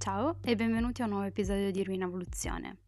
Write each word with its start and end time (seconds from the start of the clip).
Ciao 0.00 0.38
e 0.40 0.56
benvenuti 0.56 1.02
a 1.02 1.04
un 1.04 1.10
nuovo 1.10 1.26
episodio 1.26 1.70
di 1.70 1.84
Ruina 1.84 2.06
Evoluzione. 2.06 2.78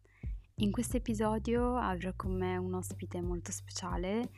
In 0.55 0.71
questo 0.71 0.97
episodio 0.97 1.77
avrò 1.77 2.11
con 2.15 2.35
me 2.35 2.57
un 2.57 2.73
ospite 2.73 3.21
molto 3.21 3.51
speciale 3.51 4.31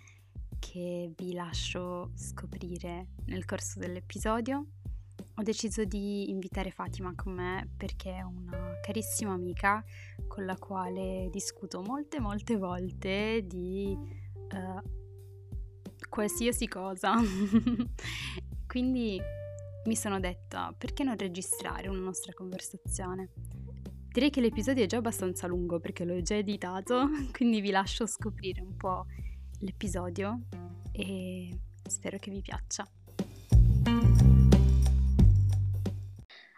che 0.59 1.09
vi 1.15 1.31
lascio 1.31 2.11
scoprire 2.15 3.11
nel 3.27 3.46
corso 3.46 3.79
dell'episodio. 3.79 4.65
Ho 5.36 5.41
deciso 5.41 5.86
di 5.86 6.29
invitare 6.29 6.69
Fatima 6.69 7.14
con 7.15 7.32
me 7.32 7.65
perché 7.77 8.18
è 8.18 8.23
una 8.23 8.78
carissima 8.82 9.32
amica 9.32 9.82
con 10.28 10.43
la 10.43 10.57
quale 10.57 11.29
discuto 11.32 11.82
molte 11.82 12.19
molte 12.19 12.57
volte 12.57 13.46
di 13.46 13.97
uh, 14.51 14.82
qualsiasi 16.10 16.68
cosa. 16.68 17.15
Quindi 18.68 19.18
mi 19.86 19.96
sono 19.96 20.20
detta 20.20 20.74
perché 20.78 21.04
non 21.04 21.16
registrare 21.16 21.88
una 21.88 22.00
nostra 22.00 22.34
conversazione? 22.34 23.30
Direi 24.08 24.30
che 24.30 24.42
l'episodio 24.42 24.84
è 24.84 24.88
già 24.88 24.98
abbastanza 24.98 25.46
lungo 25.46 25.80
perché 25.80 26.06
l'ho 26.06 26.21
già 26.21 26.36
editato, 26.36 27.10
quindi 27.32 27.61
vi 27.61 27.70
lascio 27.70 28.06
scoprire 28.06 28.61
un 28.61 28.75
po' 28.75 29.06
l'episodio 29.60 30.42
e 30.92 31.50
spero 31.88 32.17
che 32.17 32.31
vi 32.31 32.42
piaccia. 32.42 32.88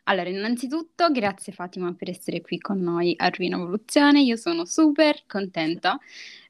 Allora, 0.03 0.29
innanzitutto 0.29 1.11
grazie 1.11 1.51
Fatima 1.51 1.93
per 1.93 2.09
essere 2.09 2.39
qui 2.39 2.59
con 2.59 2.79
noi 2.79 3.13
a 3.17 3.27
Ruina 3.27 3.57
Evoluzione, 3.57 4.21
io 4.21 4.37
sono 4.37 4.63
super 4.63 5.25
contenta 5.25 5.99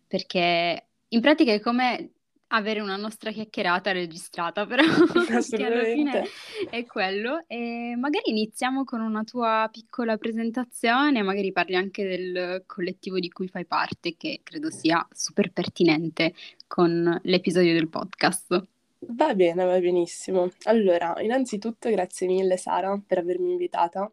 perché 0.06 0.90
in 1.08 1.22
pratica 1.22 1.54
è 1.54 1.60
come 1.60 2.12
avere 2.50 2.80
una 2.80 2.96
nostra 2.96 3.32
chiacchierata 3.32 3.92
registrata, 3.92 4.66
però 4.66 4.84
che 5.50 5.66
alla 5.66 5.84
fine 5.84 6.24
è 6.70 6.86
quello. 6.86 7.44
E 7.48 7.96
magari 7.98 8.30
iniziamo 8.30 8.84
con 8.84 9.02
una 9.02 9.24
tua 9.24 9.68
piccola 9.72 10.18
presentazione, 10.18 11.22
magari 11.24 11.52
parli 11.52 11.76
anche 11.76 12.08
del 12.08 12.64
collettivo 12.66 13.20
di 13.20 13.30
cui 13.30 13.48
fai 13.48 13.66
parte, 13.66 14.16
che 14.18 14.42
credo 14.44 14.70
sia 14.70 15.06
super 15.12 15.52
pertinente 15.52 16.34
con 16.68 17.20
l'episodio 17.24 17.74
del 17.74 17.90
podcast. 17.90 18.66
Va 19.00 19.36
bene, 19.36 19.64
va 19.64 19.80
benissimo. 19.80 20.50
Allora, 20.64 21.16
innanzitutto 21.20 21.90
grazie 21.90 22.28
mille 22.28 22.58
Sara 22.58 23.00
per 23.06 23.20
avermi 23.20 23.52
invitata, 23.52 24.12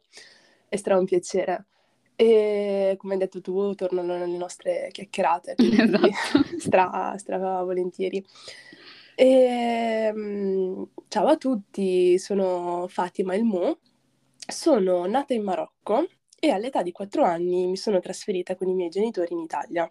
è 0.69 0.77
stato 0.77 0.99
un 0.99 1.07
piacere. 1.07 1.65
E 2.17 2.95
come 2.97 3.15
hai 3.15 3.19
detto 3.19 3.41
tu, 3.41 3.75
tornano 3.75 4.17
le 4.17 4.37
nostre 4.37 4.89
chiacchierate, 4.93 5.55
esatto. 5.59 6.09
stra, 6.59 7.15
stra 7.19 7.63
volentieri. 7.63 8.25
E, 9.17 9.27
ehm, 10.13 10.89
ciao 11.09 11.27
a 11.27 11.37
tutti, 11.37 12.19
sono 12.19 12.87
Fatima 12.89 13.35
Elmo, 13.35 13.79
sono 14.47 15.07
nata 15.07 15.35
in 15.35 15.43
Marocco 15.43 16.07
e 16.39 16.51
all'età 16.51 16.83
di 16.83 16.93
4 16.93 17.25
anni 17.25 17.67
mi 17.67 17.77
sono 17.77 18.01
trasferita 18.01 18.55
con 18.57 18.69
i 18.69 18.75
miei 18.75 18.91
genitori 18.91 19.33
in 19.33 19.41
Italia, 19.41 19.91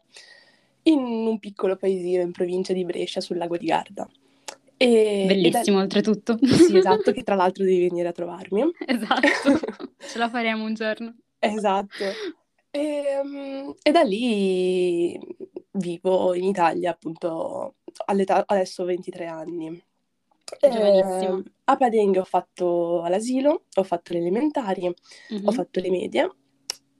in 0.83 0.99
un 0.99 1.39
piccolo 1.39 1.75
paesino 1.75 2.21
in 2.21 2.31
provincia 2.31 2.73
di 2.73 2.85
Brescia 2.85 3.21
sul 3.21 3.37
lago 3.37 3.57
di 3.57 3.65
Garda. 3.65 4.07
E, 4.77 5.25
Bellissimo, 5.27 5.77
da... 5.77 5.83
oltretutto. 5.83 6.37
Sì, 6.41 6.77
esatto, 6.77 7.11
che 7.11 7.23
tra 7.23 7.35
l'altro 7.35 7.63
devi 7.63 7.87
venire 7.87 8.09
a 8.09 8.11
trovarmi. 8.11 8.63
Esatto, 8.85 9.59
ce 9.97 10.17
la 10.17 10.29
faremo 10.29 10.65
un 10.65 10.73
giorno. 10.73 11.15
Esatto. 11.51 12.03
E, 12.71 12.79
ehm, 12.79 13.73
e, 13.81 13.91
da 13.91 14.01
lì 14.01 15.19
vivo 15.73 16.33
in 16.33 16.45
Italia 16.45 16.91
appunto 16.91 17.75
all'età 18.05 18.43
adesso 18.45 18.83
23 18.85 19.25
anni. 19.25 19.83
Eh, 20.59 21.43
a 21.65 21.77
Padenghe 21.77 22.19
ho 22.19 22.23
fatto 22.23 23.03
l'asilo, 23.07 23.65
ho 23.73 23.83
fatto 23.83 24.13
le 24.13 24.19
elementari, 24.19 24.83
mm-hmm. 24.83 25.47
ho 25.47 25.51
fatto 25.51 25.79
le 25.79 25.89
medie, 25.89 26.29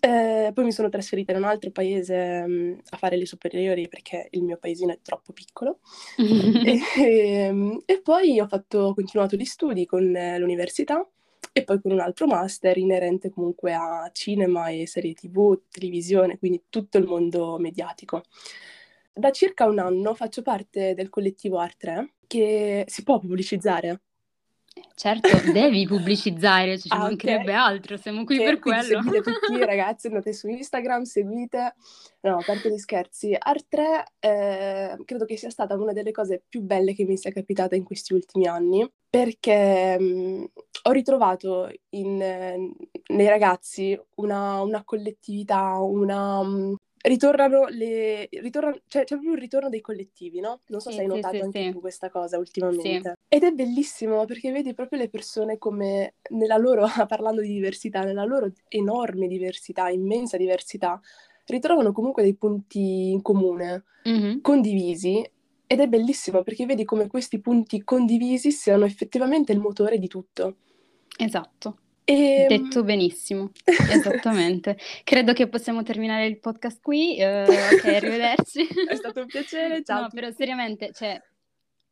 eh, 0.06 0.52
poi 0.54 0.66
mi 0.66 0.74
sono 0.74 0.90
trasferita 0.90 1.32
in 1.32 1.38
un 1.38 1.46
altro 1.46 1.72
paese 1.72 2.44
um, 2.46 2.78
a 2.90 2.98
fare 2.98 3.16
le 3.16 3.26
superiori 3.26 3.88
perché 3.88 4.28
il 4.32 4.44
mio 4.44 4.58
paesino 4.58 4.92
è 4.92 5.00
troppo 5.02 5.32
piccolo. 5.32 5.80
e, 6.18 6.80
e, 6.98 7.30
ehm, 7.46 7.84
e, 7.86 8.02
poi 8.02 8.38
ho, 8.38 8.48
fatto, 8.48 8.80
ho 8.80 8.94
continuato 8.94 9.38
gli 9.38 9.46
studi 9.46 9.86
con 9.86 10.14
eh, 10.14 10.38
l'università 10.40 11.08
e 11.54 11.64
poi 11.64 11.80
con 11.80 11.92
un 11.92 12.00
altro 12.00 12.26
master 12.26 12.78
inerente 12.78 13.30
comunque 13.30 13.74
a 13.74 14.10
cinema 14.12 14.70
e 14.70 14.88
serie 14.88 15.14
tv, 15.14 15.62
televisione, 15.70 16.40
quindi 16.40 16.64
tutto 16.70 16.98
il 16.98 17.06
mondo 17.06 17.58
mediatico. 17.60 18.24
Da 19.14 19.32
circa 19.32 19.66
un 19.66 19.78
anno 19.78 20.16
faccio 20.16 20.42
parte 20.42 20.96
del 20.96 21.10
collettivo 21.10 21.62
Art3 21.62 22.08
che 22.28 22.84
si 22.88 23.04
può 23.04 23.20
pubblicizzare. 23.20 24.02
Certo, 24.96 25.30
devi 25.52 25.86
pubblicizzare, 25.88 26.78
ci 26.78 26.88
ah, 26.92 27.00
mancherebbe 27.00 27.52
okay. 27.52 27.56
altro, 27.56 27.98
siamo 27.98 28.24
qui 28.24 28.38
che, 28.38 28.44
per 28.44 28.60
quello. 28.60 29.02
Seguite 29.02 29.22
tutti 29.42 29.66
ragazzi, 29.66 30.08
andate 30.08 30.34
su 30.34 30.48
Instagram, 30.48 31.04
seguite. 31.04 31.76
No, 32.22 32.38
a 32.38 32.44
parte 32.46 32.72
gli 32.72 32.78
scherzi, 32.78 33.38
Art3 33.38 34.04
eh, 34.20 34.98
credo 35.04 35.26
che 35.26 35.36
sia 35.36 35.50
stata 35.50 35.76
una 35.76 35.94
delle 35.94 36.12
cose 36.12 36.42
più 36.48 36.62
belle 36.62 36.94
che 36.94 37.04
mi 37.06 37.18
sia 37.18 37.32
capitata 37.32 37.76
in 37.76 37.84
questi 37.84 38.14
ultimi 38.14 38.48
anni, 38.48 38.90
perché 39.10 40.00
mh, 40.00 40.04
mm, 40.04 40.44
ho 40.84 40.92
ritrovato 40.92 41.70
in, 41.90 42.18
nei 42.18 43.28
ragazzi 43.28 44.00
una, 44.16 44.62
una 44.62 44.84
collettività, 44.84 45.80
una, 45.80 46.40
um, 46.40 46.76
ritornano 47.04 47.66
le... 47.68 48.28
Ritornano, 48.32 48.80
cioè, 48.88 49.04
c'è 49.04 49.16
proprio 49.16 49.32
un 49.32 49.40
ritorno 49.40 49.70
dei 49.70 49.82
collettivi, 49.82 50.40
no? 50.40 50.62
Non 50.68 50.80
so 50.80 50.90
sì, 50.90 50.98
se 50.98 51.02
hai 51.02 51.08
notato 51.08 51.36
sì, 51.36 51.42
anche 51.42 51.64
sì. 51.64 51.72
tu 51.72 51.80
questa 51.80 52.10
cosa 52.10 52.38
ultimamente. 52.38 53.18
Ed 53.34 53.42
è 53.42 53.50
bellissimo 53.50 54.26
perché 54.26 54.52
vedi 54.52 54.76
proprio 54.76 55.00
le 55.00 55.10
persone 55.10 55.58
come 55.58 56.18
nella 56.30 56.58
loro, 56.58 56.86
parlando 57.08 57.42
di 57.42 57.48
diversità, 57.48 58.04
nella 58.04 58.26
loro 58.26 58.52
enorme 58.68 59.26
diversità, 59.26 59.90
immensa 59.90 60.38
diversità, 60.38 61.02
ritrovano 61.48 61.92
comunque 61.94 62.22
dei 62.22 62.36
punti 62.36 63.10
in 63.10 63.24
comune, 63.24 63.86
mm-hmm. 64.08 64.42
condivisi. 64.42 65.28
Ed 65.66 65.80
è 65.80 65.88
bellissimo 65.88 66.44
perché 66.44 66.68
vedi 66.68 66.86
come 66.86 67.08
questi 67.08 67.40
punti 67.40 67.84
condivisi 67.84 68.52
siano 68.52 68.86
effettivamente 68.86 69.52
il 69.52 69.60
motore 69.60 69.98
di 69.98 70.08
tutto. 70.08 70.58
Esatto. 71.18 71.78
E... 72.04 72.46
Detto 72.48 72.84
benissimo, 72.84 73.50
esattamente. 73.66 74.78
Credo 75.04 75.34
che 75.34 75.48
possiamo 75.48 75.82
terminare 75.82 76.28
il 76.28 76.38
podcast 76.38 76.80
qui. 76.84 77.18
Uh, 77.18 77.50
ok, 77.50 77.86
arrivederci. 77.86 78.68
È 78.90 78.94
stato 78.94 79.22
un 79.22 79.26
piacere, 79.26 79.82
ciao. 79.84 80.02
No, 80.02 80.10
però 80.14 80.30
seriamente, 80.30 80.92
cioè, 80.94 81.20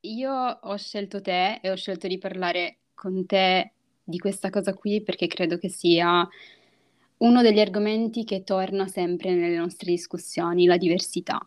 io 0.01 0.31
ho 0.34 0.78
scelto 0.78 1.22
te 1.22 1.59
e 1.62 1.69
ho 1.69 1.75
scelto 1.75 2.07
di 2.07 2.17
parlare 2.17 2.79
con 2.94 3.25
te 3.25 3.73
di 4.03 4.17
questa 4.17 4.50
cosa 4.50 4.73
qui 4.73 5.01
perché 5.01 5.28
credo 5.28 5.57
che 5.57 5.69
sia 5.69 6.28
uno 7.17 7.41
degli 7.41 7.59
argomenti 7.59 8.23
che 8.23 8.44
torna 8.44 8.88
sempre 8.88 9.34
nelle 9.34 9.57
nostre 9.57 9.91
discussioni, 9.91 10.66
la 10.66 10.78
diversità. 10.78 11.40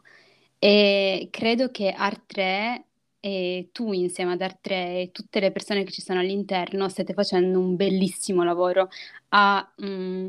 E 0.59 1.29
credo 1.31 1.71
che 1.71 1.91
Art 1.91 2.23
3 2.27 2.85
e 3.21 3.71
tu 3.73 3.93
insieme 3.93 4.33
ad 4.33 4.41
Art3 4.41 4.71
e 4.71 5.11
tutte 5.13 5.41
le 5.41 5.51
persone 5.51 5.83
che 5.83 5.91
ci 5.91 6.03
sono 6.03 6.21
all'interno 6.21 6.89
state 6.89 7.15
facendo 7.15 7.59
un 7.59 7.75
bellissimo 7.75 8.45
lavoro 8.45 8.89
a 9.31 9.73
mh, 9.77 9.87
mm, 9.87 10.27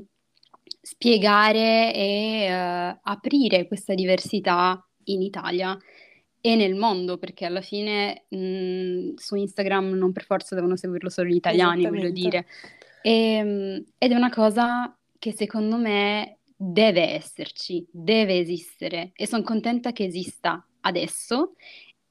spiegare 0.81 1.93
e 1.93 2.47
uh, 2.49 2.99
aprire 3.03 3.67
questa 3.67 3.93
diversità 3.93 4.81
in 5.05 5.21
Italia 5.21 5.77
e 6.45 6.55
nel 6.55 6.75
mondo, 6.75 7.17
perché 7.17 7.45
alla 7.45 7.61
fine 7.61 8.25
mh, 8.29 8.37
mm, 8.37 9.13
su 9.15 9.33
Instagram 9.33 9.93
non 9.93 10.11
per 10.11 10.25
forza 10.25 10.53
devono 10.53 10.75
seguirlo 10.75 11.09
solo 11.09 11.29
gli 11.29 11.35
italiani, 11.35 11.87
voglio 11.87 12.11
dire. 12.11 12.45
E, 13.01 13.43
mh, 13.43 13.47
mm, 13.47 13.77
ed 13.97 14.11
è 14.11 14.15
una 14.15 14.29
cosa 14.29 14.95
che 15.17 15.33
secondo 15.33 15.77
me 15.77 16.37
deve 16.55 17.15
esserci, 17.15 17.83
deve 17.89 18.37
esistere 18.37 19.09
e 19.15 19.25
sono 19.25 19.41
contenta 19.41 19.91
che 19.91 20.03
esista 20.03 20.63
adesso 20.81 21.55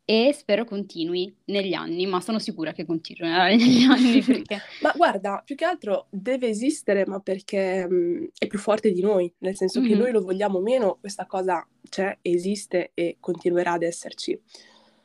e 0.06 0.34
spero 0.34 0.64
continui 0.64 1.34
negli 1.46 1.72
anni, 1.72 2.06
ma 2.06 2.20
sono 2.20 2.38
sicura 2.38 2.72
che 2.72 2.84
continuerà 2.84 3.46
negli 3.56 3.84
anni 3.84 4.22
perché... 4.22 4.60
ma 4.82 4.92
guarda, 4.94 5.42
più 5.44 5.54
che 5.54 5.64
altro 5.64 6.06
deve 6.10 6.48
esistere, 6.48 7.06
ma 7.06 7.20
perché 7.20 7.88
mh, 7.88 8.30
è 8.38 8.46
più 8.46 8.58
forte 8.58 8.92
di 8.92 9.00
noi, 9.00 9.32
nel 9.38 9.56
senso 9.56 9.80
mm-hmm. 9.80 9.88
che 9.88 9.96
noi 9.96 10.12
lo 10.12 10.20
vogliamo 10.20 10.60
meno, 10.60 10.98
questa 11.00 11.26
cosa 11.26 11.66
c'è, 11.88 12.18
esiste 12.20 12.90
e 12.94 13.16
continuerà 13.18 13.72
ad 13.72 13.82
esserci. 13.82 14.38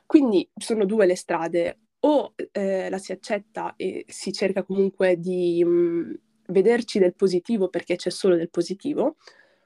Quindi 0.05 0.47
sono 0.55 0.85
due 0.85 1.05
le 1.05 1.15
strade, 1.15 1.77
o 2.01 2.33
eh, 2.51 2.89
la 2.89 2.97
si 2.97 3.11
accetta 3.11 3.73
e 3.75 4.05
si 4.07 4.31
cerca 4.31 4.63
comunque 4.63 5.19
di 5.19 5.63
mh, 5.63 6.19
vederci 6.47 6.99
del 6.99 7.15
positivo 7.15 7.69
perché 7.69 7.95
c'è 7.95 8.09
solo 8.09 8.35
del 8.35 8.49
positivo, 8.49 9.17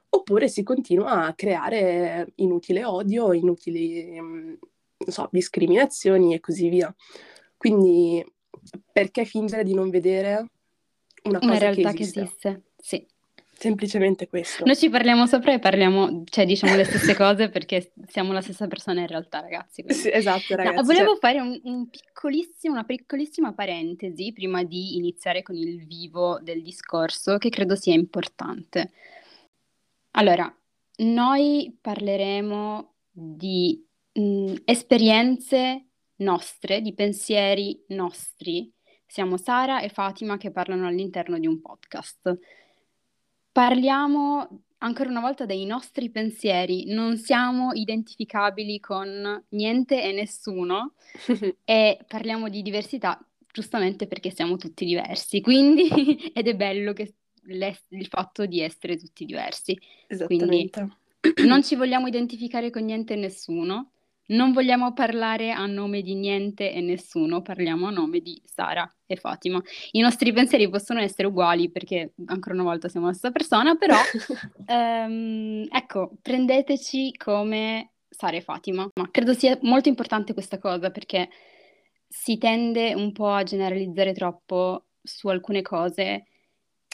oppure 0.10 0.48
si 0.48 0.62
continua 0.62 1.26
a 1.26 1.34
creare 1.34 2.34
inutile 2.36 2.86
odio, 2.86 3.34
inutili... 3.34 4.20
Mh, 4.20 4.58
so, 5.12 5.30
discriminazioni 5.32 6.34
e 6.34 6.40
così 6.40 6.70
via. 6.70 6.94
Quindi 7.58 8.26
perché 8.92 9.26
fingere 9.26 9.64
di 9.64 9.74
non 9.74 9.90
vedere 9.90 10.50
una 11.24 11.40
cosa 11.40 11.52
una 11.52 11.60
realtà 11.60 11.92
che 11.92 12.04
esiste? 12.04 12.20
Che 12.20 12.26
esiste. 12.26 12.62
Sì. 12.78 13.08
semplicemente 13.64 14.28
questo. 14.28 14.66
Noi 14.66 14.76
ci 14.76 14.90
parliamo 14.90 15.26
sopra 15.26 15.54
e 15.54 15.60
parliamo, 15.60 16.24
cioè 16.26 16.46
diciamo 16.46 16.76
le 16.76 16.84
stesse 16.84 17.16
cose 17.16 17.50
perché 17.50 17.94
siamo 18.08 18.34
la 18.34 18.42
stessa 18.42 18.68
persona 18.68 19.02
in 19.02 19.08
realtà, 19.08 19.40
ragazzi. 19.40 19.86
Sì, 19.88 20.10
esatto, 20.12 20.56
ragazzi. 20.56 20.76
No, 20.76 20.84
volevo 20.84 21.12
cioè... 21.12 21.20
fare 21.20 21.40
un, 21.40 21.60
un 21.64 21.90
piccolissimo, 21.90 22.74
una 22.74 22.84
piccolissima 22.84 23.54
parentesi 23.54 24.34
prima 24.34 24.64
di 24.64 24.98
iniziare 24.98 25.44
con 25.44 25.56
il 25.56 25.86
vivo 25.86 26.40
del 26.42 26.62
discorso, 26.62 27.38
che 27.38 27.50
credo 27.50 27.76
sia 27.76 27.94
importante. 27.94 28.92
Allora, 30.12 30.54
noi 30.98 31.76
parleremo 31.80 32.94
di 33.10 33.82
mh, 34.14 34.56
esperienze 34.66 35.88
nostre, 36.18 36.82
di 36.82 36.94
pensieri 36.94 37.84
nostri. 37.88 38.72
Siamo 39.06 39.38
Sara 39.38 39.82
e 39.82 39.90
Fatima 39.90 40.38
che 40.38 40.52
parlano 40.52 40.88
all'interno 40.88 41.38
di 41.38 41.48
un 41.48 41.62
podcast. 41.62 42.38
Parliamo 43.52 44.64
ancora 44.80 45.10
una 45.10 45.22
volta 45.22 45.46
dei 45.46 45.66
nostri 45.66 46.10
pensieri, 46.10 46.86
non 46.94 47.18
siamo 47.18 47.72
identificabili 47.74 48.80
con 48.80 49.46
niente 49.50 50.04
e 50.04 50.12
nessuno 50.12 50.94
e 51.64 52.00
parliamo 52.08 52.50
di 52.50 52.62
diversità 52.62 53.18
giustamente 53.52 54.08
perché 54.08 54.32
siamo 54.32 54.58
tutti 54.58 54.84
diversi, 54.84 55.40
quindi 55.42 55.88
ed 56.34 56.48
è 56.48 56.56
bello 56.56 56.92
che 56.94 57.14
il 57.46 58.08
fatto 58.08 58.46
di 58.46 58.62
essere 58.62 58.98
tutti 58.98 59.26
diversi. 59.26 59.78
Quindi 60.26 60.70
non 61.46 61.64
ci 61.64 61.76
vogliamo 61.76 62.08
identificare 62.08 62.70
con 62.70 62.84
niente 62.84 63.14
e 63.14 63.18
nessuno, 63.18 63.92
non 64.28 64.54
vogliamo 64.54 64.94
parlare 64.94 65.52
a 65.52 65.66
nome 65.66 66.02
di 66.02 66.16
niente 66.16 66.72
e 66.72 66.82
nessuno, 66.82 67.42
parliamo 67.42 67.88
a 67.88 67.92
nome 67.92 68.20
di 68.20 68.42
Sara 68.46 68.90
e 69.06 69.16
Fatima. 69.16 69.62
I 69.92 70.00
nostri 70.00 70.32
pensieri 70.32 70.70
possono 70.70 71.00
essere 71.00 71.28
uguali 71.28 71.70
perché 71.70 72.14
ancora 72.26 72.56
una 72.56 72.64
volta 72.64 72.88
siamo 72.88 73.08
la 73.08 73.14
stessa 73.14 73.32
persona, 73.32 73.76
però 73.76 73.98
ehm, 74.68 75.68
ecco, 75.70 76.14
prendeteci 76.22 77.16
come 77.18 77.92
Sara 78.10 78.38
e 78.38 78.42
Fatima. 78.42 78.88
Ma 78.96 79.10
credo 79.12 79.34
sia 79.34 79.58
molto 79.62 79.90
importante 79.90 80.34
questa 80.34 80.58
cosa 80.58 80.90
perché 80.90 81.30
si 82.08 82.38
tende 82.38 82.94
un 82.94 83.12
po' 83.12 83.32
a 83.32 83.44
generalizzare 83.44 84.14
troppo 84.14 84.86
su 85.02 85.28
alcune 85.28 85.62
cose 85.62 86.28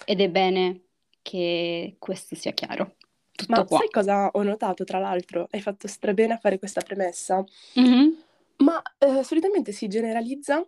ed 0.05 0.21
è 0.21 0.29
bene 0.29 0.83
che 1.21 1.95
questo 1.99 2.35
sia 2.35 2.53
chiaro. 2.53 2.95
Tutto 3.39 3.53
Ma 3.53 3.63
qua. 3.63 3.77
sai 3.77 3.89
cosa 3.89 4.27
ho 4.27 4.43
notato, 4.43 4.83
tra 4.83 4.99
l'altro? 4.99 5.47
Hai 5.49 5.61
fatto 5.61 5.87
strabene 5.87 6.33
a 6.33 6.37
fare 6.37 6.59
questa 6.59 6.81
premessa. 6.81 7.41
Mm-hmm. 7.79 8.09
Ma 8.57 8.81
eh, 8.97 9.23
solitamente 9.23 9.71
si 9.71 9.87
generalizza 9.87 10.61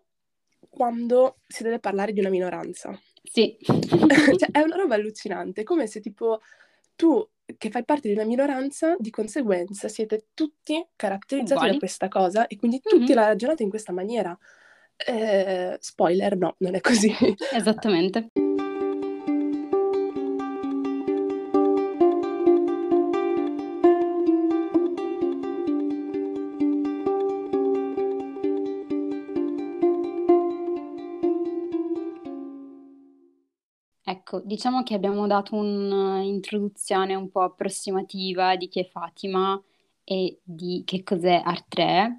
quando 0.70 1.40
si 1.48 1.64
deve 1.64 1.80
parlare 1.80 2.14
di 2.14 2.22
una 2.22 2.30
minoranza. 2.30 2.98
Sì. 3.24 3.58
cioè, 3.60 4.52
è 4.52 4.62
una 4.62 4.78
roba 4.78 4.96
allucinante, 4.96 5.64
come 5.64 5.86
se 5.86 6.00
tipo 6.00 6.40
tu 6.96 7.28
che 7.58 7.70
fai 7.70 7.84
parte 7.84 8.08
di 8.08 8.14
una 8.14 8.24
minoranza, 8.24 8.96
di 8.98 9.10
conseguenza 9.10 9.90
siete 9.90 10.28
tutti 10.34 10.82
caratterizzati 10.96 11.54
Uguali. 11.56 11.72
da 11.74 11.78
questa 11.78 12.08
cosa 12.08 12.48
e 12.48 12.56
quindi 12.56 12.80
tutti 12.80 13.04
mm-hmm. 13.04 13.16
la 13.16 13.26
ragionate 13.26 13.64
in 13.64 13.70
questa 13.70 13.92
maniera. 13.92 14.38
Eh, 14.96 15.76
spoiler, 15.78 16.38
no, 16.38 16.56
non 16.60 16.76
è 16.76 16.80
così. 16.80 17.14
Esattamente. 17.52 18.30
Ecco, 34.32 34.42
diciamo 34.46 34.82
che 34.84 34.94
abbiamo 34.94 35.28
dato 35.28 35.56
un'introduzione 35.56 37.16
un 37.16 37.30
po' 37.30 37.42
approssimativa 37.42 38.56
di 38.56 38.70
chi 38.70 38.80
è 38.80 38.88
Fatima 38.88 39.62
e 40.06 40.40
di 40.42 40.84
che 40.86 41.04
cos'è 41.04 41.44
Art3 41.46 42.16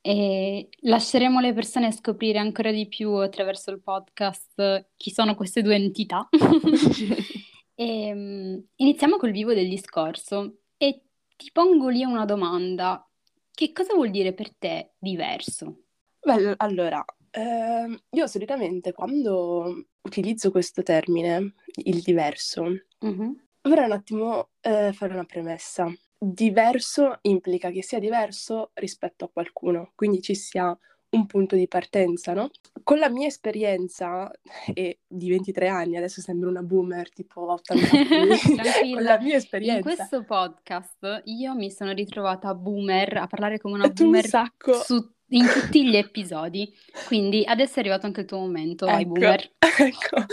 e 0.00 0.68
lasceremo 0.80 1.38
le 1.38 1.52
persone 1.52 1.92
scoprire 1.92 2.38
ancora 2.38 2.72
di 2.72 2.88
più 2.88 3.12
attraverso 3.12 3.70
il 3.70 3.80
podcast 3.80 4.88
chi 4.96 5.12
sono 5.12 5.36
queste 5.36 5.62
due 5.62 5.76
entità. 5.76 6.28
e, 7.76 8.12
um, 8.12 8.60
iniziamo 8.74 9.16
col 9.16 9.30
vivo 9.30 9.54
del 9.54 9.68
discorso 9.68 10.62
e 10.76 11.02
ti 11.36 11.50
pongo 11.52 11.88
lì 11.88 12.02
una 12.02 12.24
domanda. 12.24 13.08
Che 13.54 13.72
cosa 13.72 13.94
vuol 13.94 14.10
dire 14.10 14.32
per 14.32 14.52
te 14.56 14.94
diverso? 14.98 15.82
Beh, 16.20 16.54
allora, 16.56 17.04
ehm, 17.30 17.98
io 18.10 18.26
solitamente 18.26 18.92
quando 18.92 19.86
utilizzo 20.02 20.50
questo 20.50 20.82
termine, 20.82 21.54
il 21.84 22.00
diverso, 22.02 22.64
mm-hmm. 23.04 23.30
vorrei 23.62 23.84
un 23.84 23.92
attimo 23.92 24.48
eh, 24.60 24.92
fare 24.92 25.12
una 25.12 25.24
premessa. 25.24 25.92
Diverso 26.18 27.18
implica 27.22 27.70
che 27.70 27.82
sia 27.82 27.98
diverso 27.98 28.70
rispetto 28.74 29.26
a 29.26 29.30
qualcuno, 29.32 29.92
quindi 29.94 30.20
ci 30.20 30.34
sia 30.34 30.76
un 31.10 31.26
punto 31.26 31.56
di 31.56 31.66
partenza, 31.68 32.34
no? 32.34 32.50
Con 32.82 32.98
la 32.98 33.08
mia 33.08 33.26
esperienza 33.26 34.30
e 34.74 35.00
di 35.06 35.30
23 35.30 35.68
anni, 35.68 35.96
adesso 35.96 36.20
sembro 36.20 36.48
una 36.50 36.62
boomer 36.62 37.10
tipo 37.10 37.52
80 37.52 37.96
anni, 37.96 38.38
con 38.94 39.02
la 39.02 39.18
mia 39.18 39.36
esperienza. 39.36 39.76
In 39.76 39.96
questo 39.96 40.24
podcast 40.24 41.22
io 41.24 41.54
mi 41.54 41.70
sono 41.70 41.92
ritrovata 41.92 42.54
boomer 42.54 43.18
a 43.18 43.26
parlare 43.26 43.58
come 43.58 43.74
una 43.74 43.88
boomer 43.88 44.28
un 44.32 44.74
su 44.74 45.16
in 45.28 45.46
tutti 45.46 45.88
gli 45.88 45.96
episodi. 45.96 46.72
Quindi 47.06 47.44
adesso 47.46 47.76
è 47.76 47.80
arrivato 47.80 48.06
anche 48.06 48.20
il 48.20 48.26
tuo 48.26 48.38
momento, 48.38 48.86
ecco, 48.86 49.04
boomer. 49.04 49.50
Ecco. 49.78 50.24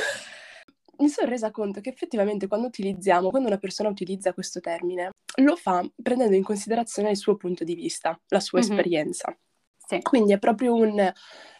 Mi 0.97 1.09
sono 1.09 1.29
resa 1.29 1.51
conto 1.51 1.81
che 1.81 1.89
effettivamente 1.89 2.47
quando 2.47 2.67
utilizziamo, 2.67 3.29
quando 3.29 3.49
una 3.49 3.57
persona 3.57 3.89
utilizza 3.89 4.33
questo 4.33 4.61
termine, 4.61 5.09
lo 5.41 5.55
fa 5.57 5.85
prendendo 6.01 6.35
in 6.35 6.43
considerazione 6.43 7.09
il 7.09 7.17
suo 7.17 7.35
punto 7.35 7.65
di 7.65 7.75
vista, 7.75 8.17
la 8.29 8.39
sua 8.39 8.59
mm-hmm. 8.59 8.69
esperienza. 8.69 9.37
Sì. 9.77 9.99
Quindi 10.01 10.33
è 10.33 10.39
proprio 10.39 10.73
un 10.73 11.11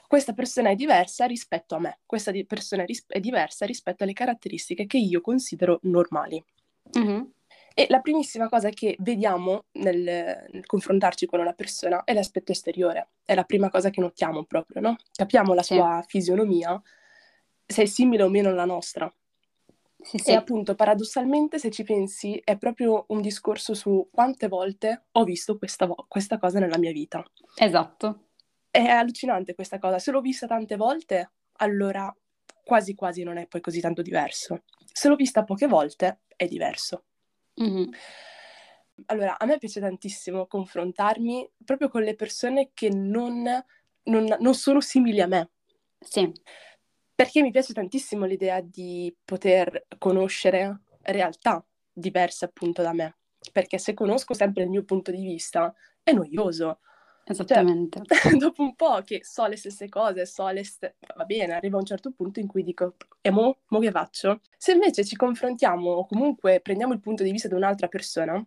questa 0.07 0.33
persona 0.33 0.69
è 0.69 0.75
diversa 0.75 1.25
rispetto 1.25 1.75
a 1.75 1.79
me, 1.79 1.99
questa 2.05 2.31
di- 2.31 2.45
persona 2.45 2.83
è, 2.83 2.85
ris- 2.85 3.05
è, 3.07 3.19
diversa 3.19 3.65
rispetto 3.65 4.03
alle 4.03 4.13
caratteristiche 4.13 4.85
che 4.85 4.97
io 4.97 5.19
considero 5.19 5.79
normali. 5.83 6.41
Mm-hmm. 6.97 7.21
E 7.77 7.87
la 7.89 7.99
primissima 7.99 8.47
cosa 8.47 8.69
che 8.69 8.95
vediamo 8.99 9.65
nel, 9.73 10.01
nel, 10.49 10.65
confrontarci 10.65 11.25
con 11.25 11.41
una 11.41 11.51
persona 11.51 12.05
è 12.05 12.13
l'aspetto 12.13 12.53
esteriore, 12.53 13.09
è 13.25 13.35
la 13.35 13.43
prima 13.43 13.69
cosa 13.69 13.89
che 13.89 13.99
notiamo 13.99 14.45
proprio, 14.45 14.79
no? 14.79 14.95
Capiamo 15.11 15.53
la 15.53 15.61
sì. 15.61 15.73
sua 15.73 16.01
fisionomia, 16.07 16.81
se 17.65 17.81
è 17.81 17.85
simile 17.85 18.23
o 18.23 18.29
meno 18.29 18.47
alla 18.47 18.63
nostra. 18.63 19.13
Sì, 19.99 20.17
sì. 20.19 20.29
E 20.29 20.35
appunto, 20.35 20.73
paradossalmente, 20.73 21.59
se 21.59 21.69
ci 21.69 21.83
pensi, 21.83 22.39
è 22.41 22.57
proprio 22.57 23.03
un 23.09 23.19
discorso 23.19 23.73
su 23.73 24.07
quante 24.09 24.47
volte 24.47 25.07
ho 25.11 25.25
visto 25.25 25.57
questa, 25.57 25.85
vo- 25.85 26.05
questa 26.07 26.37
cosa 26.37 26.59
nella 26.59 26.77
mia 26.77 26.93
vita. 26.93 27.25
Esatto. 27.57 28.27
È 28.71 28.85
allucinante 28.85 29.53
questa 29.53 29.79
cosa. 29.79 29.99
Se 29.99 30.11
l'ho 30.11 30.21
vista 30.21 30.47
tante 30.47 30.77
volte, 30.77 31.31
allora 31.57 32.15
quasi 32.63 32.95
quasi 32.95 33.23
non 33.23 33.35
è 33.35 33.47
poi 33.47 33.59
così 33.59 33.81
tanto 33.81 34.01
diverso. 34.01 34.63
Se 34.93 35.09
l'ho 35.09 35.15
vista 35.15 35.43
poche 35.43 35.67
volte, 35.67 36.21
è 36.37 36.47
diverso. 36.47 37.03
Mm-hmm. 37.61 37.89
Allora, 39.07 39.37
a 39.37 39.45
me 39.45 39.57
piace 39.57 39.79
tantissimo 39.79 40.47
confrontarmi 40.47 41.49
proprio 41.63 41.89
con 41.89 42.01
le 42.01 42.15
persone 42.15 42.71
che 42.73 42.89
non, 42.89 43.43
non, 44.03 44.35
non 44.39 44.55
sono 44.55 44.79
simili 44.79 45.21
a 45.21 45.27
me. 45.27 45.49
Sì. 45.99 46.31
Perché 47.13 47.41
mi 47.41 47.51
piace 47.51 47.73
tantissimo 47.73 48.25
l'idea 48.25 48.61
di 48.61 49.13
poter 49.23 49.87
conoscere 49.97 50.81
realtà 51.01 51.65
diverse 51.91 52.45
appunto 52.45 52.81
da 52.81 52.93
me. 52.93 53.17
Perché 53.51 53.77
se 53.77 53.93
conosco 53.93 54.33
sempre 54.33 54.63
il 54.63 54.69
mio 54.69 54.83
punto 54.83 55.11
di 55.11 55.21
vista, 55.21 55.73
è 56.01 56.11
noioso. 56.11 56.79
Esattamente. 57.27 58.01
Cioè, 58.05 58.33
dopo 58.37 58.61
un 58.61 58.75
po' 58.75 59.01
che 59.03 59.21
so 59.23 59.47
le 59.47 59.57
stesse 59.57 59.89
cose, 59.89 60.25
so 60.25 60.47
le 60.49 60.63
stesse... 60.63 60.95
Va 61.15 61.25
bene, 61.25 61.53
arriva 61.53 61.77
un 61.77 61.85
certo 61.85 62.11
punto 62.11 62.39
in 62.39 62.47
cui 62.47 62.63
dico, 62.63 62.95
e 63.21 63.31
mo, 63.31 63.57
mo 63.67 63.79
che 63.79 63.91
faccio? 63.91 64.41
Se 64.57 64.73
invece 64.73 65.03
ci 65.03 65.15
confrontiamo 65.15 65.89
o 65.89 66.05
comunque 66.05 66.59
prendiamo 66.61 66.93
il 66.93 66.99
punto 66.99 67.23
di 67.23 67.31
vista 67.31 67.47
di 67.47 67.55
un'altra 67.55 67.87
persona, 67.87 68.43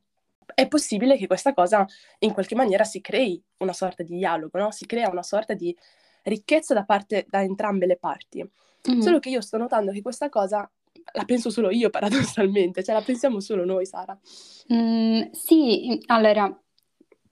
è 0.55 0.69
possibile 0.69 1.17
che 1.17 1.27
questa 1.27 1.53
cosa 1.53 1.87
in 2.21 2.33
qualche 2.33 2.55
maniera 2.55 2.85
si 2.85 3.01
crei 3.01 3.43
una 3.59 3.73
sorta 3.73 4.03
di 4.03 4.17
dialogo, 4.17 4.59
no? 4.59 4.71
Si 4.71 4.87
crea 4.87 5.11
una 5.11 5.23
sorta 5.23 5.55
di 5.55 5.77
ricchezza 6.23 6.73
da 6.73 6.85
parte 6.85 7.27
da 7.29 7.43
entrambe 7.43 7.87
le 7.87 7.97
parti. 7.97 8.49
Mm-hmm. 8.89 9.01
Solo 9.01 9.19
che 9.19 9.29
io 9.29 9.41
sto 9.41 9.57
notando 9.57 9.93
che 9.93 10.03
questa 10.03 10.29
cosa 10.29 10.69
la 11.13 11.25
penso 11.25 11.51
solo 11.51 11.71
io 11.71 11.91
paradossalmente, 11.91 12.85
cioè 12.85 12.95
la 12.95 13.03
pensiamo 13.03 13.41
solo 13.41 13.65
noi, 13.65 13.87
Sara. 13.87 14.17
Mm, 14.73 15.31
sì, 15.33 16.01
allora 16.07 16.63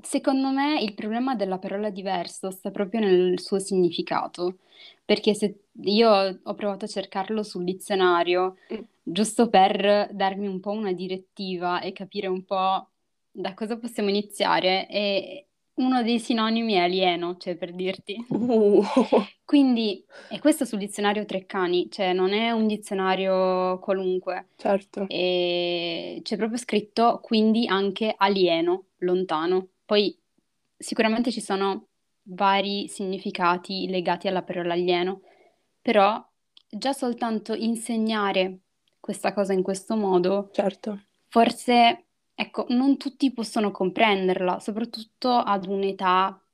Secondo 0.07 0.51
me 0.51 0.81
il 0.81 0.95
problema 0.95 1.35
della 1.35 1.59
parola 1.59 1.91
diverso 1.91 2.53
sta 2.53 2.71
proprio 2.71 3.01
nel 3.01 3.41
suo 3.41 3.59
significato, 3.59 4.59
perché 5.05 5.35
se 5.35 5.65
io 5.83 6.39
ho 6.41 6.55
provato 6.55 6.85
a 6.85 6.89
cercarlo 6.89 7.43
sul 7.43 7.65
dizionario, 7.65 8.57
mm. 8.73 8.79
giusto 9.03 9.49
per 9.49 10.09
darmi 10.13 10.47
un 10.47 10.61
po' 10.61 10.71
una 10.71 10.93
direttiva 10.93 11.81
e 11.81 11.91
capire 11.91 12.29
un 12.29 12.45
po' 12.45 12.89
da 13.33 13.53
cosa 13.55 13.79
possiamo 13.79 14.09
iniziare, 14.09 14.89
e 14.89 15.47
uno 15.75 16.05
dei 16.05 16.21
sinonimi 16.21 16.75
è 16.75 16.79
alieno, 16.79 17.37
cioè 17.37 17.57
per 17.57 17.75
dirti. 17.75 18.25
Uh. 18.29 18.85
Quindi, 19.45 20.05
e 20.31 20.39
questo 20.39 20.65
sul 20.65 20.79
dizionario 20.79 21.25
Treccani, 21.25 21.91
cioè 21.91 22.13
non 22.13 22.33
è 22.33 22.53
un 22.53 22.69
dizionario 22.69 23.81
qualunque. 23.81 24.51
Certo. 24.55 25.07
E 25.09 26.21
c'è 26.23 26.37
proprio 26.37 26.59
scritto 26.59 27.19
quindi 27.21 27.67
anche 27.67 28.15
alieno, 28.17 28.85
lontano. 28.99 29.71
Poi 29.87 30.19
sicuramente 30.77 31.31
ci 31.31 31.41
sono 31.41 31.87
vari 32.25 32.89
significati 32.89 33.89
legati 33.89 34.27
alla 34.29 34.43
parola 34.43 34.73
alieno, 34.73 35.23
però 35.81 36.23
già 36.69 36.93
soltanto 36.93 37.55
insegnare 37.55 38.59
questa 38.99 39.33
cosa 39.33 39.53
in 39.53 39.63
questo 39.63 39.95
modo, 39.95 40.51
certo. 40.53 41.05
forse, 41.29 42.07
ecco, 42.35 42.67
non 42.71 42.97
tutti 42.97 43.33
possono 43.33 43.71
comprenderla, 43.71 44.59
soprattutto 44.59 45.31
ad 45.31 45.67
un'età 45.67 46.45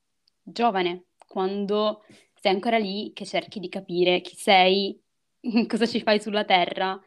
giovane, 0.43 1.07
quando 1.27 2.05
sei 2.35 2.53
ancora 2.53 2.77
lì 2.77 3.12
che 3.15 3.25
cerchi 3.25 3.59
di 3.59 3.71
capire 3.71 4.21
chi 4.21 4.37
sei, 4.37 5.01
cosa 5.67 5.87
ci 5.87 6.03
fai 6.03 6.21
sulla 6.21 6.45
Terra. 6.45 7.01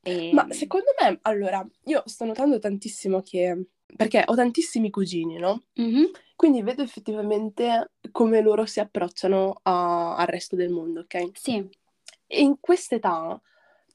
E... 0.00 0.30
Ma 0.32 0.46
secondo 0.50 0.94
me, 0.98 1.18
allora, 1.22 1.62
io 1.84 2.02
sto 2.06 2.24
notando 2.24 2.58
tantissimo 2.58 3.20
che 3.20 3.66
perché 3.96 4.22
ho 4.24 4.34
tantissimi 4.34 4.90
cugini, 4.90 5.38
no? 5.38 5.62
Mm-hmm. 5.80 6.04
Quindi 6.36 6.62
vedo 6.62 6.82
effettivamente 6.82 7.92
come 8.12 8.40
loro 8.40 8.64
si 8.66 8.80
approcciano 8.80 9.60
a, 9.62 10.16
al 10.16 10.26
resto 10.26 10.56
del 10.56 10.70
mondo, 10.70 11.00
ok? 11.00 11.30
Sì. 11.32 11.68
E 12.26 12.40
in 12.40 12.60
quest'età 12.60 13.40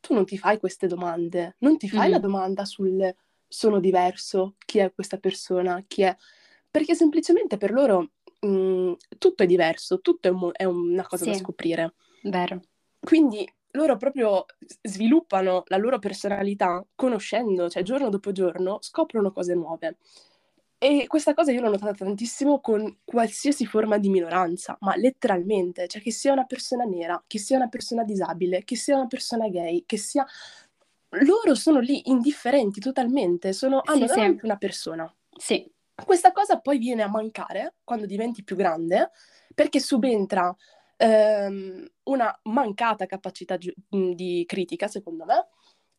tu 0.02 0.14
non 0.14 0.26
ti 0.26 0.38
fai 0.38 0.60
queste 0.60 0.88
domande, 0.88 1.56
non 1.60 1.78
ti 1.78 1.88
fai 1.88 2.02
mm-hmm. 2.02 2.12
la 2.12 2.20
domanda 2.20 2.66
sul 2.66 3.16
sono 3.48 3.80
diverso, 3.80 4.56
chi 4.66 4.80
è 4.80 4.92
questa 4.92 5.18
persona, 5.18 5.84
chi 5.88 6.02
è... 6.02 6.16
Perché 6.72 6.96
semplicemente 6.96 7.58
per 7.58 7.72
loro 7.72 8.14
mh, 8.40 8.48
mm, 8.48 8.94
tutto 9.20 9.44
è 9.44 9.46
diverso, 9.46 10.02
tutto 10.02 10.28
è, 10.28 10.32
un, 10.32 10.50
è 10.54 10.64
una 10.64 11.06
cosa 11.06 11.26
sì. 11.26 11.30
da 11.30 11.38
scoprire. 11.38 11.94
Vero. 12.24 12.62
Quindi 13.00 13.48
loro 13.74 13.98
proprio 13.98 14.46
sviluppano 14.82 15.64
la 15.68 15.78
loro 15.78 16.00
personalità 16.00 16.84
conoscendo, 16.96 17.70
cioè 17.70 17.84
giorno 17.84 18.10
dopo 18.10 18.32
giorno 18.32 18.78
scoprono 18.82 19.32
cose 19.32 19.54
nuove. 19.54 19.98
E 20.78 21.08
questa 21.08 21.34
cosa 21.34 21.52
io 21.52 21.62
l'ho 21.62 21.70
notata 21.70 21.94
tantissimo 21.94 22.60
con 22.60 23.00
qualsiasi 23.06 23.66
forma 23.66 23.98
di 23.98 24.10
minoranza, 24.10 24.76
ma 24.82 24.96
letteralmente, 24.98 25.88
cioè 25.88 26.02
che 26.02 26.12
sia 26.12 26.34
una 26.34 26.44
persona 26.44 26.84
nera, 26.84 27.24
che 27.26 27.40
sia 27.40 27.56
una 27.56 27.70
persona 27.70 28.04
disabile, 28.04 28.64
che 28.66 28.76
sia 28.76 28.96
una 28.96 29.08
persona 29.08 29.48
gay, 29.48 29.84
che 29.86 29.98
sia... 29.98 30.26
Loro 31.12 31.56
sono 31.56 31.80
lì 31.80 32.10
indifferenti 32.10 32.80
totalmente, 32.80 33.54
sono, 33.54 33.82
hanno 33.86 34.08
sì, 34.08 34.14
sì. 34.14 34.40
una 34.42 34.58
persona. 34.58 35.16
Sì. 35.38 35.72
Questa 36.06 36.32
cosa 36.32 36.60
poi 36.60 36.80
viene 36.80 37.04
a 37.04 37.08
mancare 37.08 37.76
quando 37.84 38.06
diventi 38.06 38.44
più 38.44 38.56
grande, 38.56 39.12
perché 39.54 39.80
subentra 39.80 40.54
ehm, 41.04 41.86
una 42.04 42.40
mancata 42.44 43.06
capacità 43.06 43.58
gi- 43.58 43.74
di 43.90 44.44
critica, 44.48 44.88
secondo 44.88 45.26
me. 45.26 45.48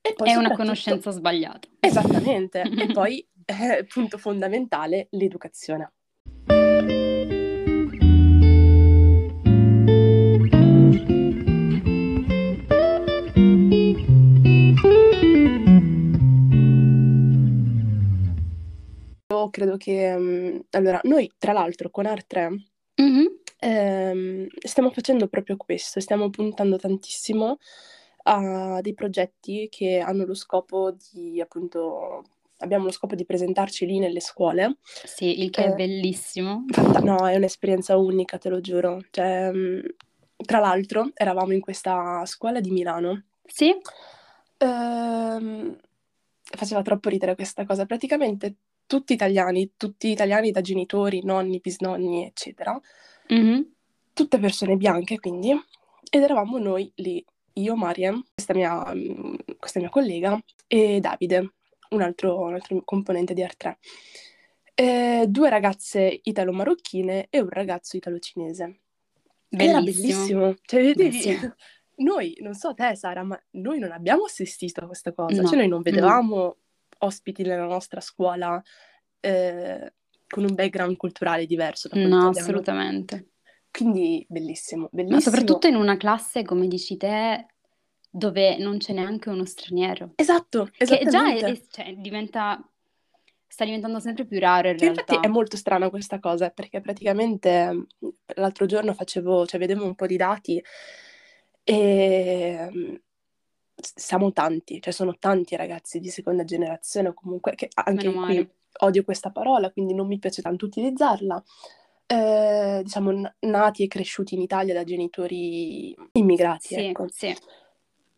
E 0.00 0.14
poi 0.14 0.30
è 0.30 0.34
una 0.34 0.54
conoscenza 0.54 1.10
sbagliata. 1.10 1.68
Esattamente. 1.80 2.62
e 2.62 2.86
poi, 2.92 3.26
eh, 3.44 3.84
punto 3.84 4.18
fondamentale, 4.18 5.08
l'educazione. 5.10 5.92
Io 19.26 19.50
credo 19.50 19.76
che, 19.76 20.14
um, 20.14 20.64
allora, 20.70 21.00
noi 21.04 21.30
tra 21.38 21.52
l'altro 21.52 21.90
con 21.90 22.04
Art3 22.04 22.48
mm-hmm 23.00 23.43
ehm, 23.64 24.46
stiamo 24.58 24.90
facendo 24.90 25.26
proprio 25.28 25.56
questo, 25.56 26.00
stiamo 26.00 26.28
puntando 26.30 26.76
tantissimo 26.76 27.58
a 28.24 28.80
dei 28.80 28.94
progetti 28.94 29.68
che 29.70 29.98
hanno 29.98 30.24
lo 30.24 30.34
scopo 30.34 30.94
di, 31.12 31.40
appunto, 31.40 32.24
abbiamo 32.58 32.84
lo 32.84 32.90
scopo 32.90 33.14
di 33.14 33.24
presentarci 33.24 33.86
lì 33.86 33.98
nelle 33.98 34.20
scuole. 34.20 34.76
Sì, 34.82 35.42
il 35.42 35.50
che 35.50 35.64
eh, 35.64 35.66
è 35.66 35.74
bellissimo. 35.74 36.64
No, 37.02 37.26
è 37.26 37.36
un'esperienza 37.36 37.96
unica, 37.96 38.38
te 38.38 38.48
lo 38.48 38.60
giuro. 38.60 39.00
Cioè, 39.10 39.50
mm, 39.52 39.80
tra 40.44 40.58
l'altro, 40.58 41.10
eravamo 41.14 41.52
in 41.52 41.60
questa 41.60 42.24
scuola 42.26 42.60
di 42.60 42.70
Milano. 42.70 43.24
Sì. 43.46 43.74
Ehm, 44.58 45.78
faceva 46.42 46.82
troppo 46.82 47.08
ridere 47.08 47.34
questa 47.34 47.64
cosa. 47.66 47.84
Praticamente 47.84 48.54
tutti 48.86 49.12
italiani, 49.12 49.72
tutti 49.76 50.08
italiani 50.08 50.50
da 50.50 50.60
genitori, 50.60 51.22
nonni, 51.24 51.60
bisnonni, 51.60 52.26
eccetera, 52.26 52.78
Mm-hmm. 53.32 53.60
Tutte 54.12 54.38
persone 54.38 54.76
bianche, 54.76 55.18
quindi, 55.18 55.50
ed 56.10 56.22
eravamo 56.22 56.58
noi 56.58 56.90
lì, 56.96 57.24
io, 57.54 57.76
Mariam, 57.76 58.22
questa 58.32 58.54
mia, 58.54 58.92
mm, 58.94 59.34
questa 59.58 59.80
mia 59.80 59.88
collega, 59.88 60.38
e 60.66 61.00
Davide, 61.00 61.54
un 61.90 62.02
altro, 62.02 62.40
un 62.40 62.54
altro 62.54 62.82
componente 62.84 63.34
di 63.34 63.42
R3. 63.42 63.76
Eh, 64.74 65.24
due 65.28 65.48
ragazze 65.50 66.20
italo-marocchine 66.22 67.28
e 67.30 67.40
un 67.40 67.48
ragazzo 67.48 67.96
italo-cinese. 67.96 68.80
Bellissimo. 69.48 69.70
Era 69.70 69.80
bellissimo. 69.80 70.54
Cioè, 70.62 70.82
vedevi, 70.82 71.38
noi, 71.96 72.36
non 72.40 72.54
so 72.54 72.74
te 72.74 72.96
Sara, 72.96 73.22
ma 73.22 73.40
noi 73.50 73.78
non 73.78 73.92
abbiamo 73.92 74.24
assistito 74.24 74.80
a 74.80 74.86
questa 74.86 75.12
cosa. 75.12 75.40
No. 75.40 75.46
Cioè, 75.46 75.58
noi 75.58 75.68
non 75.68 75.82
vedevamo 75.82 76.36
no. 76.36 76.56
ospiti 76.98 77.42
nella 77.42 77.66
nostra 77.66 78.00
scuola 78.00 78.60
eh, 79.20 79.92
con 80.34 80.42
un 80.42 80.54
background 80.56 80.96
culturale 80.96 81.46
diverso. 81.46 81.88
Da 81.88 82.04
no, 82.04 82.30
assolutamente. 82.30 83.28
Quindi 83.70 84.26
bellissimo, 84.28 84.88
bellissimo. 84.90 85.18
Ma 85.18 85.22
soprattutto 85.22 85.68
in 85.68 85.76
una 85.76 85.96
classe, 85.96 86.42
come 86.42 86.66
dici 86.66 86.96
te, 86.96 87.46
dove 88.10 88.56
non 88.58 88.78
c'è 88.78 88.92
neanche 88.92 89.28
uno 89.28 89.44
straniero. 89.44 90.10
Esatto, 90.16 90.70
Che 90.76 91.04
già 91.08 91.32
è, 91.32 91.40
è, 91.40 91.60
cioè, 91.70 91.94
diventa, 91.96 92.60
sta 93.46 93.64
diventando 93.64 94.00
sempre 94.00 94.26
più 94.26 94.40
raro 94.40 94.70
in 94.70 94.76
che 94.76 94.84
realtà. 94.86 95.00
Infatti 95.02 95.26
è 95.26 95.30
molto 95.30 95.56
strana 95.56 95.88
questa 95.88 96.18
cosa, 96.18 96.50
perché 96.50 96.80
praticamente 96.80 97.86
l'altro 98.34 98.66
giorno 98.66 98.92
facevo, 98.92 99.46
cioè 99.46 99.60
vedevo 99.60 99.84
un 99.84 99.94
po' 99.94 100.06
di 100.06 100.16
dati 100.16 100.60
e 101.62 103.00
siamo 103.76 104.32
tanti, 104.32 104.80
cioè 104.80 104.92
sono 104.92 105.16
tanti 105.16 105.54
ragazzi 105.54 106.00
di 106.00 106.08
seconda 106.08 106.42
generazione 106.42 107.08
o 107.08 107.14
comunque 107.14 107.54
che 107.54 107.68
anche 107.74 108.12
qui 108.12 108.48
odio 108.80 109.04
questa 109.04 109.30
parola, 109.30 109.70
quindi 109.70 109.94
non 109.94 110.06
mi 110.06 110.18
piace 110.18 110.42
tanto 110.42 110.66
utilizzarla. 110.66 111.42
Eh, 112.06 112.80
diciamo, 112.82 113.10
n- 113.10 113.34
nati 113.40 113.82
e 113.82 113.88
cresciuti 113.88 114.34
in 114.34 114.42
Italia 114.42 114.74
da 114.74 114.84
genitori 114.84 115.94
immigrati. 116.12 116.74
Sì, 116.74 116.74
ecco. 116.74 117.06
sì. 117.08 117.34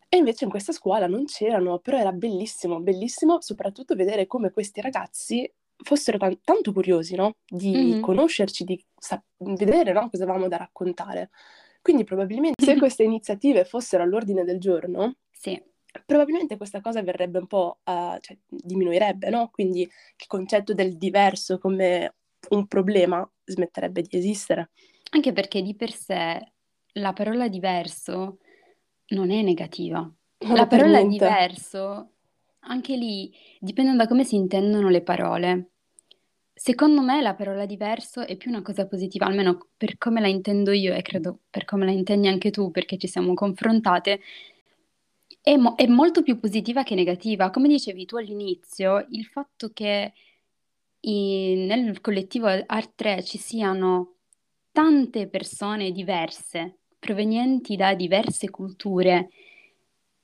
E 0.09 0.17
invece 0.17 0.45
in 0.45 0.49
questa 0.49 0.71
scuola 0.71 1.07
non 1.07 1.25
c'erano, 1.25 1.79
però 1.79 1.97
era 1.97 2.11
bellissimo, 2.11 2.79
bellissimo 2.79 3.41
soprattutto 3.41 3.95
vedere 3.95 4.25
come 4.25 4.51
questi 4.51 4.81
ragazzi 4.81 5.49
fossero 5.83 6.17
t- 6.17 6.39
tanto 6.43 6.71
curiosi, 6.71 7.15
no? 7.15 7.35
Di 7.45 7.71
mm-hmm. 7.71 8.01
conoscerci, 8.01 8.63
di 8.63 8.83
sa- 8.97 9.21
vedere 9.37 9.91
no? 9.91 10.09
cosa 10.09 10.23
avevamo 10.23 10.47
da 10.47 10.57
raccontare. 10.57 11.29
Quindi 11.81 12.03
probabilmente 12.03 12.63
se 12.63 12.77
queste 12.77 13.03
iniziative 13.03 13.63
fossero 13.63 14.03
all'ordine 14.03 14.43
del 14.43 14.59
giorno, 14.59 15.15
sì 15.31 15.61
probabilmente 16.05 16.57
questa 16.57 16.81
cosa 16.81 17.01
verrebbe 17.01 17.39
un 17.39 17.47
po', 17.47 17.79
uh, 17.83 18.17
cioè 18.19 18.37
diminuirebbe, 18.47 19.29
no? 19.29 19.49
Quindi 19.51 19.81
il 19.81 20.27
concetto 20.27 20.73
del 20.73 20.97
diverso 20.97 21.57
come 21.57 22.15
un 22.49 22.67
problema 22.67 23.29
smetterebbe 23.43 24.01
di 24.01 24.17
esistere. 24.17 24.69
Anche 25.11 25.33
perché 25.33 25.61
di 25.61 25.75
per 25.75 25.91
sé 25.91 26.51
la 26.93 27.13
parola 27.13 27.47
diverso 27.47 28.39
non 29.09 29.31
è 29.31 29.41
negativa. 29.41 29.99
Non 30.39 30.55
la 30.55 30.67
parola 30.67 31.03
diverso, 31.03 32.11
anche 32.61 32.95
lì, 32.95 33.33
dipende 33.59 33.95
da 33.95 34.07
come 34.07 34.23
si 34.23 34.35
intendono 34.35 34.89
le 34.89 35.01
parole. 35.01 35.69
Secondo 36.53 37.01
me 37.01 37.21
la 37.21 37.35
parola 37.35 37.65
diverso 37.65 38.25
è 38.25 38.35
più 38.35 38.49
una 38.49 38.61
cosa 38.61 38.87
positiva, 38.87 39.25
almeno 39.25 39.69
per 39.77 39.97
come 39.97 40.21
la 40.21 40.27
intendo 40.27 40.71
io 40.71 40.93
e 40.93 41.01
credo 41.01 41.41
per 41.49 41.65
come 41.65 41.85
la 41.85 41.91
intendi 41.91 42.27
anche 42.27 42.49
tu, 42.49 42.71
perché 42.71 42.97
ci 42.97 43.07
siamo 43.07 43.33
confrontate, 43.33 44.19
è, 45.47 45.55
mo- 45.55 45.75
è 45.75 45.87
molto 45.87 46.23
più 46.23 46.39
positiva 46.39 46.83
che 46.83 46.93
negativa. 46.93 47.49
Come 47.51 47.69
dicevi 47.69 48.05
tu 48.05 48.17
all'inizio, 48.17 49.05
il 49.11 49.23
fatto 49.25 49.71
che 49.71 50.11
i- 51.01 51.55
nel 51.65 52.01
collettivo 52.01 52.47
Art3 52.47 53.23
ci 53.23 53.37
siano 53.37 54.15
tante 54.73 55.27
persone 55.29 55.91
diverse, 55.91 56.79
provenienti 56.99 57.77
da 57.77 57.93
diverse 57.93 58.49
culture, 58.49 59.29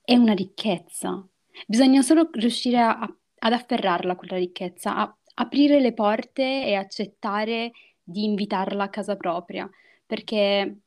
è 0.02 0.14
una 0.14 0.34
ricchezza. 0.34 1.26
Bisogna 1.66 2.02
solo 2.02 2.28
riuscire 2.32 2.78
a- 2.80 3.16
ad 3.38 3.52
afferrarla 3.52 4.16
quella 4.16 4.36
ricchezza, 4.36 4.94
a 4.94 5.16
aprire 5.36 5.80
le 5.80 5.94
porte 5.94 6.66
e 6.66 6.74
accettare 6.74 7.72
di 8.02 8.24
invitarla 8.24 8.84
a 8.84 8.88
casa 8.90 9.16
propria, 9.16 9.68
perché 10.04 10.80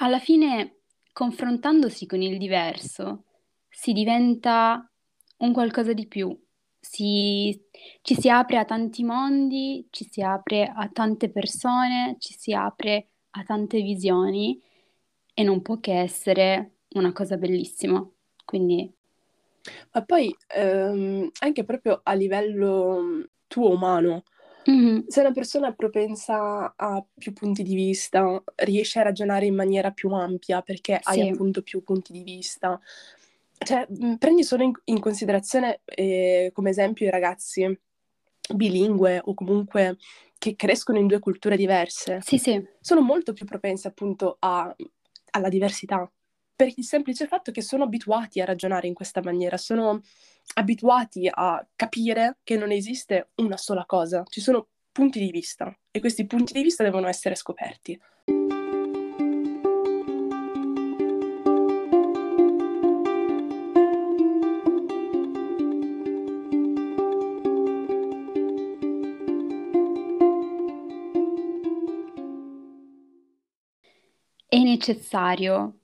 alla 0.00 0.18
fine, 0.18 0.80
confrontandosi 1.12 2.04
con 2.06 2.20
il 2.20 2.36
diverso, 2.36 3.24
si 3.80 3.92
diventa 3.92 4.90
un 5.36 5.52
qualcosa 5.52 5.92
di 5.92 6.08
più, 6.08 6.36
si, 6.80 7.56
ci 8.02 8.16
si 8.16 8.28
apre 8.28 8.58
a 8.58 8.64
tanti 8.64 9.04
mondi, 9.04 9.86
ci 9.90 10.04
si 10.10 10.20
apre 10.20 10.64
a 10.64 10.88
tante 10.92 11.30
persone, 11.30 12.16
ci 12.18 12.34
si 12.36 12.52
apre 12.52 13.10
a 13.30 13.44
tante 13.44 13.80
visioni 13.80 14.60
e 15.32 15.44
non 15.44 15.62
può 15.62 15.78
che 15.78 15.96
essere 15.96 16.78
una 16.94 17.12
cosa 17.12 17.36
bellissima. 17.36 18.04
Quindi... 18.44 18.92
Ma 19.92 20.02
poi 20.02 20.34
ehm, 20.56 21.30
anche 21.38 21.62
proprio 21.62 22.00
a 22.02 22.14
livello 22.14 23.28
tuo 23.46 23.70
umano, 23.70 24.24
mm-hmm. 24.68 25.06
se 25.06 25.20
una 25.20 25.30
persona 25.30 25.68
è 25.68 25.74
propensa 25.74 26.74
a 26.74 27.04
più 27.16 27.32
punti 27.32 27.62
di 27.62 27.76
vista, 27.76 28.42
riesce 28.56 28.98
a 28.98 29.04
ragionare 29.04 29.46
in 29.46 29.54
maniera 29.54 29.92
più 29.92 30.10
ampia 30.10 30.62
perché 30.62 30.98
sì. 31.00 31.20
hai 31.20 31.28
appunto 31.28 31.62
più 31.62 31.84
punti 31.84 32.10
di 32.10 32.24
vista. 32.24 32.80
Cioè, 33.58 33.86
prendi 34.18 34.44
solo 34.44 34.62
in, 34.62 34.72
in 34.84 35.00
considerazione 35.00 35.80
eh, 35.84 36.50
come 36.54 36.70
esempio 36.70 37.06
i 37.06 37.10
ragazzi 37.10 37.78
bilingue 38.54 39.20
o 39.22 39.34
comunque 39.34 39.98
che 40.38 40.54
crescono 40.54 40.98
in 40.98 41.06
due 41.06 41.18
culture 41.18 41.56
diverse. 41.56 42.20
Sì, 42.22 42.38
sì. 42.38 42.64
Sono 42.80 43.00
molto 43.00 43.32
più 43.32 43.44
propensi 43.44 43.86
appunto 43.86 44.36
a, 44.38 44.74
alla 45.32 45.48
diversità 45.48 46.10
per 46.58 46.72
il 46.74 46.84
semplice 46.84 47.28
fatto 47.28 47.52
che 47.52 47.62
sono 47.62 47.84
abituati 47.84 48.40
a 48.40 48.44
ragionare 48.44 48.88
in 48.88 48.94
questa 48.94 49.20
maniera, 49.22 49.56
sono 49.56 50.02
abituati 50.54 51.30
a 51.32 51.64
capire 51.76 52.38
che 52.42 52.56
non 52.56 52.72
esiste 52.72 53.28
una 53.36 53.56
sola 53.56 53.84
cosa, 53.86 54.24
ci 54.28 54.40
sono 54.40 54.66
punti 54.90 55.20
di 55.20 55.30
vista 55.30 55.72
e 55.92 56.00
questi 56.00 56.26
punti 56.26 56.54
di 56.54 56.62
vista 56.62 56.82
devono 56.82 57.06
essere 57.06 57.36
scoperti. 57.36 57.96
Necessario 74.88 75.80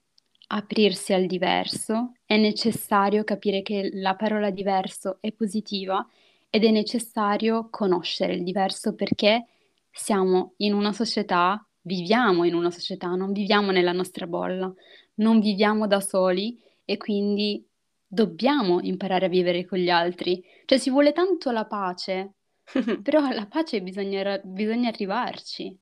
aprirsi 0.48 1.12
al 1.12 1.26
diverso, 1.26 2.12
è 2.24 2.36
necessario 2.36 3.24
capire 3.24 3.62
che 3.62 3.90
la 3.92 4.14
parola 4.14 4.50
diverso 4.50 5.18
è 5.20 5.32
positiva 5.32 6.06
ed 6.48 6.64
è 6.64 6.70
necessario 6.70 7.68
conoscere 7.70 8.34
il 8.34 8.44
diverso 8.44 8.94
perché 8.94 9.46
siamo 9.90 10.54
in 10.58 10.72
una 10.72 10.92
società, 10.92 11.66
viviamo 11.82 12.44
in 12.44 12.54
una 12.54 12.70
società, 12.70 13.08
non 13.08 13.32
viviamo 13.32 13.72
nella 13.72 13.92
nostra 13.92 14.26
bolla, 14.26 14.72
non 15.16 15.40
viviamo 15.40 15.86
da 15.86 16.00
soli 16.00 16.58
e 16.84 16.96
quindi 16.96 17.66
dobbiamo 18.06 18.80
imparare 18.80 19.26
a 19.26 19.28
vivere 19.28 19.66
con 19.66 19.78
gli 19.78 19.90
altri. 19.90 20.42
Cioè 20.64 20.78
si 20.78 20.90
vuole 20.90 21.12
tanto 21.12 21.50
la 21.50 21.66
pace, 21.66 22.34
però 23.02 23.24
alla 23.24 23.46
pace 23.46 23.82
bisogna, 23.82 24.40
bisogna 24.42 24.88
arrivarci. 24.88 25.76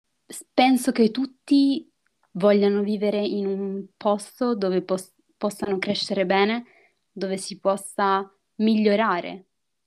Penso 0.55 0.93
che 0.93 1.11
tutti 1.11 1.92
vogliano 2.33 2.83
vivere 2.83 3.19
in 3.19 3.47
un 3.47 3.87
posto 3.97 4.55
dove 4.55 4.83
pos- 4.83 5.13
possano 5.37 5.79
crescere 5.79 6.27
bene, 6.27 6.65
dove 7.11 7.37
si 7.37 7.59
possa 7.59 8.31
migliorare 8.57 9.47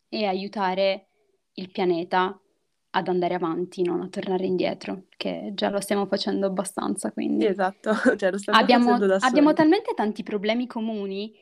e 0.09 0.25
aiutare 0.25 1.07
il 1.53 1.71
pianeta 1.71 2.39
ad 2.91 3.07
andare 3.07 3.33
avanti, 3.33 3.81
non 3.83 4.01
a 4.01 4.07
tornare 4.07 4.45
indietro, 4.45 5.05
che 5.17 5.51
già 5.53 5.69
lo 5.69 5.81
stiamo 5.81 6.05
facendo 6.05 6.45
abbastanza, 6.45 7.11
quindi... 7.11 7.43
Sì, 7.43 7.51
esatto, 7.51 7.91
cioè, 8.15 8.31
lo 8.31 8.37
stiamo 8.37 8.59
abbiamo, 8.59 8.83
facendo 8.83 9.07
da 9.07 9.19
soli. 9.19 9.31
abbiamo 9.31 9.53
talmente 9.53 9.93
tanti 9.93 10.23
problemi 10.23 10.65
comuni 10.65 11.33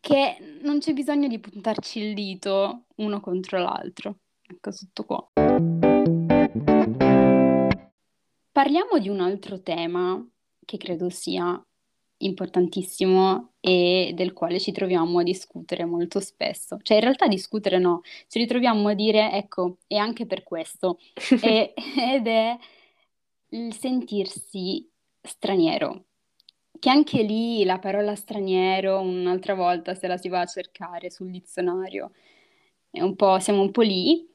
che 0.00 0.36
non 0.62 0.78
c'è 0.78 0.92
bisogno 0.94 1.28
di 1.28 1.38
puntarci 1.38 2.00
il 2.00 2.14
dito 2.14 2.84
uno 2.96 3.20
contro 3.20 3.58
l'altro. 3.58 4.20
Ecco, 4.46 4.70
tutto 4.70 5.04
qua. 5.04 5.28
Parliamo 8.58 8.98
di 8.98 9.08
un 9.08 9.20
altro 9.20 9.62
tema 9.62 10.20
che 10.64 10.78
credo 10.78 11.10
sia 11.10 11.64
importantissimo 12.16 13.52
e 13.60 14.10
del 14.16 14.32
quale 14.32 14.58
ci 14.58 14.72
troviamo 14.72 15.20
a 15.20 15.22
discutere 15.22 15.84
molto 15.84 16.18
spesso. 16.18 16.76
Cioè, 16.82 16.96
in 16.96 17.04
realtà 17.04 17.28
discutere 17.28 17.78
no, 17.78 18.00
ci 18.26 18.40
ritroviamo 18.40 18.88
a 18.88 18.94
dire, 18.94 19.30
ecco, 19.30 19.76
è 19.86 19.94
anche 19.94 20.26
per 20.26 20.42
questo. 20.42 20.98
e, 21.40 21.72
ed 21.96 22.26
è 22.26 22.58
il 23.50 23.72
sentirsi 23.74 24.90
straniero. 25.22 26.06
Che 26.80 26.90
anche 26.90 27.22
lì 27.22 27.62
la 27.62 27.78
parola 27.78 28.16
straniero, 28.16 28.98
un'altra 28.98 29.54
volta 29.54 29.94
se 29.94 30.08
la 30.08 30.16
si 30.16 30.28
va 30.28 30.40
a 30.40 30.46
cercare 30.46 31.12
sul 31.12 31.30
dizionario, 31.30 32.10
è 32.90 33.02
un 33.02 33.14
po', 33.14 33.38
siamo 33.38 33.60
un 33.60 33.70
po' 33.70 33.82
lì. 33.82 34.28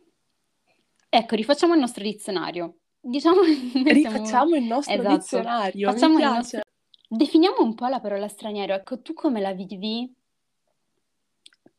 Ecco, 1.10 1.36
rifacciamo 1.36 1.74
il 1.74 1.82
nostro 1.82 2.04
dizionario. 2.04 2.78
Diciamo 3.06 3.42
Rifacciamo 3.84 4.26
siamo... 4.26 4.56
il 4.56 4.64
nostro 4.64 4.94
esatto. 4.94 5.16
dizionario, 5.16 5.92
Facciamo 5.92 6.20
il 6.20 6.24
nostro... 6.24 6.62
Definiamo 7.10 7.58
un 7.60 7.76
po' 7.76 7.88
la 7.88 8.00
parola 8.00 8.30
straniero. 8.30 8.74
Ecco, 8.74 9.02
tu 9.02 9.14
come 9.14 9.42
la 9.42 9.52
vivi? 9.52 10.12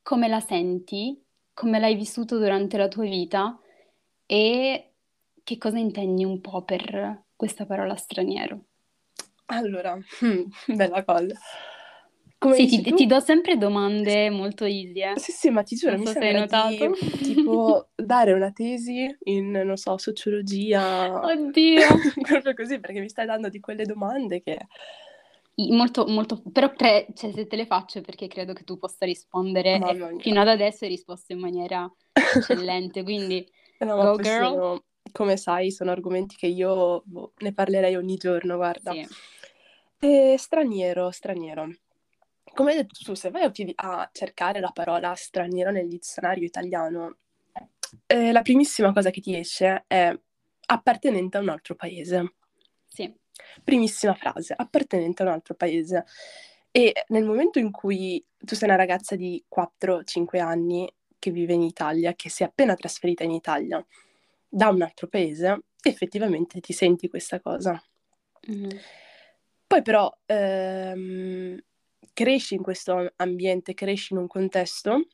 Come 0.02 0.28
la 0.28 0.40
senti? 0.40 1.18
Come 1.54 1.78
l'hai 1.78 1.94
vissuto 1.94 2.36
durante 2.38 2.76
la 2.76 2.88
tua 2.88 3.04
vita? 3.04 3.58
E 4.26 4.92
che 5.42 5.58
cosa 5.58 5.78
intendi 5.78 6.24
un 6.24 6.40
po' 6.40 6.62
per 6.62 7.22
questa 7.34 7.64
parola 7.64 7.96
straniero? 7.96 8.60
Allora, 9.46 9.98
bella 10.68 11.04
cosa. 11.04 11.34
Come 12.38 12.56
sì, 12.56 12.82
ti, 12.82 12.92
ti, 12.92 13.06
do 13.06 13.20
sempre 13.20 13.56
domande 13.56 14.28
molto 14.28 14.64
easy, 14.64 15.00
eh. 15.00 15.18
Sì, 15.18 15.32
sì, 15.32 15.50
ma 15.50 15.62
ti 15.62 15.76
giuro, 15.76 15.92
non 15.92 16.00
mi 16.00 16.06
so 16.06 16.12
se 16.12 16.26
hai 16.26 16.34
notato. 16.34 16.90
Di, 17.18 17.32
tipo 17.34 17.88
dare 17.94 18.32
una 18.32 18.50
tesi 18.52 19.16
in, 19.24 19.50
non 19.50 19.76
so, 19.76 19.96
sociologia. 19.96 21.20
Oddio! 21.20 21.80
Proprio 22.20 22.54
così, 22.54 22.80
perché 22.80 23.00
mi 23.00 23.08
stai 23.08 23.26
dando 23.26 23.48
di 23.48 23.60
quelle 23.60 23.84
domande 23.84 24.42
che... 24.42 24.66
Molto, 25.56 26.04
molto, 26.06 26.42
però 26.52 26.72
tre, 26.74 27.06
cioè, 27.14 27.30
se 27.32 27.46
te 27.46 27.54
le 27.54 27.64
faccio 27.64 28.00
perché 28.00 28.26
credo 28.26 28.52
che 28.52 28.64
tu 28.64 28.76
possa 28.76 29.06
rispondere 29.06 29.78
fino 30.18 30.40
ad 30.40 30.48
adesso 30.48 30.82
hai 30.82 30.90
risposto 30.90 31.32
in 31.32 31.38
maniera 31.38 31.88
eccellente, 32.12 33.04
quindi 33.04 33.48
no, 33.78 33.94
go 33.94 34.16
girl. 34.16 34.48
Sono, 34.48 34.84
come 35.12 35.36
sai, 35.36 35.70
sono 35.70 35.92
argomenti 35.92 36.34
che 36.34 36.48
io 36.48 37.02
boh, 37.06 37.34
ne 37.38 37.54
parlerei 37.54 37.94
ogni 37.94 38.16
giorno, 38.16 38.56
guarda. 38.56 38.90
Sì. 38.90 39.06
E 40.00 40.34
straniero, 40.36 41.12
straniero 41.12 41.68
come 42.54 42.70
hai 42.70 42.76
detto 42.78 43.00
tu, 43.02 43.14
se 43.14 43.30
vai 43.30 43.42
a 43.42 44.08
cercare 44.12 44.60
la 44.60 44.70
parola 44.70 45.14
straniero 45.14 45.70
nel 45.70 45.88
dizionario 45.88 46.44
italiano, 46.44 47.18
eh, 48.06 48.32
la 48.32 48.42
primissima 48.42 48.92
cosa 48.92 49.10
che 49.10 49.20
ti 49.20 49.36
esce 49.36 49.84
è 49.86 50.16
appartenente 50.66 51.36
a 51.36 51.40
un 51.40 51.48
altro 51.50 51.74
paese. 51.74 52.34
Sì. 52.86 53.12
Primissima 53.62 54.14
frase, 54.14 54.54
appartenente 54.56 55.22
a 55.22 55.26
un 55.26 55.32
altro 55.32 55.54
paese. 55.54 56.04
E 56.70 57.04
nel 57.08 57.24
momento 57.24 57.58
in 57.58 57.70
cui 57.70 58.24
tu 58.36 58.54
sei 58.54 58.68
una 58.68 58.76
ragazza 58.76 59.16
di 59.16 59.44
4-5 59.48 60.40
anni 60.40 60.92
che 61.18 61.30
vive 61.30 61.52
in 61.52 61.62
Italia, 61.62 62.14
che 62.14 62.28
si 62.28 62.42
è 62.42 62.46
appena 62.46 62.74
trasferita 62.74 63.24
in 63.24 63.30
Italia 63.30 63.84
da 64.48 64.68
un 64.68 64.82
altro 64.82 65.08
paese, 65.08 65.64
effettivamente 65.82 66.60
ti 66.60 66.72
senti 66.72 67.08
questa 67.08 67.40
cosa. 67.40 67.82
Mm-hmm. 68.50 68.78
Poi 69.66 69.82
però 69.82 70.12
ehm, 70.26 71.58
cresci 72.14 72.54
in 72.54 72.62
questo 72.62 73.12
ambiente, 73.16 73.74
cresci 73.74 74.14
in 74.14 74.20
un 74.20 74.26
contesto 74.26 75.08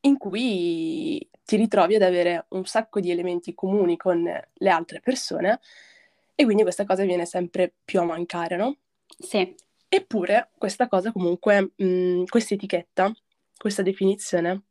in 0.00 0.16
cui 0.16 1.28
ti 1.44 1.56
ritrovi 1.56 1.96
ad 1.96 2.02
avere 2.02 2.46
un 2.50 2.64
sacco 2.64 3.00
di 3.00 3.10
elementi 3.10 3.54
comuni 3.54 3.96
con 3.96 4.22
le 4.22 4.70
altre 4.70 5.00
persone 5.00 5.60
e 6.34 6.44
quindi 6.44 6.62
questa 6.62 6.84
cosa 6.84 7.04
viene 7.04 7.26
sempre 7.26 7.72
più 7.84 8.00
a 8.00 8.04
mancare, 8.04 8.56
no? 8.56 8.76
Sì. 9.18 9.54
Eppure 9.88 10.50
questa 10.56 10.88
cosa 10.88 11.12
comunque, 11.12 11.72
questa 12.28 12.54
etichetta, 12.54 13.12
questa 13.56 13.82
definizione 13.82 14.62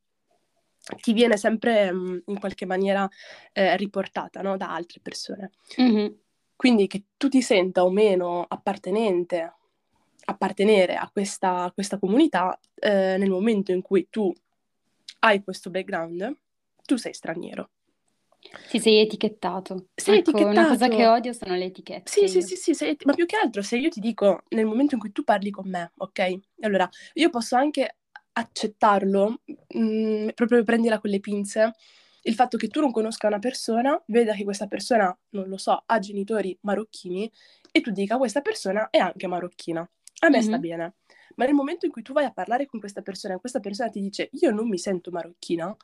ti 1.02 1.13
viene 1.13 1.38
sempre 1.38 1.91
mh, 1.91 2.24
in 2.28 2.39
qualche 2.39 2.65
maniera 2.65 3.10
eh, 3.54 3.76
riportata 3.78 4.41
no? 4.41 4.56
da 4.58 4.74
altre 4.74 5.00
persone. 5.02 5.52
Mm-hmm. 5.82 6.13
Quindi 6.56 6.88
che 6.88 7.04
tu 7.17 7.28
ti 7.28 7.41
senta 7.41 7.84
o 7.84 7.89
meno 7.89 8.45
appartenente 8.48 9.54
appartenere 10.26 10.96
a 10.96 11.10
questa, 11.12 11.64
a 11.64 11.72
questa 11.72 11.98
comunità, 11.98 12.60
eh, 12.76 13.18
nel 13.18 13.30
momento 13.30 13.72
in 13.72 13.82
cui 13.82 14.08
tu 14.10 14.34
hai 15.20 15.44
questo 15.44 15.70
background, 15.70 16.36
tu 16.84 16.96
sei 16.98 17.14
straniero. 17.14 17.70
Sì, 18.68 18.80
sei 18.80 19.00
etichettato. 19.00 19.88
Sei 19.96 20.20
ecco, 20.20 20.32
etichettato. 20.32 20.60
Una 20.60 20.68
cosa 20.68 20.88
che 20.88 21.08
odio 21.08 21.34
sono 21.34 21.56
le 21.56 21.66
etichette. 21.66 22.12
Sì, 22.12 22.28
sì, 22.28 22.42
sì, 22.42 22.56
sì, 22.56 22.74
sei, 22.74 22.96
ma 23.06 23.14
più 23.14 23.26
che 23.26 23.38
altro 23.42 23.62
se 23.62 23.78
io 23.78 23.90
ti 23.90 24.00
dico 24.00 24.44
nel 24.50 24.66
momento 24.66 24.96
in 24.96 25.00
cui 25.00 25.12
tu 25.12 25.24
parli 25.24 25.50
con 25.50 25.68
me, 25.68 25.92
ok? 25.98 26.40
Allora, 26.62 26.88
io 27.14 27.30
posso 27.30 27.56
anche 27.56 27.98
accettarlo, 28.34 29.42
mh, 29.46 29.80
mm, 29.80 30.28
proprio 30.36 30.64
prendila 30.64 31.00
con 31.00 31.10
le 31.10 31.20
pinze, 31.20 31.74
il 32.24 32.34
fatto 32.34 32.58
che 32.58 32.68
tu 32.68 32.82
non 32.82 32.92
conosca 32.92 33.28
una 33.28 33.40
persona, 33.40 34.02
veda 34.08 34.34
che 34.34 34.44
questa 34.44 34.68
persona, 34.68 35.16
non 35.30 35.48
lo 35.48 35.58
so, 35.58 35.84
ha 35.86 36.00
genitori 36.00 36.58
marocchini 36.62 37.32
e 37.72 37.82
tu 37.82 37.92
dica 37.92 38.18
questa 38.18 38.42
persona 38.42 38.90
è 38.90 38.98
anche 38.98 39.28
marocchina. 39.28 39.88
A 40.19 40.30
me 40.30 40.38
mm-hmm. 40.38 40.47
sta 40.47 40.58
bene. 40.58 40.93
Ma 41.36 41.45
nel 41.45 41.54
momento 41.54 41.86
in 41.86 41.91
cui 41.91 42.01
tu 42.01 42.13
vai 42.13 42.25
a 42.25 42.32
parlare 42.32 42.65
con 42.65 42.80
questa 42.80 43.01
persona 43.01 43.36
e 43.36 43.39
questa 43.39 43.60
persona 43.60 43.89
ti 43.89 43.99
dice 43.99 44.30
io 44.34 44.51
non 44.51 44.69
mi 44.69 44.78
sento 44.78 45.12
marocchina, 45.12 45.75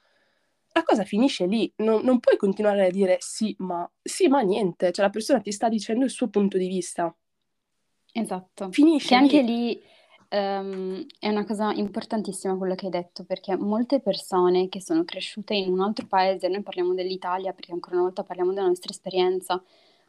la 0.73 0.83
cosa 0.83 1.03
finisce 1.03 1.45
lì, 1.45 1.71
non, 1.77 2.01
non, 2.03 2.19
puoi 2.19 2.37
continuare 2.37 2.85
a 2.85 2.89
dire 2.89 3.17
sì, 3.19 3.53
ma 3.59 3.89
sì, 4.01 4.27
ma 4.27 4.39
niente, 4.39 4.91
cioè 4.91 5.05
la 5.05 5.11
persona 5.11 5.41
ti 5.41 5.51
sta 5.51 5.67
dicendo 5.67 6.05
il 6.05 6.11
suo 6.11 6.29
punto 6.29 6.57
di 6.57 6.67
vista. 6.67 7.13
Esatto. 8.13 8.71
Finisce 8.71 9.09
che 9.09 9.15
lì. 9.15 9.21
anche 9.21 9.41
lì 9.41 9.81
um, 10.29 11.05
è 11.19 11.27
una 11.27 11.45
cosa 11.45 11.71
importantissima 11.73 12.55
quello 12.55 12.75
che 12.75 12.85
hai 12.85 12.91
detto, 12.91 13.25
perché 13.25 13.57
molte 13.57 13.99
persone 13.99 14.69
che 14.69 14.81
sono 14.81 15.03
cresciute 15.03 15.53
in 15.53 15.73
un 15.73 15.81
altro 15.81 16.07
paese, 16.07 16.47
noi 16.47 16.63
parliamo 16.63 16.93
dell'Italia 16.93 17.51
perché 17.51 17.73
ancora 17.73 17.95
una 17.95 18.05
volta 18.05 18.23
parliamo 18.23 18.53
della 18.53 18.67
nostra 18.67 18.91
esperienza, 18.91 19.61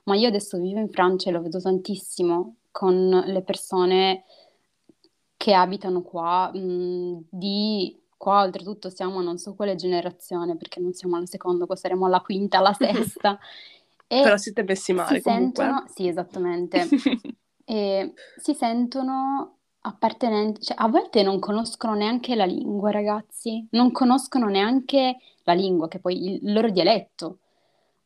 ma 0.04 0.14
io 0.14 0.28
adesso 0.28 0.58
vivo 0.58 0.78
in 0.78 0.90
Francia 0.90 1.28
e 1.28 1.32
lo 1.32 1.42
vedo 1.42 1.61
tantissimo 1.61 2.56
con 2.72 3.08
le 3.26 3.42
persone 3.42 4.24
che 5.37 5.52
abitano 5.54 6.02
qua, 6.02 6.50
mh, 6.52 7.26
di 7.30 7.96
qua 8.16 8.42
oltretutto 8.42 8.88
siamo 8.88 9.20
non 9.20 9.38
so 9.38 9.54
quale 9.54 9.74
generazione, 9.74 10.56
perché 10.56 10.80
non 10.80 10.92
siamo 10.92 11.16
alla 11.16 11.26
seconda, 11.26 11.66
qua 11.66 11.76
saremo 11.76 12.06
alla 12.06 12.20
quinta, 12.20 12.58
alla 12.58 12.72
sesta. 12.78 13.38
e 14.06 14.22
Però 14.22 14.37
siete 14.37 14.62
messi 14.62 14.92
male 14.92 15.18
si 15.18 15.22
comunque. 15.22 15.64
Sentono, 15.64 15.85
sì, 15.92 16.06
esattamente. 16.08 16.88
e 17.64 18.12
si 18.37 18.54
sentono 18.54 19.56
appartenenti, 19.80 20.62
cioè 20.62 20.76
a 20.78 20.88
volte 20.88 21.22
non 21.24 21.40
conoscono 21.40 21.94
neanche 21.94 22.37
la 22.37 22.44
lingua, 22.44 22.92
ragazzi, 22.92 23.66
non 23.72 23.90
conoscono 23.90 24.46
neanche 24.46 25.16
la 25.42 25.54
lingua, 25.54 25.88
che 25.88 25.98
poi 25.98 26.35
il 26.40 26.52
loro 26.52 26.70
dialetto, 26.70 27.38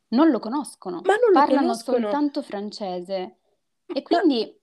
non 0.09 0.31
lo 0.31 0.39
conoscono, 0.39 1.01
Ma 1.03 1.13
non 1.13 1.27
lo 1.27 1.33
parlano 1.33 1.61
conoscono. 1.67 1.99
soltanto 1.99 2.41
francese. 2.41 3.35
E 3.85 4.01
quindi... 4.01 4.56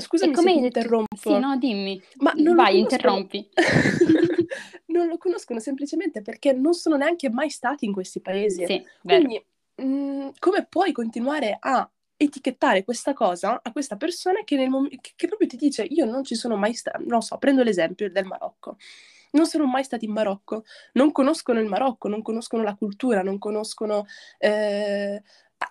Scusami 0.00 0.34
se 0.34 0.42
ti 0.42 0.56
interrompo. 0.56 1.16
Sì, 1.16 1.38
no, 1.38 1.56
dimmi. 1.56 2.00
Ma 2.18 2.32
non 2.36 2.56
Vai, 2.56 2.78
interrompi. 2.78 3.48
non 4.86 5.06
lo 5.06 5.18
conoscono 5.18 5.58
semplicemente 5.60 6.22
perché 6.22 6.52
non 6.52 6.74
sono 6.74 6.96
neanche 6.96 7.30
mai 7.30 7.50
stati 7.50 7.84
in 7.84 7.92
questi 7.92 8.20
paesi. 8.20 8.64
Sì, 8.64 8.84
Quindi, 9.02 9.42
mh, 9.76 9.84
mm, 9.84 10.28
come 10.38 10.66
puoi 10.66 10.92
continuare 10.92 11.56
a 11.58 11.88
etichettare 12.20 12.82
questa 12.82 13.12
cosa 13.12 13.60
a 13.62 13.70
questa 13.70 13.96
persona 13.96 14.42
che, 14.42 14.56
nel 14.56 14.68
mom- 14.68 14.88
che, 14.88 15.12
che 15.14 15.28
proprio 15.28 15.46
ti 15.46 15.56
dice 15.56 15.84
io 15.84 16.04
non 16.04 16.24
ci 16.24 16.34
sono 16.34 16.56
mai 16.56 16.74
stato, 16.74 17.00
non 17.06 17.22
so, 17.22 17.38
prendo 17.38 17.62
l'esempio 17.62 18.10
del 18.10 18.24
Marocco. 18.24 18.76
Non 19.30 19.46
sono 19.46 19.66
mai 19.66 19.84
stati 19.84 20.06
in 20.06 20.12
Marocco, 20.12 20.64
non 20.94 21.12
conoscono 21.12 21.60
il 21.60 21.66
Marocco, 21.66 22.08
non 22.08 22.22
conoscono 22.22 22.62
la 22.62 22.74
cultura, 22.74 23.22
non 23.22 23.38
conoscono 23.38 24.06
eh, 24.38 25.22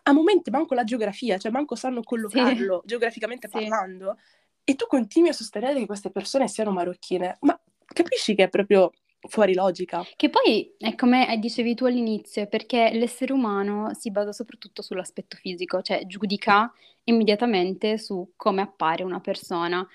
a 0.07 0.13
momenti 0.13 0.49
manco 0.49 0.73
la 0.73 0.85
geografia, 0.85 1.37
cioè 1.37 1.51
manco 1.51 1.75
sanno 1.75 2.01
collocarlo 2.01 2.79
sì. 2.81 2.87
geograficamente 2.87 3.49
parlando, 3.49 4.17
e 4.63 4.75
tu 4.75 4.87
continui 4.87 5.29
a 5.29 5.33
sostenere 5.33 5.79
che 5.79 5.85
queste 5.85 6.11
persone 6.11 6.47
siano 6.47 6.71
marocchine, 6.71 7.37
ma 7.41 7.59
capisci 7.85 8.33
che 8.33 8.43
è 8.43 8.49
proprio 8.49 8.91
fuori 9.27 9.53
logica. 9.53 10.05
Che 10.15 10.29
poi 10.29 10.73
è 10.77 10.95
come 10.95 11.37
dicevi 11.39 11.75
tu 11.75 11.85
all'inizio, 11.85 12.47
perché 12.47 12.89
l'essere 12.93 13.33
umano 13.33 13.93
si 13.93 14.09
basa 14.09 14.31
soprattutto 14.31 14.81
sull'aspetto 14.81 15.35
fisico, 15.35 15.81
cioè 15.81 16.05
giudica 16.05 16.71
immediatamente 17.03 17.97
su 17.97 18.31
come 18.37 18.61
appare 18.61 19.03
una 19.03 19.19
persona. 19.19 19.85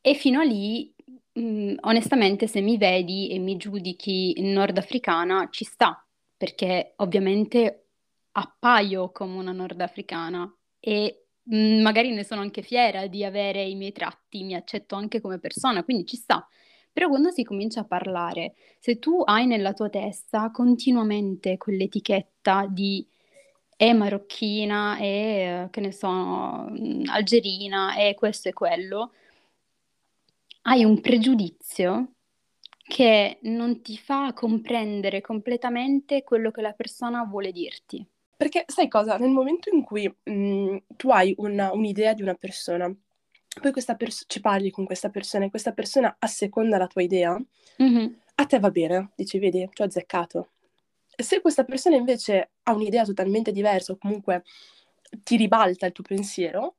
E 0.00 0.14
fino 0.14 0.40
a 0.40 0.44
lì, 0.44 0.94
mh, 1.32 1.74
onestamente, 1.80 2.46
se 2.46 2.62
mi 2.62 2.78
vedi 2.78 3.28
e 3.30 3.38
mi 3.38 3.58
giudichi 3.58 4.34
nordafricana, 4.40 5.48
ci 5.50 5.64
sta, 5.64 6.02
perché 6.34 6.94
ovviamente 6.96 7.87
appaio 8.32 9.10
come 9.12 9.34
una 9.38 9.52
nordafricana 9.52 10.50
e 10.80 11.26
mh, 11.42 11.80
magari 11.80 12.12
ne 12.12 12.24
sono 12.24 12.40
anche 12.40 12.62
fiera 12.62 13.06
di 13.06 13.24
avere 13.24 13.62
i 13.62 13.74
miei 13.74 13.92
tratti, 13.92 14.44
mi 14.44 14.54
accetto 14.54 14.94
anche 14.96 15.20
come 15.20 15.38
persona, 15.38 15.84
quindi 15.84 16.06
ci 16.06 16.16
sta. 16.16 16.46
Però 16.92 17.08
quando 17.08 17.30
si 17.30 17.44
comincia 17.44 17.80
a 17.80 17.84
parlare, 17.84 18.54
se 18.78 18.98
tu 18.98 19.22
hai 19.24 19.46
nella 19.46 19.72
tua 19.72 19.88
testa 19.88 20.50
continuamente 20.50 21.56
quell'etichetta 21.56 22.66
di 22.68 23.06
è 23.76 23.92
marocchina, 23.92 24.96
è, 24.98 25.68
che 25.70 25.80
ne 25.80 25.92
so, 25.92 26.08
mm, 26.08 27.04
algerina, 27.06 27.94
è 27.94 28.14
questo 28.14 28.48
e 28.48 28.52
quello, 28.52 29.12
hai 30.62 30.84
un 30.84 31.00
pregiudizio 31.00 32.12
che 32.86 33.38
non 33.42 33.82
ti 33.82 33.96
fa 33.98 34.32
comprendere 34.32 35.20
completamente 35.20 36.22
quello 36.22 36.50
che 36.50 36.60
la 36.60 36.72
persona 36.72 37.24
vuole 37.24 37.50
dirti. 37.52 38.06
Perché 38.38 38.64
sai 38.68 38.88
cosa? 38.88 39.18
Nel 39.18 39.30
momento 39.30 39.68
in 39.74 39.82
cui 39.82 40.08
mh, 40.08 40.32
mm, 40.32 40.76
tu 40.96 41.10
hai 41.10 41.34
una, 41.38 41.72
un'idea 41.72 42.14
di 42.14 42.22
una 42.22 42.34
persona 42.34 42.90
poi 43.60 43.72
questa 43.72 43.96
pers- 43.96 44.24
ci 44.26 44.40
parli 44.40 44.70
con 44.70 44.84
questa 44.84 45.08
persona 45.08 45.44
e 45.44 45.50
questa 45.50 45.72
persona 45.72 46.16
asseconda 46.18 46.78
la 46.78 46.86
tua 46.86 47.02
idea, 47.02 47.36
mm-hmm. 47.82 48.12
a 48.36 48.46
te 48.46 48.58
va 48.58 48.70
bene, 48.70 49.10
dici, 49.14 49.38
vedi, 49.38 49.68
ti 49.72 49.82
ho 49.82 49.84
azzeccato. 49.84 50.50
Se 51.16 51.40
questa 51.40 51.64
persona 51.64 51.96
invece 51.96 52.50
ha 52.62 52.72
un'idea 52.72 53.04
totalmente 53.04 53.50
diversa 53.50 53.92
o 53.92 53.98
comunque 53.98 54.44
ti 55.24 55.36
ribalta 55.36 55.86
il 55.86 55.92
tuo 55.92 56.04
pensiero, 56.04 56.76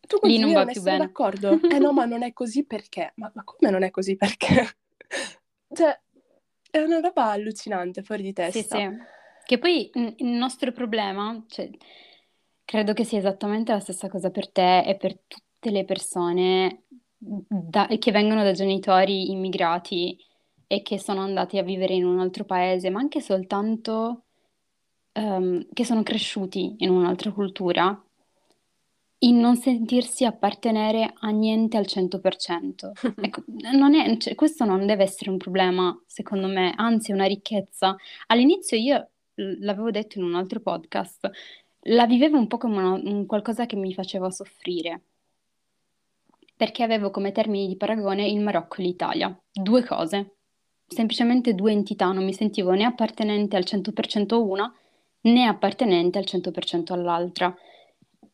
tu 0.00 0.18
continui 0.18 0.54
a 0.54 0.60
non 0.60 0.70
essere 0.70 0.92
bene. 0.92 1.06
d'accordo. 1.06 1.60
eh 1.70 1.78
no, 1.78 1.92
ma 1.92 2.06
non 2.06 2.22
è 2.22 2.32
così 2.32 2.64
perché? 2.64 3.12
Ma, 3.16 3.30
ma 3.34 3.44
come 3.44 3.70
non 3.70 3.82
è 3.82 3.90
così 3.90 4.16
perché? 4.16 4.76
cioè, 5.74 6.00
è 6.70 6.78
una 6.78 7.00
roba 7.00 7.26
allucinante, 7.26 8.02
fuori 8.02 8.22
di 8.22 8.32
testa. 8.32 8.60
Sì, 8.60 8.66
sì. 8.68 9.18
Che 9.50 9.58
poi 9.58 9.90
il 10.18 10.26
nostro 10.28 10.70
problema, 10.70 11.42
cioè, 11.48 11.68
credo 12.64 12.92
che 12.92 13.02
sia 13.02 13.18
esattamente 13.18 13.72
la 13.72 13.80
stessa 13.80 14.08
cosa 14.08 14.30
per 14.30 14.48
te 14.48 14.84
e 14.84 14.96
per 14.96 15.18
tutte 15.26 15.72
le 15.72 15.84
persone 15.84 16.84
da- 17.18 17.88
che 17.98 18.12
vengono 18.12 18.44
da 18.44 18.52
genitori 18.52 19.32
immigrati 19.32 20.16
e 20.68 20.82
che 20.82 21.00
sono 21.00 21.22
andati 21.22 21.58
a 21.58 21.64
vivere 21.64 21.94
in 21.94 22.04
un 22.04 22.20
altro 22.20 22.44
paese, 22.44 22.90
ma 22.90 23.00
anche 23.00 23.20
soltanto 23.20 24.26
ehm, 25.14 25.66
che 25.72 25.84
sono 25.84 26.04
cresciuti 26.04 26.76
in 26.78 26.90
un'altra 26.90 27.32
cultura, 27.32 28.00
in 29.22 29.38
non 29.38 29.56
sentirsi 29.56 30.24
appartenere 30.24 31.12
a 31.20 31.28
niente 31.30 31.76
al 31.76 31.86
100%. 31.86 32.92
Ecco, 33.20 33.42
non 33.72 33.94
è- 33.94 34.16
cioè, 34.16 34.34
questo 34.34 34.64
non 34.64 34.86
deve 34.86 35.02
essere 35.02 35.30
un 35.30 35.36
problema, 35.36 35.98
secondo 36.06 36.46
me, 36.46 36.72
anzi 36.76 37.10
è 37.10 37.14
una 37.14 37.26
ricchezza. 37.26 37.96
All'inizio 38.28 38.76
io 38.76 39.10
l'avevo 39.34 39.90
detto 39.90 40.18
in 40.18 40.24
un 40.24 40.34
altro 40.34 40.60
podcast, 40.60 41.30
la 41.84 42.06
vivevo 42.06 42.36
un 42.36 42.46
po' 42.46 42.58
come 42.58 42.76
una- 42.76 43.00
un 43.02 43.26
qualcosa 43.26 43.66
che 43.66 43.76
mi 43.76 43.94
faceva 43.94 44.30
soffrire 44.30 45.02
perché 46.60 46.82
avevo 46.82 47.10
come 47.10 47.32
termini 47.32 47.68
di 47.68 47.76
paragone 47.78 48.28
il 48.28 48.40
Marocco 48.40 48.76
e 48.76 48.82
l'Italia. 48.82 49.34
Due 49.50 49.82
cose, 49.82 50.36
semplicemente 50.86 51.54
due 51.54 51.72
entità, 51.72 52.12
non 52.12 52.22
mi 52.22 52.34
sentivo 52.34 52.72
né 52.72 52.84
appartenente 52.84 53.56
al 53.56 53.64
100% 53.64 54.34
a 54.34 54.38
una 54.38 54.74
né 55.22 55.46
appartenente 55.46 56.18
al 56.18 56.26
100% 56.26 56.92
all'altra. 56.92 57.54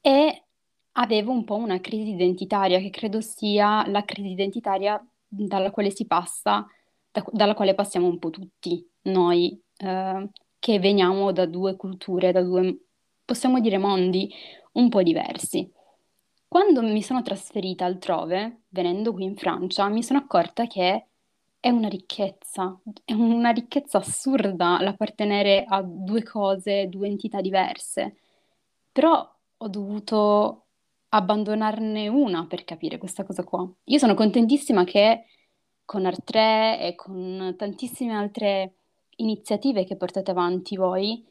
E 0.01 0.45
avevo 0.93 1.31
un 1.31 1.45
po' 1.45 1.55
una 1.55 1.79
crisi 1.79 2.11
identitaria, 2.11 2.81
che 2.81 2.91
credo 2.91 3.21
sia 3.21 3.87
la 3.89 4.05
crisi 4.05 4.31
identitaria 4.31 5.01
dalla 5.29 5.71
quale 5.71 5.91
si 5.91 6.07
passa, 6.07 6.67
da, 7.13 7.25
dalla 7.31 7.55
quale 7.55 7.75
passiamo 7.75 8.09
un 8.09 8.19
po' 8.19 8.31
tutti 8.31 8.85
noi, 9.03 9.57
eh, 9.77 10.29
che 10.67 10.81
veniamo 10.81 11.31
da 11.31 11.47
due 11.47 11.77
culture, 11.77 12.33
da 12.33 12.43
due, 12.43 12.87
possiamo 13.25 13.61
dire, 13.61 13.79
mondi 13.79 14.29
un 14.73 14.89
po' 14.89 15.01
diversi. 15.05 15.71
Quando 16.49 16.83
mi 16.83 17.03
sono 17.03 17.23
trasferita 17.23 17.85
altrove, 17.85 18.63
venendo 18.71 19.13
qui 19.13 19.23
in 19.23 19.37
Francia, 19.37 19.89
mi 19.89 20.03
sono 20.03 20.19
accorta 20.19 20.67
che 20.67 21.07
è 21.61 21.71
una 21.71 21.87
ricchezza, 21.87 22.81
è 23.05 23.13
una 23.13 23.51
ricchezza 23.51 23.99
assurda 23.99 24.79
l'appartenere 24.81 25.65
a 25.69 25.83
due 25.83 26.25
cose, 26.25 26.89
due 26.89 27.07
entità 27.07 27.41
diverse. 27.41 28.17
Però 28.91 29.37
ho 29.59 29.69
dovuto 29.69 30.65
abbandonarne 31.11 32.09
una 32.09 32.45
per 32.49 32.65
capire 32.65 32.99
questa 32.99 33.23
cosa 33.23 33.45
qua. 33.45 33.73
Io 33.85 33.99
sono 33.99 34.15
contentissima 34.15 34.83
che 34.83 35.27
con 35.85 36.03
Art3 36.03 36.81
e 36.81 36.95
con 36.97 37.55
tantissime 37.57 38.15
altre 38.15 38.75
iniziative 39.17 39.85
che 39.85 39.97
portate 39.97 40.31
avanti 40.31 40.77
voi, 40.77 41.25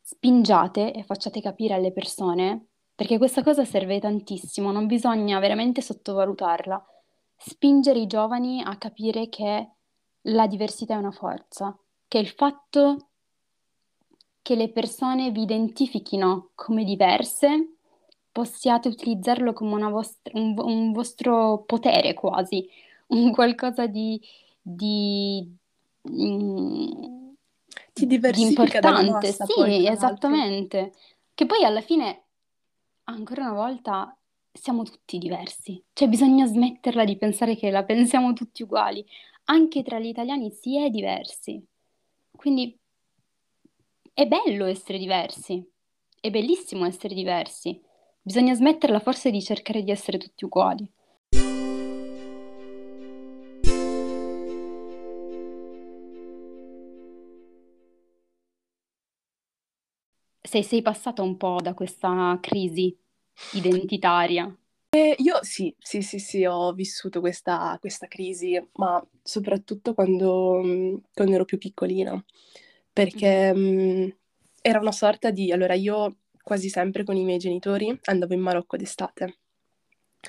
spingiate 0.00 0.92
e 0.92 1.02
facciate 1.02 1.40
capire 1.40 1.74
alle 1.74 1.92
persone 1.92 2.66
perché 2.94 3.18
questa 3.18 3.42
cosa 3.42 3.64
serve 3.64 3.98
tantissimo, 3.98 4.70
non 4.70 4.86
bisogna 4.86 5.38
veramente 5.38 5.80
sottovalutarla. 5.80 6.84
Spingere 7.36 7.98
i 7.98 8.06
giovani 8.06 8.62
a 8.62 8.76
capire 8.76 9.28
che 9.28 9.70
la 10.22 10.46
diversità 10.46 10.94
è 10.94 10.98
una 10.98 11.10
forza, 11.10 11.76
che 12.06 12.18
il 12.18 12.28
fatto 12.28 13.08
che 14.40 14.54
le 14.54 14.70
persone 14.70 15.30
vi 15.30 15.42
identifichino 15.42 16.50
come 16.54 16.84
diverse, 16.84 17.76
possiate 18.30 18.88
utilizzarlo 18.88 19.52
come 19.52 19.90
vostra, 19.90 20.38
un, 20.38 20.54
un, 20.58 20.92
vostro 20.92 21.64
potere 21.66 22.14
quasi, 22.14 22.68
un 23.08 23.32
qualcosa 23.32 23.86
di, 23.86 24.20
di, 24.60 25.56
mm, 26.08 27.32
di, 27.92 28.06
di 28.06 28.42
importante. 28.42 29.32
Sì, 29.32 29.52
poi, 29.54 29.86
esattamente. 29.86 30.92
Che 31.34 31.46
poi 31.46 31.64
alla 31.64 31.80
fine 31.80 32.24
ancora 33.04 33.42
una 33.42 33.54
volta 33.54 34.16
siamo 34.52 34.82
tutti 34.82 35.18
diversi, 35.18 35.82
cioè 35.92 36.08
bisogna 36.08 36.46
smetterla 36.46 37.04
di 37.04 37.16
pensare 37.16 37.56
che 37.56 37.70
la 37.70 37.84
pensiamo 37.84 38.32
tutti 38.34 38.62
uguali, 38.62 39.04
anche 39.44 39.82
tra 39.82 39.98
gli 39.98 40.06
italiani 40.06 40.50
si 40.50 40.78
è 40.78 40.90
diversi. 40.90 41.64
Quindi 42.30 42.78
è 44.12 44.26
bello 44.26 44.66
essere 44.66 44.98
diversi, 44.98 45.66
è 46.20 46.30
bellissimo 46.30 46.84
essere 46.84 47.14
diversi. 47.14 47.80
Bisogna 48.20 48.54
smetterla 48.54 49.00
forse 49.00 49.30
di 49.30 49.42
cercare 49.42 49.82
di 49.82 49.90
essere 49.90 50.18
tutti 50.18 50.44
uguali. 50.44 50.88
Se 60.52 60.62
sei 60.62 60.82
passata 60.82 61.22
un 61.22 61.38
po' 61.38 61.60
da 61.62 61.72
questa 61.72 62.36
crisi 62.38 62.94
identitaria. 63.52 64.54
Eh, 64.90 65.16
io 65.16 65.38
sì, 65.40 65.74
sì, 65.78 66.02
sì, 66.02 66.18
sì, 66.18 66.44
ho 66.44 66.74
vissuto 66.74 67.20
questa, 67.20 67.78
questa 67.80 68.06
crisi, 68.06 68.62
ma 68.74 69.02
soprattutto 69.22 69.94
quando, 69.94 71.00
quando 71.14 71.34
ero 71.34 71.46
più 71.46 71.56
piccolina, 71.56 72.22
perché 72.92 73.50
mm, 73.54 74.08
era 74.60 74.78
una 74.78 74.92
sorta 74.92 75.30
di... 75.30 75.50
Allora, 75.50 75.72
io 75.72 76.18
quasi 76.42 76.68
sempre 76.68 77.02
con 77.02 77.16
i 77.16 77.24
miei 77.24 77.38
genitori 77.38 77.98
andavo 78.02 78.34
in 78.34 78.40
Marocco 78.40 78.76
d'estate 78.76 79.38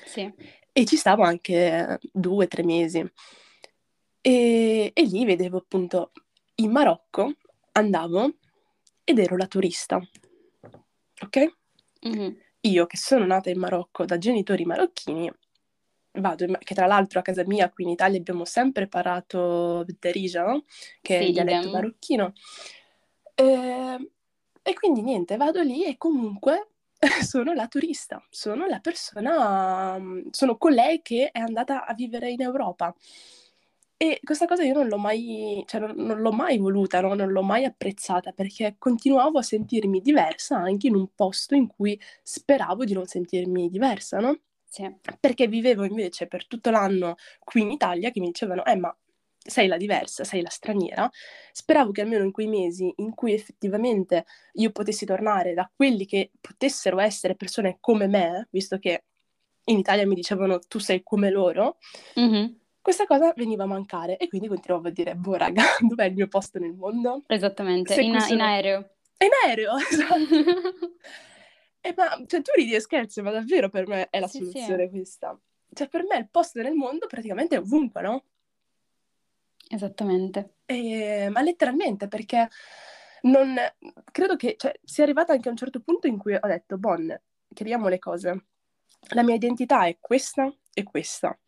Sì. 0.06 0.32
e 0.72 0.84
ci 0.86 0.96
stavo 0.96 1.22
anche 1.22 1.98
due, 2.10 2.48
tre 2.48 2.62
mesi. 2.62 3.06
E, 4.22 4.90
e 4.90 5.02
lì 5.02 5.26
vedevo 5.26 5.58
appunto 5.58 6.12
in 6.54 6.70
Marocco, 6.70 7.30
andavo 7.72 8.36
ed 9.04 9.18
ero 9.18 9.36
la 9.36 9.46
turista, 9.46 10.00
ok? 11.22 11.54
Mhm. 12.02 12.36
Io 12.60 12.86
che 12.86 12.96
sono 12.96 13.26
nata 13.26 13.50
in 13.50 13.58
Marocco 13.58 14.04
da 14.04 14.16
genitori 14.18 14.64
marocchini, 14.64 15.30
vado, 16.12 16.44
in- 16.44 16.56
che 16.60 16.74
tra 16.74 16.86
l'altro 16.86 17.18
a 17.18 17.22
casa 17.22 17.44
mia 17.46 17.68
qui 17.70 17.84
in 17.84 17.90
Italia 17.90 18.18
abbiamo 18.18 18.44
sempre 18.44 18.88
parlato 18.88 19.84
Derija? 19.98 20.60
Che 21.02 21.18
è 21.18 21.20
Sì, 21.22 21.26
il 21.28 21.32
dialetto 21.32 21.68
idem. 21.68 21.72
marocchino. 21.72 22.32
Eh, 23.34 24.10
e 24.62 24.72
quindi 24.74 25.02
niente, 25.02 25.36
vado 25.36 25.60
lì 25.62 25.84
e 25.84 25.96
comunque 25.98 26.68
sono 27.22 27.52
la 27.52 27.68
turista, 27.68 28.24
sono 28.30 28.66
la 28.66 28.80
persona, 28.80 29.98
mm, 29.98 30.28
sono 30.30 30.56
colei 30.56 31.02
che 31.02 31.30
è 31.30 31.38
andata 31.40 31.84
a 31.84 31.92
vivere 31.94 32.30
in 32.30 32.40
Europa. 32.40 32.94
E 33.96 34.18
questa 34.24 34.46
cosa 34.46 34.64
io 34.64 34.74
non 34.74 34.88
l'ho 34.88 34.98
mai, 34.98 35.62
cioè 35.66 35.80
non, 35.80 35.92
non 35.96 36.20
l'ho 36.20 36.32
mai 36.32 36.58
voluta, 36.58 37.00
no? 37.00 37.14
Non 37.14 37.30
l'ho 37.30 37.42
mai 37.42 37.64
apprezzata 37.64 38.32
perché 38.32 38.74
continuavo 38.78 39.38
a 39.38 39.42
sentirmi 39.42 40.00
diversa 40.00 40.56
anche 40.56 40.88
in 40.88 40.96
un 40.96 41.08
posto 41.14 41.54
in 41.54 41.68
cui 41.68 41.98
speravo 42.22 42.84
di 42.84 42.92
non 42.92 43.06
sentirmi 43.06 43.70
diversa, 43.70 44.18
no? 44.18 44.40
Sì. 44.68 44.92
Perché 45.20 45.46
vivevo 45.46 45.84
invece 45.84 46.26
per 46.26 46.46
tutto 46.48 46.70
l'anno 46.70 47.14
qui 47.44 47.60
in 47.62 47.70
Italia 47.70 48.10
che 48.10 48.18
mi 48.20 48.26
dicevano, 48.26 48.64
eh 48.64 48.76
ma 48.76 48.94
sei 49.46 49.68
la 49.68 49.76
diversa, 49.76 50.24
sei 50.24 50.42
la 50.42 50.48
straniera. 50.48 51.08
Speravo 51.52 51.92
che 51.92 52.00
almeno 52.00 52.24
in 52.24 52.32
quei 52.32 52.48
mesi 52.48 52.92
in 52.96 53.14
cui 53.14 53.32
effettivamente 53.32 54.24
io 54.54 54.72
potessi 54.72 55.04
tornare 55.06 55.54
da 55.54 55.70
quelli 55.74 56.04
che 56.06 56.32
potessero 56.40 56.98
essere 56.98 57.36
persone 57.36 57.76
come 57.80 58.08
me, 58.08 58.48
visto 58.50 58.78
che 58.78 59.04
in 59.66 59.78
Italia 59.78 60.06
mi 60.06 60.14
dicevano 60.16 60.58
tu 60.58 60.78
sei 60.80 61.02
come 61.04 61.30
loro, 61.30 61.78
Mhm. 62.16 62.58
Questa 62.84 63.06
cosa 63.06 63.32
veniva 63.34 63.62
a 63.62 63.66
mancare 63.66 64.18
e 64.18 64.28
quindi 64.28 64.46
continuavo 64.46 64.88
a 64.88 64.90
dire, 64.90 65.14
boh 65.14 65.36
raga, 65.36 65.62
dov'è 65.80 66.04
il 66.04 66.12
mio 66.12 66.28
posto 66.28 66.58
nel 66.58 66.74
mondo? 66.74 67.22
Esattamente, 67.26 67.94
in, 67.98 68.14
in 68.28 68.40
aereo. 68.42 68.90
In 69.16 69.30
aereo, 69.46 69.72
esatto. 69.80 70.18
E 71.80 71.92
ma, 71.96 72.22
cioè, 72.26 72.40
tu 72.40 72.50
ridi 72.54 72.74
e 72.74 72.80
scherzi, 72.80 73.20
ma 73.20 73.30
davvero 73.30 73.68
per 73.68 73.86
me 73.86 74.08
è 74.08 74.18
la 74.18 74.26
Sì, 74.26 74.38
sì. 74.38 74.44
soluzione 74.52 74.88
questa. 74.88 75.38
Cioè, 75.70 75.88
per 75.88 76.04
me 76.04 76.16
il 76.16 76.28
posto 76.30 76.62
nel 76.62 76.72
mondo 76.72 77.06
praticamente 77.06 77.56
è 77.56 77.58
ovunque, 77.58 78.00
no? 78.00 78.24
Esattamente. 79.68 80.56
E- 80.64 81.28
ma 81.30 81.42
letteralmente, 81.42 82.08
perché 82.08 82.48
non... 83.22 83.54
Credo 84.10 84.36
che 84.36 84.56
cioè, 84.58 84.78
sia 84.82 85.04
arrivata 85.04 85.34
anche 85.34 85.48
a 85.48 85.50
un 85.50 85.58
certo 85.58 85.80
punto 85.80 86.06
in 86.06 86.16
cui 86.16 86.34
ho 86.34 86.46
detto, 86.46 86.78
Bon, 86.78 87.20
chiariamo 87.52 87.88
le 87.88 87.98
cose. 87.98 88.44
La 89.14 89.22
mia 89.22 89.34
identità 89.34 89.86
è 89.86 89.98
questa 90.00 90.50
e 90.72 90.82
questa. 90.84 91.38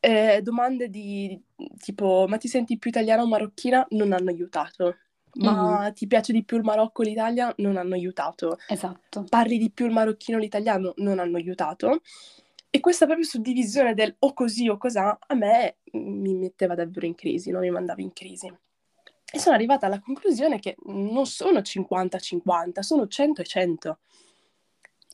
Eh, 0.00 0.40
domande 0.42 0.88
di 0.88 1.40
tipo, 1.78 2.26
ma 2.28 2.36
ti 2.36 2.48
senti 2.48 2.78
più 2.78 2.90
italiana 2.90 3.22
o 3.22 3.26
marocchina? 3.26 3.86
Non 3.90 4.12
hanno 4.12 4.30
aiutato. 4.30 4.96
Ma 5.38 5.92
ti 5.94 6.06
piace 6.06 6.32
di 6.32 6.44
più 6.44 6.56
il 6.56 6.64
Marocco 6.64 7.02
o 7.02 7.04
l'Italia? 7.04 7.52
Non 7.58 7.76
hanno 7.76 7.94
aiutato. 7.94 8.58
Esatto. 8.66 9.24
Parli 9.28 9.58
di 9.58 9.70
più 9.70 9.86
il 9.86 9.92
marocchino 9.92 10.36
o 10.36 10.40
l'italiano? 10.40 10.94
Non 10.96 11.18
hanno 11.18 11.36
aiutato. 11.36 12.00
E 12.70 12.80
questa 12.80 13.06
proprio 13.06 13.26
suddivisione 13.26 13.94
del 13.94 14.14
o 14.18 14.32
così 14.32 14.68
o 14.68 14.76
cos'ha 14.76 15.18
a 15.26 15.34
me 15.34 15.76
mi 15.92 16.34
metteva 16.34 16.74
davvero 16.74 17.06
in 17.06 17.14
crisi, 17.14 17.50
no? 17.50 17.60
mi 17.60 17.70
mandava 17.70 18.02
in 18.02 18.12
crisi. 18.12 18.52
E 19.30 19.38
sono 19.38 19.54
arrivata 19.54 19.86
alla 19.86 20.00
conclusione 20.00 20.58
che 20.58 20.76
non 20.86 21.26
sono 21.26 21.60
50-50, 21.60 22.80
sono 22.80 23.06
100 23.06 23.40
e 23.40 23.44
100. 23.44 23.98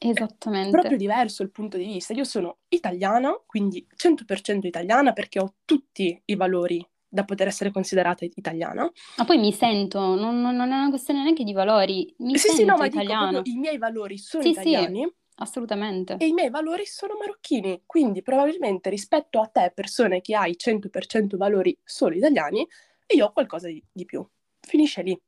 È 0.05 0.09
Esattamente. 0.11 0.71
proprio 0.71 0.97
diverso 0.99 1.43
il 1.43 1.51
punto 1.51 1.77
di 1.77 1.85
vista. 1.85 2.12
Io 2.12 2.25
sono 2.25 2.59
italiana, 2.69 3.33
quindi 3.47 3.87
100% 3.97 4.67
italiana 4.67 5.12
perché 5.12 5.38
ho 5.38 5.55
tutti 5.64 6.21
i 6.27 6.35
valori 6.37 6.87
da 7.09 7.25
poter 7.25 7.47
essere 7.47 7.71
considerata 7.71 8.25
italiana. 8.25 8.90
Ma 9.17 9.25
poi 9.25 9.38
mi 9.38 9.53
sento, 9.53 10.01
non, 10.14 10.40
non- 10.40 10.61
è 10.61 10.64
una 10.77 10.88
questione 10.90 11.23
neanche 11.23 11.45
di 11.45 11.53
valori, 11.53 12.12
mi 12.19 12.37
sì, 12.37 12.49
sì, 12.49 12.57
sento 12.64 12.73
no, 12.73 12.77
ma 12.79 12.85
dico 12.88 12.97
italiana. 13.01 13.31
proprio 13.31 13.53
i 13.55 13.57
miei 13.57 13.79
valori 13.79 14.19
sono 14.19 14.43
Sì, 14.43 14.51
sì. 14.53 14.61
italiani 14.61 15.11
Assolutamente. 15.37 16.17
e 16.19 16.27
i 16.27 16.33
miei 16.33 16.51
valori 16.51 16.85
sono 16.87 17.14
marocchini. 17.19 17.83
Quindi 17.87 18.23
probabilmente 18.23 18.90
rispetto 18.90 19.40
a 19.40 19.47
te, 19.47 19.73
persone 19.75 20.21
che 20.21 20.35
hai 20.35 20.57
100% 20.57 21.37
valori 21.37 21.77
solo 21.83 22.14
italiani, 22.17 22.67
io 23.14 23.27
ho 23.27 23.33
qualcosa 23.33 23.69
di, 23.69 23.83
di 23.93 24.05
più. 24.05 24.27
Finisce 24.61 25.03
lì. 25.03 25.19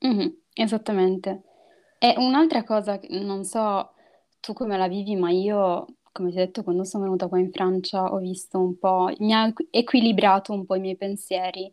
Mhm, 0.00 0.42
esattamente. 0.52 1.42
E 1.98 2.14
un'altra 2.18 2.64
cosa, 2.64 2.98
che 2.98 3.08
non 3.18 3.44
so 3.44 3.92
tu 4.44 4.52
come 4.52 4.76
la 4.76 4.88
vivi, 4.88 5.16
ma 5.16 5.30
io, 5.30 5.86
come 6.12 6.30
ti 6.30 6.36
ho 6.36 6.40
detto, 6.44 6.62
quando 6.62 6.84
sono 6.84 7.04
venuta 7.04 7.28
qua 7.28 7.38
in 7.38 7.50
Francia 7.52 8.12
ho 8.12 8.18
visto 8.18 8.58
un 8.58 8.78
po', 8.78 9.10
mi 9.18 9.32
ha 9.32 9.46
equi- 9.46 9.68
equilibrato 9.70 10.52
un 10.52 10.66
po' 10.66 10.74
i 10.76 10.80
miei 10.80 10.96
pensieri. 10.96 11.72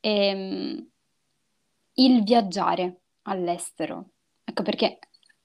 Ehm, 0.00 0.86
il 1.94 2.22
viaggiare 2.24 3.02
all'estero. 3.22 4.10
Ecco 4.44 4.62
perché 4.62 4.98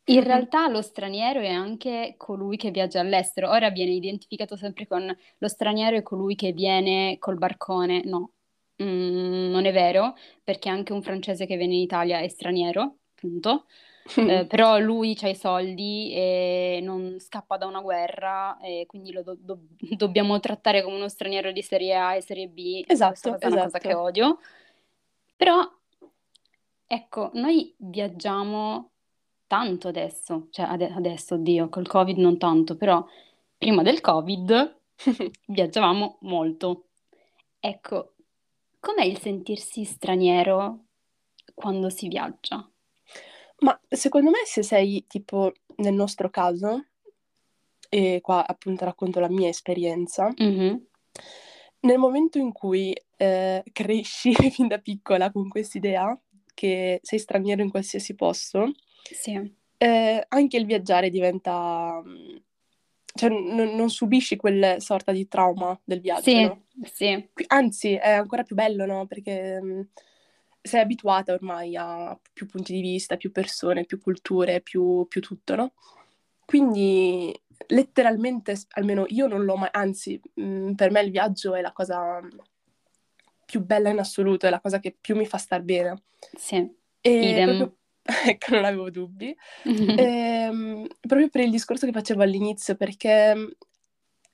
in 0.06 0.18
Mhm. 0.20 0.24
realtà 0.24 0.68
lo 0.70 0.82
straniero 0.82 1.42
è 1.42 1.50
anche 1.50 2.16
colui 2.18 2.58
che 2.58 2.72
viaggia 2.72 3.00
all'estero. 3.02 3.50
Ora 3.50 3.70
viene 3.70 3.92
identificato 3.92 4.56
sempre 4.56 4.88
con 4.88 5.06
lo 5.38 5.48
straniero 5.48 5.98
è 5.98 6.02
colui 6.04 6.36
che 6.36 6.52
viene 6.54 7.18
col 7.20 7.38
barcone. 7.38 8.02
No, 8.06 8.32
Mm, 8.80 9.50
non 9.50 9.66
è 9.66 9.72
vero, 9.74 10.14
perché 10.44 10.70
anche 10.70 10.94
un 10.94 11.02
francese 11.02 11.48
che 11.48 11.58
viene 11.58 11.74
in 11.74 11.82
Italia 11.82 12.20
è 12.20 12.28
straniero, 12.28 12.98
punto. 13.16 13.66
Eh, 14.16 14.46
però 14.48 14.80
lui 14.80 15.18
ha 15.22 15.28
i 15.28 15.36
soldi 15.36 16.12
e 16.14 16.80
non 16.82 17.18
scappa 17.20 17.58
da 17.58 17.66
una 17.66 17.82
guerra, 17.82 18.58
e 18.60 18.86
quindi 18.88 19.12
lo 19.12 19.24
do- 19.24 19.38
do- 19.40 19.60
dobbiamo 19.96 20.40
trattare 20.40 20.82
come 20.84 20.96
uno 20.96 21.10
straniero 21.10 21.52
di 21.52 21.62
serie 21.62 21.96
A 21.96 22.16
e 22.16 22.22
serie 22.22 22.48
B. 22.48 22.84
Esatto, 22.88 23.32
cosa 23.32 23.46
è 23.46 23.48
una 23.48 23.56
cosa 23.56 23.68
esatto. 23.68 23.88
che 23.88 23.94
odio. 23.94 24.40
Però, 25.36 25.60
ecco, 26.86 27.32
noi 27.34 27.74
viaggiamo 27.78 28.92
tanto 29.48 29.88
adesso, 29.88 30.48
cioè 30.52 30.66
ade- 30.66 30.92
adesso, 30.92 31.36
oddio, 31.36 31.70
col 31.70 31.88
Covid 31.88 32.18
non 32.18 32.38
tanto, 32.38 32.76
però 32.76 33.06
prima 33.58 33.82
del 33.82 34.02
Covid 34.02 34.80
viaggiavamo 35.48 36.18
molto. 36.22 36.88
Ecco, 37.60 38.14
com'è 38.80 39.04
il 39.04 39.20
sentirsi 39.20 39.84
straniero 39.84 40.86
quando 41.54 41.90
si 41.90 42.08
viaggia? 42.08 42.70
Ma 43.60 43.80
secondo 43.90 44.30
me 44.30 44.40
se 44.46 44.62
sei 44.64 45.06
tipo 45.08 45.52
nel 45.78 45.94
nostro 45.94 46.30
caso, 46.30 46.86
e 47.90 48.20
qua 48.22 48.46
appunto 48.46 48.86
racconto 48.86 49.20
la 49.20 49.30
mia 49.30 49.50
esperienza, 49.50 50.32
Mhm, 50.38 50.86
nel 51.82 51.98
momento 51.98 52.38
in 52.38 52.52
cui 52.52 52.96
eh, 53.18 53.64
cresci 53.72 54.34
fin 54.52 54.68
da 54.68 54.80
piccola 54.80 55.32
con 55.32 55.48
quest'idea 55.48 56.20
che 56.54 57.00
sei 57.04 57.20
straniero 57.20 57.62
in 57.62 57.70
qualsiasi 57.70 58.16
posto, 58.16 58.72
Sì, 59.04 59.56
eh, 59.78 60.26
anche 60.28 60.58
il 60.58 60.66
viaggiare 60.66 61.10
diventa... 61.10 62.02
mm, 62.06 62.36
cioè 63.14 63.30
non, 63.30 63.76
non 63.76 63.90
subisci 63.90 64.36
quel 64.36 64.80
sorta 64.80 65.12
di 65.12 65.28
trauma 65.28 65.80
del 65.84 66.02
viaggio, 66.02 66.22
sì, 66.30 66.42
no? 66.44 66.64
sì, 66.84 67.30
Anzi, 67.48 67.94
è 67.94 68.12
ancora 68.12 68.44
più 68.44 68.56
bello, 68.56 68.86
no? 68.86 69.06
Perché 69.08 69.60
mm, 69.62 69.82
sei 70.68 70.82
abituata 70.82 71.34
ormai 71.34 71.76
a 71.76 72.18
più 72.34 72.46
punti 72.48 72.74
di 72.74 72.82
vista, 72.82 73.18
più 73.18 73.32
persone, 73.32 73.86
più 73.86 74.00
culture, 74.00 74.62
più, 74.62 75.06
più 75.08 75.22
tutto, 75.22 75.56
no? 75.56 75.74
Quindi 76.46 77.34
letteralmente, 77.68 78.56
almeno 78.72 79.06
io 79.10 79.28
non 79.28 79.44
l'ho 79.44 79.58
mai, 79.58 79.70
anzi, 79.72 80.20
mm, 80.40 80.74
per 80.74 80.92
me 80.92 81.02
il 81.02 81.12
viaggio 81.12 81.56
è 81.56 81.62
la 81.62 81.72
cosa 81.74 82.20
più 83.46 83.64
bella 83.64 83.90
in 83.90 84.00
assoluto, 84.00 84.46
è 84.46 84.50
la 84.50 84.60
cosa 84.60 84.80
che 84.80 84.96
più 85.00 85.16
mi 85.16 85.26
fa 85.26 85.38
star 85.38 85.62
bene. 85.62 86.04
sì, 86.38 86.70
E 87.02 87.30
idem. 87.30 87.56
proprio, 87.56 87.78
ecco, 88.28 88.56
non 88.56 88.66
avevo 88.66 88.90
dubbi. 88.90 89.36
Ehm, 90.00 90.86
proprio 91.00 91.30
per 91.30 91.42
il 91.42 91.52
discorso 91.52 91.86
che 91.86 91.92
facevo 91.92 92.22
all'inizio, 92.22 92.76
perché 92.76 93.36
mm, 93.36 93.48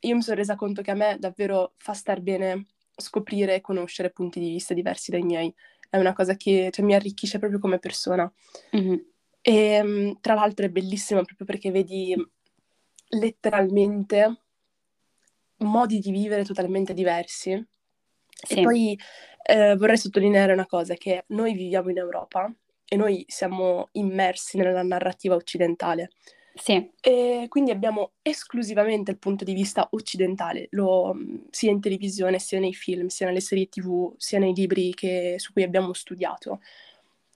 io 0.01 0.15
mi 0.15 0.21
sono 0.21 0.35
resa 0.35 0.55
conto 0.55 0.81
che 0.81 0.91
a 0.91 0.95
me 0.95 1.17
davvero 1.19 1.73
fa 1.77 1.93
star 1.93 2.21
bene 2.21 2.65
scoprire 2.95 3.55
e 3.55 3.61
conoscere 3.61 4.11
punti 4.11 4.39
di 4.39 4.49
vista 4.49 4.73
diversi 4.73 5.11
dai 5.11 5.21
miei. 5.23 5.53
È 5.93 5.99
una 5.99 6.13
cosa 6.13 6.35
che 6.35 6.69
cioè, 6.71 6.83
mi 6.83 6.95
arricchisce 6.95 7.37
proprio 7.37 7.59
come 7.59 7.77
persona. 7.77 8.31
Mm-hmm. 8.75 8.95
E 9.41 10.17
tra 10.21 10.33
l'altro 10.33 10.65
è 10.65 10.69
bellissimo 10.69 11.21
proprio 11.21 11.45
perché 11.45 11.69
vedi 11.69 12.15
letteralmente 13.09 14.41
modi 15.57 15.99
di 15.99 16.09
vivere 16.09 16.43
totalmente 16.45 16.95
diversi. 16.95 17.63
Sì. 18.27 18.59
E 18.59 18.63
poi 18.63 18.99
eh, 19.43 19.75
vorrei 19.75 19.97
sottolineare 19.97 20.51
una 20.51 20.65
cosa, 20.65 20.95
che 20.95 21.25
noi 21.27 21.53
viviamo 21.53 21.91
in 21.91 21.97
Europa 21.99 22.51
e 22.87 22.95
noi 22.95 23.23
siamo 23.27 23.89
immersi 23.91 24.57
nella 24.57 24.81
narrativa 24.81 25.35
occidentale. 25.35 26.09
Sì. 26.55 26.91
E 27.01 27.45
quindi 27.49 27.71
abbiamo 27.71 28.11
esclusivamente 28.21 29.11
il 29.11 29.17
punto 29.17 29.43
di 29.43 29.53
vista 29.53 29.87
occidentale, 29.91 30.67
lo, 30.71 31.15
sia 31.49 31.71
in 31.71 31.81
televisione, 31.81 32.39
sia 32.39 32.59
nei 32.59 32.73
film, 32.73 33.07
sia 33.07 33.25
nelle 33.25 33.41
serie 33.41 33.67
tv, 33.69 34.13
sia 34.17 34.39
nei 34.39 34.53
libri 34.53 34.93
che, 34.93 35.35
su 35.39 35.51
cui 35.51 35.63
abbiamo 35.63 35.93
studiato. 35.93 36.61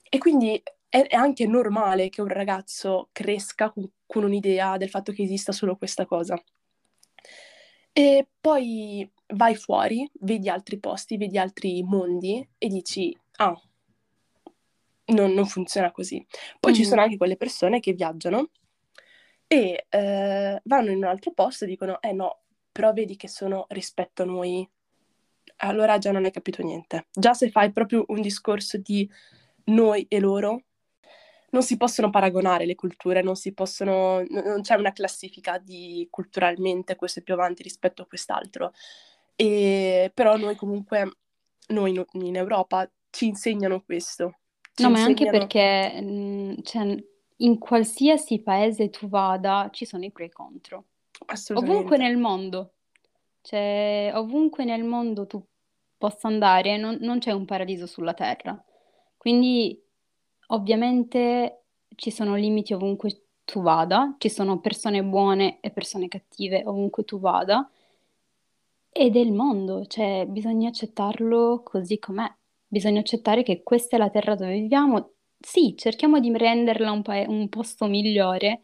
E 0.10 0.18
quindi 0.20 0.62
è, 0.88 1.02
è, 1.08 1.16
anche 1.16 1.48
normale 1.48 2.10
che 2.10 2.22
un 2.22 2.28
ragazzo 2.28 3.10
cresca 3.12 3.72
con, 3.72 3.90
con 4.06 4.24
un'idea 4.24 4.78
del 4.78 4.90
fatto 4.90 5.12
che 5.12 5.24
esista 5.24 5.52
solo 5.52 5.76
questa 5.78 6.06
cosa. 6.06 6.42
E 7.92 8.28
poi 8.40 9.10
vai 9.34 9.56
fuori, 9.56 10.10
vedi 10.20 10.48
altri 10.50 10.78
posti, 10.80 11.18
vedi 11.18 11.40
altri 11.40 11.82
mondi 11.82 12.48
e 12.60 12.68
dici, 12.68 13.18
ah, 13.38 13.60
non, 15.06 15.34
non 15.34 15.46
funziona 15.48 15.92
così. 15.92 16.24
Poi 16.60 16.72
mm. 16.72 16.76
ci 16.76 16.86
sono 16.86 17.02
anche 17.02 17.18
quelle 17.18 17.38
persone 17.38 17.80
che 17.80 17.94
viaggiano 17.94 18.52
e 19.48 19.86
eh, 19.90 20.62
vanno 20.64 20.92
in 20.92 20.98
un 20.98 21.06
altro 21.06 21.32
posto 21.32 21.64
e 21.64 21.68
dicono, 21.68 22.02
eh 22.02 22.12
no, 22.12 22.42
però 22.72 22.94
vedi 22.94 23.16
che 23.16 23.28
sono 23.28 23.66
rispetto 23.70 24.24
a 24.24 24.26
noi. 24.26 24.70
Allora 25.58 25.98
già 25.98 26.12
non 26.12 26.26
hai 26.26 26.32
capito 26.32 26.62
niente. 26.62 27.08
Già 27.12 27.34
se 27.34 27.50
fai 27.50 27.72
proprio 27.72 28.04
un 28.10 28.22
discorso 28.22 28.78
di 28.78 29.10
noi 29.66 30.06
e 30.08 30.20
loro, 30.20 30.64
non 31.50 31.64
si 31.64 31.78
possono 31.78 32.10
paragonare 32.10 32.66
le 32.66 32.76
culture, 32.76 33.22
non, 33.22 33.36
possono, 33.54 34.24
non 34.30 34.62
c'è 34.62 34.76
una 34.76 34.92
classifica 34.92 35.58
di 35.58 36.06
culturalmente 36.12 36.96
questo 36.96 37.20
è 37.20 37.24
più 37.24 37.34
avanti 37.34 37.64
rispetto 37.64 38.02
a 38.02 38.06
quest'altro. 38.06 38.74
E, 39.36 40.12
però 40.14 40.36
noi 40.36 40.56
comunque, 40.56 41.18
noi 41.68 42.06
in 42.14 42.36
Europa, 42.36 42.90
ci 43.10 43.28
insegnano 43.28 43.82
questo. 43.82 44.40
Ci 44.74 44.84
no, 44.84 44.90
insegnano... 44.90 45.00
ma 45.00 45.06
anche 45.06 45.30
perché 45.30 46.02
mh, 46.02 46.62
cioè, 46.64 47.04
in 47.38 47.58
qualsiasi 47.58 48.41
paese 48.41 48.89
tu 48.89 49.08
vada 49.08 49.69
ci 49.71 49.86
sono 49.86 50.04
i 50.04 50.12
pro 50.12 50.23
e 50.23 50.28
i 50.28 50.32
contro. 50.32 50.86
Assolutamente. 51.28 51.78
Ovunque 51.78 51.97
nel 51.97 52.17
mondo. 52.17 52.71
Cioè, 53.41 54.12
ovunque 54.15 54.65
nel 54.65 54.84
mondo 54.84 55.26
tu 55.26 55.43
possa 55.97 56.28
andare, 56.28 56.78
non, 56.78 56.97
non 57.02 57.19
c'è 57.19 57.32
un 57.32 57.45
paradiso 57.45 57.86
sulla 57.86 58.13
terra. 58.13 58.62
Quindi 59.15 59.82
Ovviamente 60.47 61.63
ci 61.95 62.12
sono 62.12 62.36
limiti 62.36 62.73
ovunque 62.73 63.23
tu 63.43 63.62
vada, 63.62 64.15
ci 64.17 64.30
sono 64.30 64.60
persone 64.60 65.04
buone 65.04 65.60
e 65.60 65.71
persone 65.71 66.08
cattive 66.08 66.63
ovunque 66.65 67.04
tu 67.04 67.19
vada, 67.19 67.69
ed 68.89 69.15
è 69.15 69.19
il 69.19 69.34
mondo, 69.34 69.86
cioè 69.86 70.26
bisogna 70.28 70.69
accettarlo 70.69 71.62
così 71.63 72.00
com'è, 72.00 72.32
bisogna 72.65 73.02
accettare 73.02 73.43
che 73.43 73.62
questa 73.62 73.97
è 73.97 74.00
la 74.00 74.10
terra 74.10 74.36
dove 74.36 74.54
viviamo. 74.54 75.12
Sì, 75.50 75.76
cerchiamo 75.78 76.20
di 76.20 76.36
renderla 76.36 76.92
un, 76.92 77.02
pa- 77.02 77.24
un 77.28 77.48
posto 77.50 77.86
migliore 77.88 78.62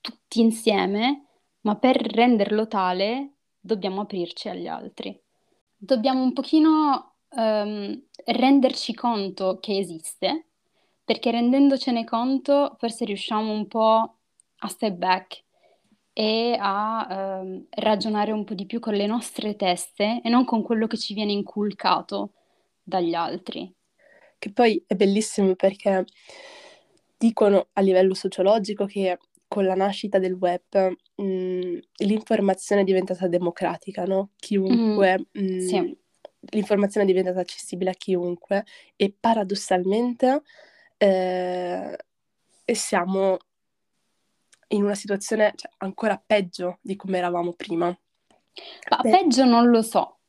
tutti 0.00 0.40
insieme, 0.40 1.26
ma 1.62 1.76
per 1.76 1.96
renderlo 2.00 2.66
tale 2.68 3.34
dobbiamo 3.60 4.00
aprirci 4.02 4.48
agli 4.48 4.66
altri. 4.66 5.18
Dobbiamo 5.76 6.22
un 6.22 6.32
pochino 6.32 7.16
um, 7.30 8.02
renderci 8.24 8.94
conto 8.94 9.58
che 9.60 9.76
esiste 9.78 10.46
perché 11.04 11.30
rendendocene 11.32 12.04
conto 12.04 12.76
forse 12.78 13.04
riusciamo 13.04 13.52
un 13.52 13.66
po' 13.66 14.16
a 14.62 14.68
step 14.68 14.94
back 14.94 15.44
e 16.12 16.56
a 16.58 17.06
ehm, 17.42 17.66
ragionare 17.70 18.32
un 18.32 18.44
po' 18.44 18.54
di 18.54 18.66
più 18.66 18.78
con 18.80 18.94
le 18.94 19.06
nostre 19.06 19.56
teste 19.56 20.20
e 20.22 20.28
non 20.30 20.44
con 20.44 20.62
quello 20.62 20.86
che 20.86 20.96
ci 20.98 21.14
viene 21.14 21.32
inculcato 21.32 22.32
dagli 22.82 23.14
altri. 23.14 23.72
Che 24.40 24.52
poi 24.52 24.82
è 24.86 24.94
bellissimo 24.94 25.54
perché 25.54 26.06
dicono 27.18 27.68
a 27.74 27.82
livello 27.82 28.14
sociologico 28.14 28.86
che 28.86 29.18
con 29.46 29.66
la 29.66 29.74
nascita 29.74 30.18
del 30.18 30.32
web 30.32 30.94
mh, 31.16 31.78
l'informazione 31.96 32.80
è 32.80 32.84
diventata 32.84 33.28
democratica, 33.28 34.04
no? 34.04 34.30
Chiunque, 34.36 35.26
mm, 35.38 35.44
mh, 35.44 35.58
sì. 35.58 35.98
l'informazione 36.52 37.04
è 37.04 37.10
diventata 37.10 37.40
accessibile 37.40 37.90
a 37.90 37.94
chiunque 37.94 38.64
e 38.96 39.14
paradossalmente 39.20 40.40
eh, 40.96 41.98
siamo 42.72 43.36
in 44.68 44.84
una 44.84 44.94
situazione 44.94 45.52
cioè, 45.56 45.70
ancora 45.78 46.22
peggio 46.24 46.78
di 46.80 46.96
come 46.96 47.18
eravamo 47.18 47.52
prima. 47.52 47.86
Ma 48.88 48.96
Beh, 49.02 49.10
peggio 49.10 49.44
non 49.44 49.68
lo 49.68 49.82
so. 49.82 50.19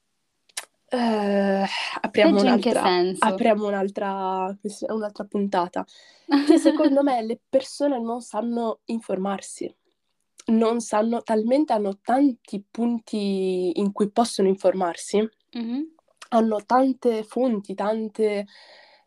Eh, 0.93 1.65
apriamo, 2.01 2.33
peggio 2.33 2.45
un'altra, 2.45 2.83
apriamo 3.19 3.65
un'altra, 3.65 4.53
un'altra 4.89 5.23
puntata. 5.23 5.85
Che 6.45 6.57
secondo 6.57 7.01
me 7.01 7.23
le 7.23 7.39
persone 7.47 7.97
non 7.97 8.19
sanno 8.19 8.81
informarsi, 8.85 9.73
non 10.47 10.81
sanno, 10.81 11.21
talmente 11.21 11.71
hanno 11.71 11.99
tanti 12.01 12.61
punti 12.69 13.71
in 13.79 13.93
cui 13.93 14.11
possono 14.11 14.49
informarsi, 14.49 15.25
mm-hmm. 15.57 15.81
hanno 16.29 16.65
tante 16.65 17.23
fonti, 17.23 17.73
tante 17.73 18.45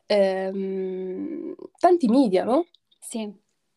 ehm, 0.06 1.54
tanti 1.78 2.08
media, 2.08 2.44
no? 2.44 2.64
Sì. 2.98 3.30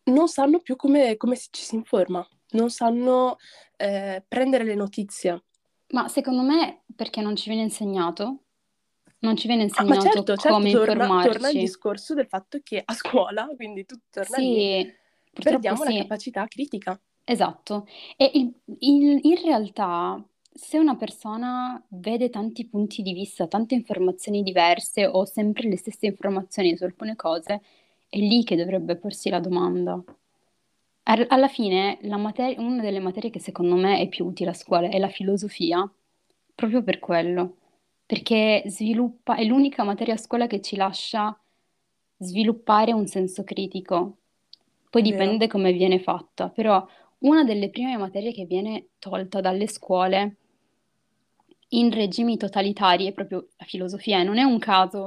Non 0.04 0.28
sanno 0.28 0.60
più 0.60 0.76
come, 0.76 1.18
come 1.18 1.36
ci 1.36 1.62
si 1.62 1.74
informa, 1.74 2.26
non 2.52 2.70
sanno 2.70 3.36
eh, 3.76 4.24
prendere 4.26 4.64
le 4.64 4.74
notizie. 4.74 5.42
Ma 5.90 6.08
secondo 6.08 6.42
me 6.42 6.82
perché 6.94 7.20
non 7.20 7.36
ci 7.36 7.48
viene 7.48 7.64
insegnato? 7.64 8.44
Non 9.20 9.36
ci 9.36 9.46
viene 9.46 9.64
insegnato 9.64 9.92
ah, 9.92 9.96
ma 9.96 10.02
certo, 10.02 10.36
certo, 10.36 10.48
come 10.48 10.70
torna, 10.70 10.92
informarci. 10.92 11.28
torna 11.30 11.50
il 11.50 11.58
discorso 11.58 12.14
del 12.14 12.26
fatto 12.26 12.60
che 12.62 12.82
a 12.84 12.92
scuola, 12.94 13.48
quindi 13.56 13.84
tutto 13.84 14.04
torna 14.10 14.36
sì, 14.36 14.42
lì, 14.42 14.94
perdiamo 15.32 15.84
sì. 15.84 15.92
la 15.92 16.00
capacità 16.02 16.46
critica. 16.46 17.00
Esatto. 17.24 17.86
E 18.16 18.30
il, 18.34 18.54
il, 18.78 19.18
in 19.22 19.42
realtà 19.42 20.22
se 20.58 20.76
una 20.76 20.96
persona 20.96 21.80
vede 21.88 22.30
tanti 22.30 22.66
punti 22.66 23.02
di 23.02 23.12
vista, 23.12 23.46
tante 23.46 23.74
informazioni 23.74 24.42
diverse 24.42 25.06
o 25.06 25.24
sempre 25.24 25.68
le 25.68 25.76
stesse 25.76 26.06
informazioni 26.06 26.76
su 26.76 26.84
alcune 26.84 27.14
cose, 27.14 27.60
è 28.08 28.18
lì 28.18 28.42
che 28.42 28.56
dovrebbe 28.56 28.96
porsi 28.96 29.30
la 29.30 29.38
domanda. 29.38 30.02
Alla 31.10 31.48
fine, 31.48 31.98
mater- 32.02 32.58
una 32.58 32.82
delle 32.82 33.00
materie 33.00 33.30
che 33.30 33.40
secondo 33.40 33.76
me 33.76 33.98
è 33.98 34.08
più 34.08 34.26
utile 34.26 34.50
a 34.50 34.54
scuola 34.54 34.88
è 34.88 34.98
la 34.98 35.08
filosofia, 35.08 35.90
proprio 36.54 36.82
per 36.82 36.98
quello, 36.98 37.56
perché 38.04 38.64
sviluppa, 38.66 39.36
è 39.36 39.44
l'unica 39.44 39.84
materia 39.84 40.14
a 40.14 40.18
scuola 40.18 40.46
che 40.46 40.60
ci 40.60 40.76
lascia 40.76 41.34
sviluppare 42.18 42.92
un 42.92 43.06
senso 43.06 43.42
critico. 43.42 44.18
Poi 44.90 45.00
dipende 45.00 45.46
Vero. 45.46 45.50
come 45.50 45.72
viene 45.72 45.98
fatta, 45.98 46.50
però 46.50 46.86
una 47.20 47.42
delle 47.42 47.70
prime 47.70 47.96
materie 47.96 48.32
che 48.32 48.44
viene 48.44 48.88
tolta 48.98 49.40
dalle 49.40 49.66
scuole 49.66 50.36
in 51.68 51.90
regimi 51.90 52.36
totalitari 52.36 53.06
è 53.06 53.12
proprio 53.12 53.48
la 53.56 53.64
filosofia, 53.64 54.20
e 54.20 54.24
non 54.24 54.36
è 54.36 54.42
un 54.42 54.58
caso, 54.58 55.00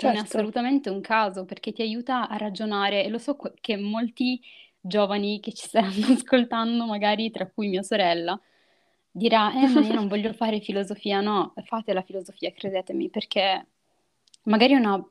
non 0.00 0.12
è 0.14 0.16
certo. 0.16 0.36
assolutamente 0.36 0.90
un 0.90 1.00
caso, 1.00 1.44
perché 1.44 1.70
ti 1.70 1.82
aiuta 1.82 2.28
a 2.28 2.36
ragionare 2.38 3.04
e 3.04 3.08
lo 3.08 3.18
so 3.18 3.36
che 3.60 3.76
molti 3.76 4.40
giovani 4.86 5.40
che 5.40 5.52
ci 5.52 5.66
stanno 5.66 6.06
ascoltando, 6.14 6.86
magari 6.86 7.30
tra 7.30 7.46
cui 7.46 7.68
mia 7.68 7.82
sorella, 7.82 8.38
dirà, 9.10 9.52
eh, 9.62 9.68
ma 9.68 9.80
io 9.80 9.94
non 9.94 10.08
voglio 10.08 10.32
fare 10.32 10.60
filosofia, 10.60 11.20
no, 11.20 11.54
fate 11.64 11.92
la 11.92 12.02
filosofia, 12.02 12.52
credetemi, 12.52 13.08
perché 13.10 13.66
magari 14.44 14.74
è 14.74 14.76
una 14.76 15.02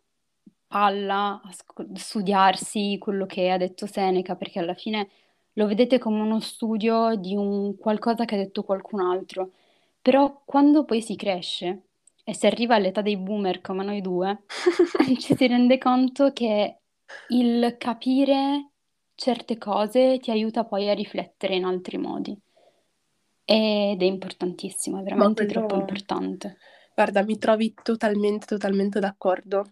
palla 0.67 1.41
a 1.43 1.51
sc- 1.51 1.85
studiarsi 1.93 2.97
quello 2.99 3.25
che 3.25 3.49
ha 3.51 3.57
detto 3.57 3.85
Seneca, 3.87 4.35
perché 4.35 4.59
alla 4.59 4.73
fine 4.73 5.09
lo 5.53 5.67
vedete 5.67 5.99
come 5.99 6.21
uno 6.21 6.39
studio 6.39 7.15
di 7.15 7.35
un 7.35 7.77
qualcosa 7.77 8.25
che 8.25 8.35
ha 8.35 8.37
detto 8.39 8.63
qualcun 8.63 9.01
altro. 9.01 9.51
Però 10.01 10.41
quando 10.45 10.83
poi 10.85 11.01
si 11.01 11.15
cresce 11.15 11.83
e 12.23 12.33
si 12.33 12.45
arriva 12.45 12.75
all'età 12.75 13.01
dei 13.01 13.17
boomer 13.17 13.61
come 13.61 13.83
noi 13.83 14.01
due, 14.01 14.43
ci 15.19 15.35
si 15.35 15.47
rende 15.47 15.77
conto 15.77 16.31
che 16.33 16.79
il 17.29 17.75
capire 17.77 18.72
certe 19.23 19.57
cose 19.57 20.19
ti 20.19 20.31
aiuta 20.31 20.65
poi 20.65 20.89
a 20.89 20.93
riflettere 20.93 21.55
in 21.55 21.63
altri 21.63 21.97
modi. 21.97 22.37
Ed 23.45 24.01
è 24.01 24.05
importantissimo, 24.05 24.99
è 24.99 25.03
veramente 25.03 25.45
quello... 25.45 25.65
troppo 25.65 25.79
importante. 25.79 26.57
Guarda, 26.93 27.23
mi 27.23 27.37
trovi 27.37 27.73
totalmente, 27.81 28.45
totalmente 28.45 28.99
d'accordo. 28.99 29.69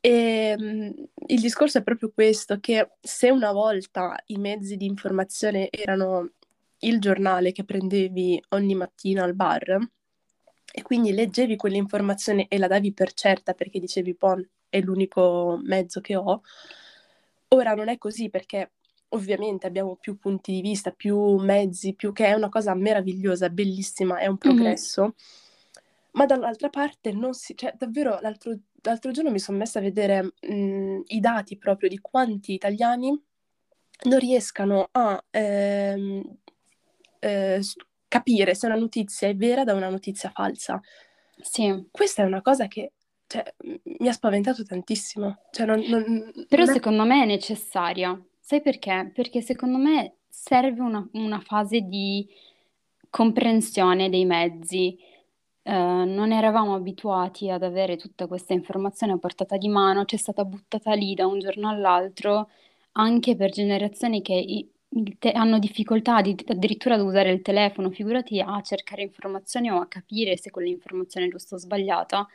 E 0.00 0.54
um, 0.56 0.94
il 1.26 1.40
discorso 1.40 1.76
è 1.76 1.82
proprio 1.82 2.10
questo, 2.10 2.58
che 2.58 2.92
se 2.98 3.28
una 3.28 3.52
volta 3.52 4.18
i 4.28 4.38
mezzi 4.38 4.78
di 4.78 4.86
informazione 4.86 5.68
erano 5.70 6.30
il 6.78 7.00
giornale 7.00 7.52
che 7.52 7.64
prendevi 7.64 8.42
ogni 8.50 8.74
mattina 8.74 9.24
al 9.24 9.34
bar 9.34 9.76
e 10.72 10.82
quindi 10.82 11.12
leggevi 11.12 11.56
quell'informazione 11.56 12.46
e 12.48 12.56
la 12.56 12.66
davi 12.66 12.94
per 12.94 13.12
certa 13.12 13.52
perché 13.52 13.78
dicevi, 13.78 14.14
poi 14.14 14.48
è 14.70 14.80
l'unico 14.80 15.60
mezzo 15.62 16.00
che 16.00 16.16
ho. 16.16 16.40
Ora 17.52 17.74
non 17.74 17.88
è 17.88 17.98
così 17.98 18.30
perché 18.30 18.72
ovviamente 19.08 19.66
abbiamo 19.66 19.96
più 19.96 20.18
punti 20.18 20.52
di 20.52 20.60
vista, 20.60 20.92
più 20.92 21.36
mezzi, 21.36 21.94
più 21.94 22.12
che 22.12 22.26
è 22.26 22.32
una 22.32 22.48
cosa 22.48 22.74
meravigliosa, 22.74 23.48
bellissima, 23.50 24.18
è 24.18 24.26
un 24.26 24.38
progresso. 24.38 25.02
Mm-hmm. 25.02 25.10
Ma 26.12 26.26
dall'altra 26.26 26.68
parte 26.68 27.12
non 27.12 27.34
si, 27.34 27.56
cioè 27.56 27.74
davvero 27.76 28.18
l'altro, 28.20 28.56
l'altro 28.82 29.10
giorno 29.10 29.30
mi 29.30 29.38
sono 29.38 29.58
messa 29.58 29.78
a 29.78 29.82
vedere 29.82 30.32
mh, 30.40 31.02
i 31.06 31.20
dati 31.20 31.56
proprio 31.56 31.88
di 31.88 31.98
quanti 31.98 32.52
italiani 32.52 33.20
non 34.02 34.18
riescano 34.18 34.88
a 34.92 35.22
ehm, 35.30 36.38
eh, 37.18 37.60
capire 38.08 38.54
se 38.54 38.66
una 38.66 38.76
notizia 38.76 39.28
è 39.28 39.36
vera 39.36 39.64
da 39.64 39.74
una 39.74 39.88
notizia 39.88 40.30
falsa. 40.30 40.80
Sì. 41.40 41.88
Questa 41.90 42.22
è 42.22 42.26
una 42.26 42.42
cosa 42.42 42.66
che 42.66 42.92
cioè, 43.30 43.44
mi 44.00 44.08
ha 44.08 44.12
spaventato 44.12 44.64
tantissimo. 44.64 45.38
Cioè, 45.52 45.64
non, 45.64 45.78
non, 45.86 46.32
Però 46.48 46.64
non 46.64 46.74
secondo 46.74 47.04
me 47.04 47.22
è 47.22 47.26
necessaria. 47.26 48.20
Sai 48.40 48.60
perché? 48.60 49.12
Perché 49.14 49.40
secondo 49.40 49.78
me 49.78 50.16
serve 50.28 50.80
una, 50.80 51.08
una 51.12 51.38
fase 51.38 51.82
di 51.82 52.26
comprensione 53.08 54.10
dei 54.10 54.24
mezzi. 54.24 54.98
Uh, 55.62 56.04
non 56.06 56.32
eravamo 56.32 56.74
abituati 56.74 57.50
ad 57.50 57.62
avere 57.62 57.96
tutta 57.96 58.26
questa 58.26 58.52
informazione 58.52 59.12
a 59.12 59.18
portata 59.18 59.56
di 59.56 59.68
mano, 59.68 60.04
ci 60.06 60.16
è 60.16 60.18
stata 60.18 60.44
buttata 60.44 60.92
lì 60.94 61.14
da 61.14 61.26
un 61.26 61.38
giorno 61.38 61.68
all'altro, 61.68 62.50
anche 62.92 63.36
per 63.36 63.50
generazioni 63.50 64.22
che 64.22 64.68
te- 65.18 65.30
hanno 65.30 65.58
difficoltà 65.58 66.20
di- 66.20 66.36
addirittura 66.48 66.94
ad 66.94 67.00
usare 67.00 67.30
il 67.30 67.42
telefono, 67.42 67.90
figurati 67.90 68.40
a 68.40 68.60
cercare 68.62 69.02
informazioni 69.02 69.70
o 69.70 69.80
a 69.80 69.86
capire 69.86 70.36
se 70.36 70.50
quell'informazione 70.50 71.26
è 71.26 71.30
giusta 71.30 71.54
o 71.54 71.58
sbagliata. 71.58 72.26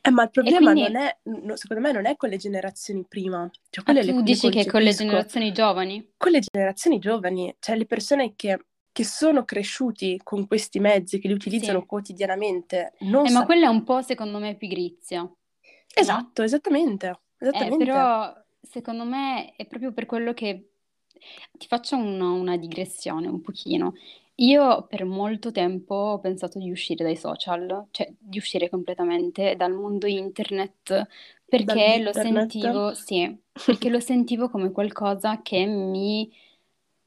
Eh, 0.00 0.10
ma 0.10 0.24
il 0.24 0.30
problema 0.30 0.72
quindi... 0.72 0.90
non 0.90 1.02
è, 1.02 1.16
no, 1.22 1.56
secondo 1.56 1.82
me, 1.82 1.92
non 1.92 2.06
è 2.06 2.16
con 2.16 2.30
le 2.30 2.38
generazioni 2.38 3.04
prima. 3.06 3.48
Cioè, 3.70 3.84
ah, 3.86 4.04
tu 4.04 4.22
dici 4.22 4.48
che 4.48 4.66
con 4.66 4.82
le 4.82 4.94
generazioni 4.94 5.52
giovani? 5.52 6.12
Con 6.16 6.32
le 6.32 6.40
generazioni 6.40 6.98
giovani, 6.98 7.54
cioè 7.58 7.76
le 7.76 7.86
persone 7.86 8.32
che, 8.34 8.58
che 8.90 9.04
sono 9.04 9.44
cresciuti 9.44 10.18
con 10.22 10.46
questi 10.46 10.80
mezzi, 10.80 11.18
che 11.18 11.28
li 11.28 11.34
utilizzano 11.34 11.80
sì. 11.80 11.86
quotidianamente. 11.86 12.94
Non 13.00 13.26
eh, 13.26 13.28
sa- 13.28 13.40
ma 13.40 13.44
quella 13.44 13.66
è 13.66 13.70
un 13.70 13.84
po', 13.84 14.00
secondo 14.00 14.38
me, 14.38 14.56
pigrizia. 14.56 15.30
Esatto, 15.94 16.40
no? 16.40 16.46
esattamente. 16.46 17.20
esattamente. 17.38 17.82
Eh, 17.82 17.86
però, 17.86 18.32
secondo 18.60 19.04
me, 19.04 19.52
è 19.56 19.66
proprio 19.66 19.92
per 19.92 20.06
quello 20.06 20.32
che 20.32 20.70
ti 21.52 21.66
faccio 21.66 21.96
una, 21.96 22.30
una 22.30 22.56
digressione 22.56 23.28
un 23.28 23.40
pochino. 23.40 23.94
Io 24.40 24.86
per 24.86 25.04
molto 25.04 25.50
tempo 25.50 25.94
ho 25.94 26.20
pensato 26.20 26.58
di 26.58 26.70
uscire 26.70 27.04
dai 27.04 27.16
social, 27.16 27.86
cioè 27.90 28.12
di 28.16 28.38
uscire 28.38 28.68
completamente 28.68 29.56
dal 29.56 29.72
mondo 29.72 30.06
internet, 30.06 31.06
perché 31.44 32.00
lo 32.00 32.12
sentivo, 32.12 32.94
sì, 32.94 33.36
perché 33.64 33.88
lo 33.88 33.98
sentivo 34.00 34.48
come 34.48 34.70
qualcosa 34.70 35.42
che 35.42 35.66
mi 35.66 36.30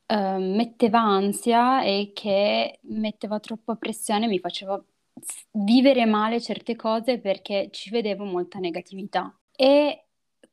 eh, 0.07 0.37
metteva 0.37 0.99
ansia 0.99 1.83
e 1.83 2.11
che 2.13 2.79
metteva 2.83 3.39
troppa 3.39 3.75
pressione, 3.75 4.27
mi 4.27 4.39
faceva 4.39 4.83
vivere 5.51 6.05
male 6.05 6.41
certe 6.41 6.75
cose 6.75 7.19
perché 7.19 7.69
ci 7.71 7.89
vedevo 7.91 8.25
molta 8.25 8.59
negatività. 8.59 9.33
E 9.55 10.07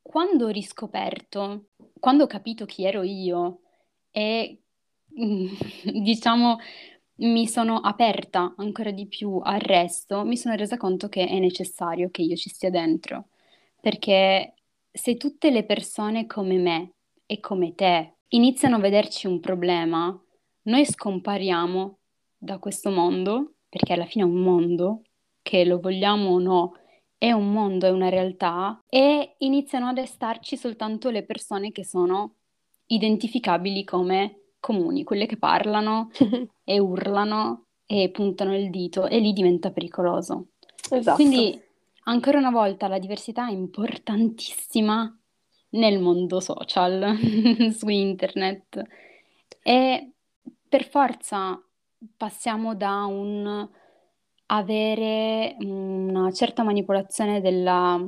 quando 0.09 0.45
ho 0.45 0.49
riscoperto, 0.49 1.67
quando 1.99 2.23
ho 2.23 2.27
capito 2.27 2.65
chi 2.65 2.83
ero 2.83 3.03
io 3.03 3.59
e 4.09 4.63
diciamo 5.85 6.57
mi 7.17 7.47
sono 7.47 7.77
aperta 7.77 8.55
ancora 8.57 8.89
di 8.89 9.05
più 9.05 9.39
al 9.43 9.59
resto, 9.59 10.23
mi 10.23 10.35
sono 10.35 10.55
resa 10.55 10.77
conto 10.77 11.09
che 11.09 11.27
è 11.27 11.37
necessario 11.37 12.09
che 12.09 12.23
io 12.23 12.35
ci 12.35 12.49
stia 12.49 12.71
dentro, 12.71 13.27
perché 13.79 14.55
se 14.91 15.15
tutte 15.15 15.51
le 15.51 15.63
persone 15.63 16.25
come 16.25 16.57
me 16.57 16.93
e 17.27 17.39
come 17.39 17.75
te 17.75 18.15
iniziano 18.29 18.77
a 18.77 18.79
vederci 18.79 19.27
un 19.27 19.39
problema, 19.39 20.19
noi 20.63 20.85
scompariamo 20.87 21.97
da 22.35 22.57
questo 22.57 22.89
mondo, 22.89 23.57
perché 23.69 23.93
alla 23.93 24.05
fine 24.07 24.23
è 24.23 24.27
un 24.27 24.41
mondo, 24.41 25.03
che 25.43 25.65
lo 25.65 25.79
vogliamo 25.79 26.31
o 26.31 26.39
no, 26.39 26.73
è 27.19 27.33
un 27.33 27.51
mondo, 27.51 27.85
è 27.85 27.91
una 27.91 28.07
realtà 28.07 28.81
e 28.87 29.35
iniziano 29.39 29.87
ad 29.87 29.97
restarci 29.97 30.55
soltanto 30.55 31.09
le 31.09 31.23
persone 31.23 31.71
che 31.73 31.83
sono 31.83 32.35
identificabili 32.87 33.83
come 33.83 34.53
comuni, 34.61 35.03
quelle 35.03 35.25
che 35.25 35.37
parlano 35.37 36.09
e 36.63 36.79
urlano 36.79 37.65
e 37.85 38.09
puntano 38.09 38.55
il 38.55 38.69
dito 38.69 39.05
e 39.05 39.19
lì 39.19 39.33
diventa 39.33 39.69
pericoloso. 39.69 40.47
Esatto. 40.89 41.15
Quindi 41.15 41.61
ancora 42.05 42.37
una 42.37 42.51
volta 42.51 42.87
la 42.87 42.99
diversità 42.99 43.49
è 43.49 43.51
importantissima 43.51 45.13
nel 45.71 45.99
mondo 45.99 46.39
social, 46.39 47.17
su 47.75 47.89
internet 47.89 48.81
e 49.61 50.11
per 50.69 50.87
forza 50.87 51.61
passiamo 52.15 52.75
da 52.75 53.03
un 53.03 53.69
avere 54.51 55.55
una 55.59 56.31
certa 56.31 56.63
manipolazione 56.63 57.41
della, 57.41 58.03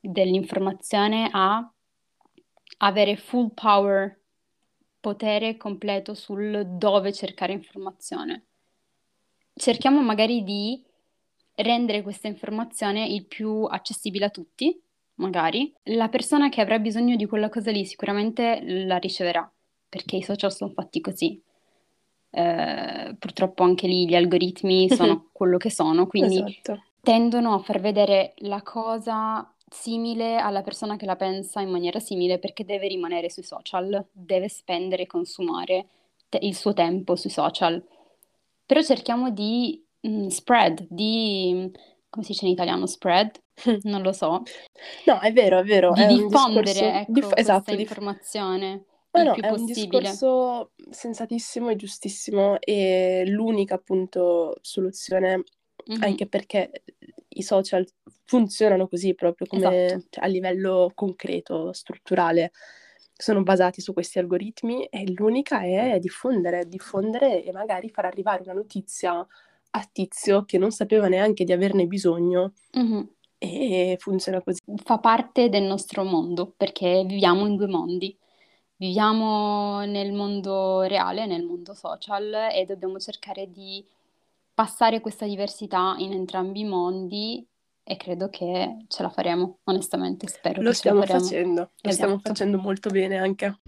dell'informazione 0.00 1.28
a 1.30 1.70
avere 2.78 3.16
full 3.16 3.52
power, 3.52 4.20
potere 5.00 5.56
completo 5.56 6.14
sul 6.14 6.64
dove 6.66 7.12
cercare 7.12 7.52
informazione. 7.52 8.46
Cerchiamo 9.54 10.00
magari 10.00 10.42
di 10.42 10.82
rendere 11.56 12.02
questa 12.02 12.28
informazione 12.28 13.06
il 13.06 13.26
più 13.26 13.64
accessibile 13.64 14.24
a 14.26 14.30
tutti, 14.30 14.80
magari. 15.16 15.72
La 15.84 16.08
persona 16.08 16.48
che 16.48 16.62
avrà 16.62 16.78
bisogno 16.78 17.14
di 17.16 17.26
quella 17.26 17.50
cosa 17.50 17.70
lì 17.70 17.84
sicuramente 17.84 18.60
la 18.62 18.96
riceverà, 18.96 19.50
perché 19.88 20.16
i 20.16 20.22
social 20.22 20.52
sono 20.52 20.72
fatti 20.72 21.00
così. 21.00 21.40
Eh, 22.34 23.14
purtroppo 23.16 23.62
anche 23.62 23.86
lì 23.86 24.08
gli 24.08 24.16
algoritmi 24.16 24.88
sono 24.90 25.28
quello 25.30 25.56
che 25.56 25.70
sono, 25.70 26.06
quindi 26.06 26.38
esatto. 26.38 26.82
tendono 27.00 27.54
a 27.54 27.58
far 27.60 27.80
vedere 27.80 28.34
la 28.38 28.60
cosa 28.62 29.48
simile 29.68 30.36
alla 30.36 30.62
persona 30.62 30.96
che 30.96 31.06
la 31.06 31.16
pensa 31.16 31.60
in 31.60 31.70
maniera 31.70 32.00
simile 32.00 32.38
perché 32.38 32.64
deve 32.64 32.88
rimanere 32.88 33.30
sui 33.30 33.42
social, 33.44 34.04
deve 34.10 34.48
spendere 34.48 35.02
e 35.02 35.06
consumare 35.06 35.86
te- 36.28 36.38
il 36.42 36.56
suo 36.56 36.72
tempo 36.72 37.14
sui 37.14 37.30
social. 37.30 37.82
Però 38.66 38.82
cerchiamo 38.82 39.30
di 39.30 39.84
mm, 40.06 40.26
spread, 40.26 40.86
di 40.88 41.70
come 42.08 42.24
si 42.24 42.32
dice 42.32 42.46
in 42.46 42.52
italiano, 42.52 42.86
spread? 42.86 43.40
Non 43.82 44.02
lo 44.02 44.12
so. 44.12 44.42
No, 45.06 45.20
è 45.20 45.32
vero, 45.32 45.58
è 45.60 45.64
vero. 45.64 45.92
Di 45.92 46.02
è 46.02 46.06
diffondere, 46.06 47.00
ecco, 47.00 47.12
Dif- 47.12 47.38
esatto, 47.38 47.74
informazione. 47.74 48.84
Ma 49.14 49.22
no, 49.22 49.34
è 49.34 49.48
un 49.50 49.64
discorso 49.64 50.72
sensatissimo 50.90 51.68
e 51.68 51.76
giustissimo 51.76 52.58
e 52.58 53.22
l'unica 53.26 53.76
appunto 53.76 54.56
soluzione, 54.60 55.44
mm-hmm. 55.88 56.02
anche 56.02 56.26
perché 56.26 56.82
i 57.28 57.42
social 57.42 57.86
funzionano 58.24 58.88
così 58.88 59.14
proprio 59.14 59.46
come 59.46 59.84
esatto. 59.84 60.04
cioè, 60.10 60.24
a 60.24 60.26
livello 60.26 60.90
concreto, 60.94 61.72
strutturale, 61.72 62.50
sono 63.16 63.44
basati 63.44 63.80
su 63.80 63.92
questi 63.92 64.18
algoritmi 64.18 64.86
e 64.86 65.08
l'unica 65.12 65.62
è 65.62 65.96
diffondere, 66.00 66.66
diffondere 66.66 67.44
e 67.44 67.52
magari 67.52 67.90
far 67.90 68.06
arrivare 68.06 68.42
una 68.42 68.54
notizia 68.54 69.24
a 69.76 69.88
tizio 69.92 70.44
che 70.44 70.58
non 70.58 70.72
sapeva 70.72 71.06
neanche 71.06 71.44
di 71.44 71.52
averne 71.52 71.86
bisogno. 71.86 72.54
Mm-hmm. 72.76 73.02
E 73.38 73.96
funziona 74.00 74.42
così. 74.42 74.60
Fa 74.82 74.98
parte 74.98 75.48
del 75.50 75.64
nostro 75.64 76.02
mondo 76.02 76.52
perché 76.56 77.04
viviamo 77.06 77.46
in 77.46 77.56
due 77.56 77.66
mondi 77.66 78.16
Viviamo 78.76 79.84
nel 79.84 80.12
mondo 80.12 80.82
reale, 80.82 81.26
nel 81.26 81.44
mondo 81.44 81.74
social 81.74 82.48
e 82.52 82.64
dobbiamo 82.66 82.98
cercare 82.98 83.48
di 83.50 83.84
passare 84.52 85.00
questa 85.00 85.26
diversità 85.26 85.94
in 85.98 86.12
entrambi 86.12 86.60
i 86.60 86.64
mondi 86.64 87.46
e 87.84 87.96
credo 87.96 88.28
che 88.30 88.84
ce 88.88 89.02
la 89.02 89.10
faremo, 89.10 89.58
onestamente, 89.64 90.26
spero 90.26 90.60
Lo 90.60 90.70
che 90.70 90.76
ce 90.76 90.92
la 90.92 91.02
stiamo 91.02 91.20
facendo, 91.20 91.60
lo 91.60 91.70
Esatto. 91.82 91.92
stiamo 91.92 92.18
facendo 92.18 92.58
molto 92.58 92.90
bene 92.90 93.18
anche. 93.18 93.58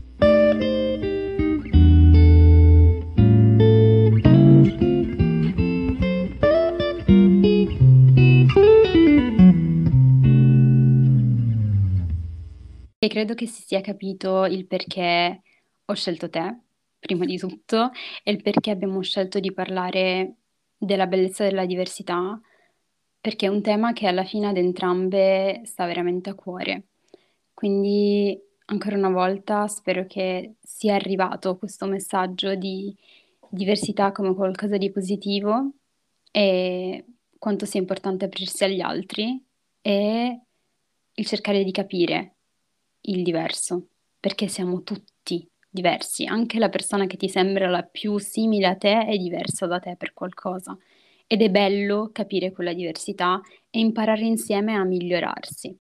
E 13.07 13.09
credo 13.09 13.35
che 13.35 13.47
si 13.47 13.63
sia 13.63 13.81
capito 13.81 14.47
il 14.47 14.67
perché 14.67 15.43
ho 15.85 15.95
scelto 15.95 16.29
te, 16.29 16.59
prima 16.99 17.25
di 17.25 17.39
tutto, 17.39 17.93
e 18.25 18.33
il 18.33 18.43
perché 18.43 18.73
abbiamo 18.73 19.01
scelto 19.01 19.39
di 19.39 19.53
parlare 19.53 20.39
della 20.77 21.07
bellezza 21.07 21.45
della 21.45 21.67
diversità, 21.67 22.41
perché 23.21 23.47
è 23.47 23.49
un 23.49 23.63
tema 23.63 23.93
che 23.93 24.09
alla 24.09 24.25
fine 24.25 24.49
ad 24.49 24.57
entrambe 24.57 25.61
sta 25.67 25.87
veramente 25.87 26.31
a 26.31 26.35
cuore. 26.35 26.87
Quindi, 27.55 28.37
ancora 28.65 28.97
una 28.97 29.11
volta, 29.11 29.69
spero 29.69 30.05
che 30.07 30.57
sia 30.61 30.97
arrivato 30.97 31.59
questo 31.59 31.87
messaggio 31.87 32.57
di 32.57 32.93
diversità 33.51 34.11
come 34.11 34.35
qualcosa 34.35 34.79
di 34.79 34.91
positivo 34.91 35.75
e 36.33 37.05
quanto 37.39 37.67
sia 37.67 37.79
importante 37.79 38.25
aprirsi 38.25 38.65
agli 38.65 38.81
altri 38.81 39.41
e 39.81 40.41
il 41.15 41.25
cercare 41.27 41.63
di 41.63 41.71
capire 41.71 42.36
il 43.07 43.23
diverso, 43.23 43.89
perché 44.19 44.49
siamo 44.49 44.83
tutti 44.83 45.49
diversi, 45.69 46.25
anche 46.25 46.59
la 46.59 46.69
persona 46.69 47.07
che 47.07 47.17
ti 47.17 47.29
sembra 47.29 47.69
la 47.69 47.83
più 47.83 48.19
simile 48.19 48.67
a 48.67 48.77
te 48.77 49.05
è 49.05 49.17
diversa 49.17 49.67
da 49.67 49.79
te 49.79 49.97
per 49.97 50.13
qualcosa. 50.13 50.77
Ed 51.27 51.43
è 51.43 51.51
bello 51.51 52.11
capire 52.13 52.53
quella 52.53 52.73
diversità 52.73 53.41
e 53.69 53.81
imparare 53.81 54.25
insieme 54.25 54.75
a 54.75 54.85
migliorarsi. 54.85 55.77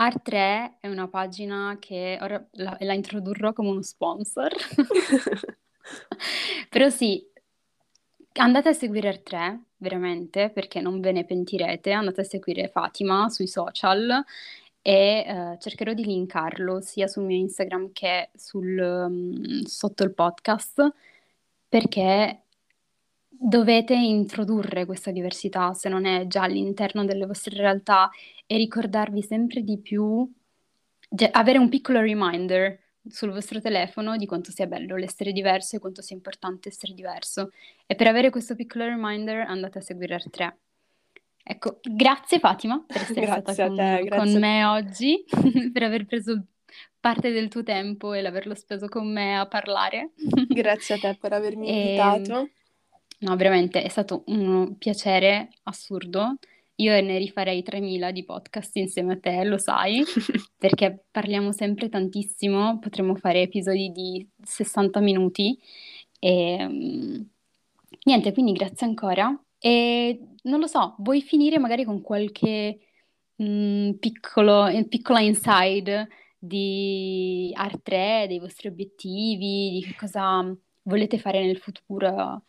Art3 0.00 0.78
è 0.80 0.88
una 0.88 1.08
pagina 1.08 1.76
che 1.80 2.18
ora 2.20 2.44
la, 2.52 2.76
la 2.80 2.92
introdurrò 2.92 3.52
come 3.52 3.70
uno 3.70 3.82
sponsor, 3.82 4.54
però 6.68 6.88
sì, 6.88 7.26
andate 8.34 8.68
a 8.68 8.72
seguire 8.72 9.10
Art3 9.10 9.58
veramente 9.78 10.50
perché 10.50 10.80
non 10.80 11.00
ve 11.00 11.12
ne 11.12 11.24
pentirete, 11.24 11.90
andate 11.90 12.20
a 12.20 12.24
seguire 12.24 12.68
Fatima 12.68 13.28
sui 13.28 13.48
social 13.48 14.24
e 14.88 15.26
uh, 15.28 15.58
cercherò 15.58 15.92
di 15.92 16.02
linkarlo 16.02 16.80
sia 16.80 17.06
sul 17.08 17.24
mio 17.24 17.36
Instagram 17.36 17.92
che 17.92 18.30
sul, 18.34 18.78
um, 18.78 19.62
sotto 19.64 20.02
il 20.02 20.14
podcast 20.14 20.90
perché 21.68 22.44
dovete 23.28 23.92
introdurre 23.94 24.86
questa 24.86 25.10
diversità 25.10 25.74
se 25.74 25.90
non 25.90 26.06
è 26.06 26.26
già 26.26 26.44
all'interno 26.44 27.04
delle 27.04 27.26
vostre 27.26 27.58
realtà 27.58 28.08
e 28.46 28.56
ricordarvi 28.56 29.20
sempre 29.20 29.62
di 29.62 29.78
più, 29.78 30.26
ge- 31.06 31.30
avere 31.32 31.58
un 31.58 31.68
piccolo 31.68 32.00
reminder 32.00 32.80
sul 33.06 33.30
vostro 33.30 33.60
telefono 33.60 34.16
di 34.16 34.24
quanto 34.24 34.50
sia 34.52 34.66
bello 34.66 34.96
l'essere 34.96 35.32
diverso 35.32 35.76
e 35.76 35.80
quanto 35.80 36.00
sia 36.00 36.16
importante 36.16 36.70
essere 36.70 36.94
diverso. 36.94 37.50
E 37.84 37.94
per 37.94 38.06
avere 38.06 38.30
questo 38.30 38.54
piccolo 38.54 38.86
reminder 38.86 39.46
andate 39.46 39.78
a 39.78 39.82
seguire 39.82 40.16
R3. 40.16 40.67
Ecco, 41.50 41.80
grazie 41.82 42.38
Fatima 42.40 42.84
per 42.86 42.98
essere 42.98 43.22
Grazie 43.22 43.54
stata 43.54 43.66
con, 43.68 43.76
te, 43.76 43.98
con 44.00 44.18
grazie. 44.18 44.38
me 44.38 44.64
oggi, 44.66 45.24
per 45.72 45.82
aver 45.82 46.04
preso 46.04 46.44
parte 47.00 47.30
del 47.30 47.48
tuo 47.48 47.62
tempo 47.62 48.12
e 48.12 48.20
l'averlo 48.20 48.54
speso 48.54 48.86
con 48.86 49.10
me 49.10 49.38
a 49.38 49.46
parlare. 49.46 50.12
Grazie 50.46 50.96
a 50.96 50.98
te 50.98 51.16
per 51.18 51.32
avermi 51.32 51.66
E- 51.72 51.72
invitato. 51.72 52.50
No, 53.20 53.36
veramente 53.36 53.82
è 53.82 53.88
stato 53.88 54.24
un 54.26 54.76
piacere 54.76 55.48
assurdo. 55.62 56.34
Io 56.74 57.00
ne 57.00 57.16
rifarei 57.16 57.62
3000 57.62 58.10
di 58.10 58.24
podcast 58.26 58.76
insieme 58.76 59.14
a 59.14 59.18
te, 59.18 59.42
lo 59.44 59.56
sai, 59.56 60.04
perché 60.58 61.06
parliamo 61.10 61.50
sempre 61.52 61.88
tantissimo, 61.88 62.78
potremmo 62.78 63.14
fare 63.14 63.40
episodi 63.40 63.90
di 63.90 64.28
60 64.42 65.00
minuti 65.00 65.58
e 66.20 66.68
mm, 66.68 67.20
niente, 68.04 68.32
quindi 68.34 68.52
grazie 68.52 68.86
ancora. 68.86 69.34
E 69.60 70.20
non 70.42 70.60
lo 70.60 70.66
so, 70.66 70.94
vuoi 70.98 71.20
finire 71.22 71.58
magari 71.58 71.84
con 71.84 72.00
qualche 72.00 72.78
mm, 73.42 73.92
piccolo, 73.94 74.66
eh, 74.66 74.86
piccola 74.86 75.20
inside 75.20 76.08
di 76.38 77.52
Art3, 77.56 78.26
dei 78.28 78.38
vostri 78.38 78.68
obiettivi, 78.68 79.70
di 79.72 79.84
che 79.86 79.94
cosa 79.96 80.44
volete 80.82 81.18
fare 81.18 81.44
nel 81.44 81.58
futuro? 81.58 82.44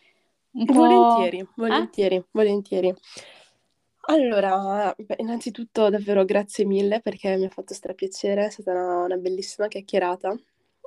Un 0.52 0.66
po'... 0.66 0.74
Volentieri, 0.76 1.40
Eh? 1.40 1.46
volentieri, 1.56 2.24
volentieri. 2.32 2.94
Allora, 4.08 4.94
beh, 4.98 5.16
innanzitutto 5.20 5.90
davvero 5.90 6.26
grazie 6.26 6.66
mille 6.66 7.00
perché 7.02 7.36
mi 7.38 7.46
ha 7.46 7.50
fatto 7.50 7.74
strapiacere, 7.76 8.46
è 8.48 8.50
stata 8.50 8.72
una, 8.72 9.04
una 9.04 9.18
bellissima 9.18 9.68
chiacchierata 9.68 10.36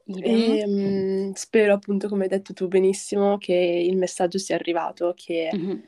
e 0.04 0.66
mm, 0.66 1.32
spero 1.34 1.74
appunto, 1.74 2.08
come 2.08 2.24
hai 2.24 2.28
detto 2.30 2.52
tu 2.52 2.66
benissimo, 2.68 3.38
che 3.38 3.54
il 3.54 3.96
messaggio 3.96 4.38
sia 4.38 4.56
arrivato, 4.56 5.12
che 5.16 5.56
Mhm. 5.56 5.82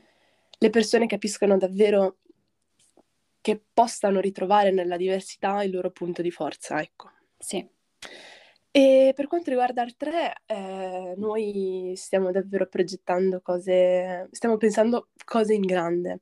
Le 0.59 0.69
persone 0.69 1.07
capiscano 1.07 1.57
davvero 1.57 2.17
che 3.41 3.63
possano 3.73 4.19
ritrovare 4.19 4.71
nella 4.71 4.97
diversità 4.97 5.63
il 5.63 5.71
loro 5.71 5.91
punto 5.91 6.21
di 6.21 6.31
forza, 6.31 6.81
ecco. 6.81 7.11
Sì, 7.37 7.67
E 8.71 9.13
per 9.15 9.27
quanto 9.27 9.49
riguarda 9.51 9.83
il 9.83 9.95
3, 9.95 10.33
eh, 10.45 11.13
noi 11.17 11.93
stiamo 11.95 12.31
davvero 12.31 12.67
progettando 12.67 13.39
cose, 13.41 14.27
stiamo 14.31 14.57
pensando 14.57 15.09
cose 15.23 15.53
in 15.53 15.61
grande. 15.61 16.19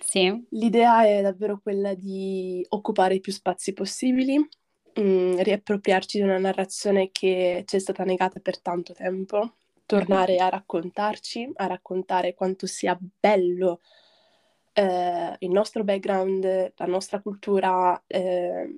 sì, 0.00 0.46
L'idea 0.50 1.04
è 1.04 1.22
davvero 1.22 1.60
quella 1.60 1.94
di 1.94 2.64
occupare 2.70 3.14
i 3.16 3.20
più 3.20 3.32
spazi 3.32 3.72
possibili, 3.72 4.38
mm, 5.00 5.38
riappropriarci 5.38 6.18
di 6.18 6.24
una 6.24 6.38
narrazione 6.38 7.10
che 7.10 7.64
ci 7.66 7.76
è 7.76 7.78
stata 7.78 8.04
negata 8.04 8.40
per 8.40 8.60
tanto 8.60 8.92
tempo, 8.94 9.56
tornare 9.86 10.36
a 10.36 10.48
raccontarci, 10.48 11.50
a 11.54 11.66
raccontare 11.66 12.34
quanto 12.34 12.66
sia 12.66 12.98
bello 13.00 13.80
eh, 14.72 15.36
il 15.38 15.50
nostro 15.50 15.84
background, 15.84 16.72
la 16.76 16.86
nostra 16.86 17.20
cultura, 17.20 18.02
eh, 18.06 18.68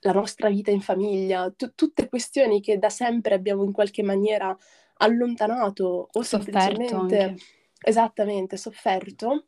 la 0.00 0.12
nostra 0.12 0.48
vita 0.48 0.72
in 0.72 0.80
famiglia, 0.80 1.50
tu- 1.50 1.74
tutte 1.74 2.08
questioni 2.08 2.60
che 2.60 2.78
da 2.78 2.88
sempre 2.88 3.34
abbiamo 3.34 3.62
in 3.62 3.72
qualche 3.72 4.02
maniera 4.02 4.56
allontanato 4.96 6.08
o 6.10 6.22
sofferto 6.22 6.58
semplicemente, 6.58 7.20
anche. 7.20 7.42
esattamente, 7.80 8.56
sofferto. 8.56 9.46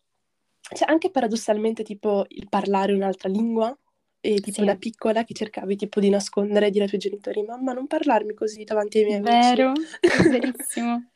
Cioè, 0.61 0.89
anche 0.89 1.11
paradossalmente, 1.11 1.83
tipo 1.83 2.25
il 2.29 2.49
parlare 2.49 2.93
un'altra 2.93 3.29
lingua, 3.29 3.77
e 4.27 4.41
tipo 4.41 4.61
Sì. 4.61 4.65
da 4.65 4.77
piccola 4.77 5.23
che 5.25 5.35
cercavi 5.35 5.77
tipo 5.77 6.01
di 6.01 6.09
nascondere, 6.09 6.71
dire 6.71 6.85
ai 6.85 6.89
tuoi 6.89 7.01
genitori, 7.01 7.43
mamma, 7.43 7.75
non 7.75 7.87
parlarmi 7.87 8.33
così 8.33 8.65
davanti 8.65 8.99
ai 8.99 9.05
miei 9.05 9.19
amici. 9.19 9.55
Vero, 9.55 9.73
verissimo. 10.31 11.11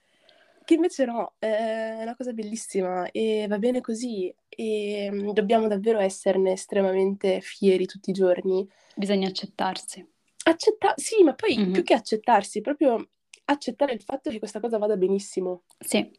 Che 0.62 0.74
invece 0.74 1.06
no, 1.06 1.32
è 1.38 2.00
una 2.02 2.14
cosa 2.14 2.32
bellissima 2.32 3.10
e 3.10 3.46
va 3.48 3.56
bene 3.58 3.80
così 3.80 4.30
e 4.48 5.08
mm, 5.10 5.30
dobbiamo 5.30 5.66
davvero 5.68 5.98
esserne 5.98 6.52
estremamente 6.52 7.40
fieri 7.40 7.86
tutti 7.86 8.10
i 8.10 8.12
giorni. 8.12 8.68
Bisogna 8.94 9.28
accettarsi. 9.28 10.06
Accetta- 10.44 10.92
sì, 10.96 11.22
ma 11.24 11.32
poi 11.34 11.56
Mhm. 11.56 11.72
più 11.72 11.82
che 11.82 11.94
accettarsi, 11.94 12.60
proprio 12.60 13.08
accettare 13.46 13.94
il 13.94 14.02
fatto 14.02 14.28
che 14.28 14.38
questa 14.38 14.60
cosa 14.60 14.76
vada 14.76 14.96
benissimo. 14.98 15.62
Sì, 15.78 16.10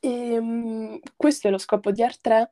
E, 0.00 0.38
mm, 0.38 0.96
questo 1.16 1.48
è 1.48 1.50
lo 1.50 1.56
scopo 1.56 1.90
di 1.90 2.02
Art3, 2.02 2.46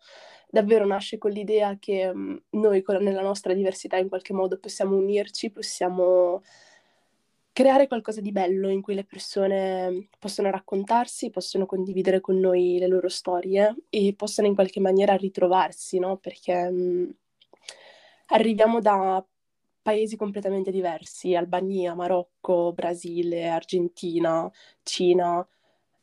davvero 0.53 0.85
nasce 0.87 1.17
con 1.17 1.31
l'idea 1.31 1.79
che 1.79 2.13
mm, 2.15 2.37
noi 2.51 2.83
con- 2.83 3.03
nella 3.03 3.23
nostra 3.23 3.55
diversità 3.55 3.97
in 3.97 4.09
qualche 4.09 4.35
modo 4.35 4.59
possiamo 4.59 4.97
unirci, 4.97 5.51
possiamo 5.51 6.43
creare 7.53 7.87
qualcosa 7.87 8.21
di 8.21 8.33
bello 8.33 8.69
in 8.69 8.83
cui 8.83 8.95
le 8.95 9.05
persone 9.05 10.09
possono 10.19 10.51
raccontarsi, 10.51 11.31
possono 11.31 11.65
condividere 11.65 12.21
con 12.21 12.39
noi 12.39 12.77
le 12.79 12.87
loro 12.87 13.09
storie 13.09 13.75
e 13.89 14.15
possono 14.15 14.47
in 14.47 14.55
qualche 14.55 14.81
maniera 14.81 15.15
ritrovarsi, 15.17 15.99
no? 15.99 16.19
Perché 16.19 16.71
mm, 16.71 17.11
arriviamo 18.27 18.81
da 18.81 19.25
paesi 19.81 20.17
completamente 20.17 20.71
diversi, 20.71 21.35
Albania, 21.35 21.95
Marocco, 21.95 22.73
Brasile, 22.75 23.49
Argentina, 23.49 24.51
Cina, 24.83 25.47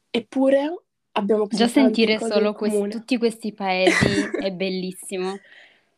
eppure 0.10 0.86
abbiamo 1.20 1.48
già 1.48 1.68
sentire 1.68 2.18
solo 2.18 2.50
in 2.50 2.54
quest- 2.54 2.76
comune. 2.76 2.92
tutti 2.92 3.18
questi 3.18 3.54
paesi 3.54 4.30
è 4.42 4.52
bellissimo. 4.52 5.38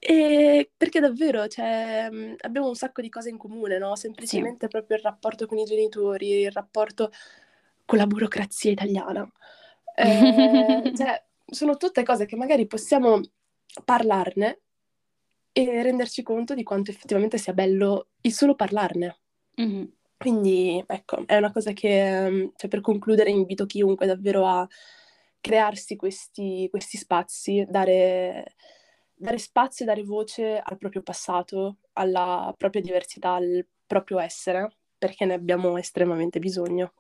E 0.04 0.72
perché 0.76 1.00
davvero, 1.00 1.48
cioè, 1.48 2.10
mh, 2.10 2.36
abbiamo 2.40 2.68
un 2.68 2.76
sacco 2.76 3.02
di 3.02 3.10
cose 3.10 3.30
in 3.30 3.38
comune, 3.38 3.78
no? 3.78 3.96
Semplicemente 3.96 4.68
proprio 4.68 4.98
il 4.98 5.04
rapporto 5.04 5.46
con 5.46 5.60
i 5.60 5.64
genitori, 5.64 6.42
il 6.42 6.52
rapporto 6.52 7.12
con 7.86 8.00
la 8.00 8.08
burocrazia 8.08 8.72
italiana. 8.72 9.30
Eh, 9.96 10.92
cioè, 10.98 11.24
sono 11.46 11.78
tutte 11.78 12.02
cose 12.04 12.26
che 12.26 12.36
magari 12.36 12.66
possiamo 12.66 13.22
parlarne 13.86 14.60
e 15.52 15.84
renderci 15.84 16.24
conto 16.24 16.56
di 16.56 16.64
quanto 16.64 16.90
effettivamente 16.92 17.38
sia 17.38 17.54
bello 17.54 18.08
il 18.22 18.34
solo 18.34 18.56
parlarne. 18.56 19.18
Mhm. 19.58 19.92
Quindi, 20.18 20.84
ecco, 20.86 21.24
è 21.28 21.36
una 21.36 21.52
cosa 21.52 21.74
che, 21.74 22.30
mh, 22.30 22.52
cioè, 22.56 22.70
per 22.70 22.82
concludere, 22.82 23.30
invito 23.30 23.66
chiunque 23.66 24.06
davvero 24.06 24.48
a 24.48 24.68
crearsi 25.42 25.96
questi, 25.96 26.68
questi 26.70 26.98
spazi, 26.98 27.66
dare, 27.68 28.56
dare 29.14 29.38
spazio 29.40 29.84
e 29.84 29.88
dare 29.88 30.04
voce 30.04 30.60
al 30.60 30.78
proprio 30.78 31.02
passato, 31.02 31.78
alla 31.94 32.54
propria 32.58 32.82
diversità, 32.82 33.34
al 33.34 33.66
proprio 33.86 34.20
essere, 34.20 34.78
perché 34.98 35.26
ne 35.26 35.34
abbiamo 35.34 35.76
estremamente 35.78 36.40
bisogno. 36.40 36.94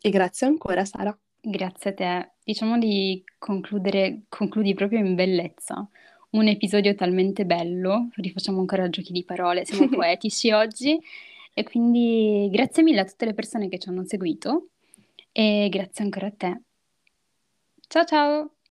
E 0.00 0.10
grazie 0.10 0.46
ancora, 0.46 0.84
Sara. 0.84 1.16
Grazie 1.40 1.90
a 1.90 1.94
te. 1.94 2.30
Diciamo 2.44 2.76
di 2.76 3.24
concludere, 3.38 4.22
concludi 4.28 4.74
proprio 4.74 4.98
in 4.98 5.14
bellezza. 5.14 5.88
Un 6.30 6.48
episodio 6.48 6.94
talmente 6.94 7.44
bello, 7.46 8.08
rifacciamo 8.14 8.60
ancora 8.60 8.88
giochi 8.90 9.12
di 9.12 9.24
parole, 9.24 9.64
siamo 9.64 9.88
poetici 9.96 10.50
oggi. 10.50 11.00
E 11.52 11.62
quindi 11.62 12.48
grazie 12.50 12.82
mille 12.82 13.00
a 13.00 13.04
tutte 13.04 13.24
le 13.24 13.34
persone 13.34 13.68
che 13.68 13.78
ci 13.78 13.88
hanno 13.88 14.04
seguito 14.04 14.68
e 15.32 15.68
grazie 15.70 16.04
ancora 16.04 16.26
a 16.26 16.32
te. 16.36 16.60
Ciao 17.90 18.04
ciao! 18.06 18.50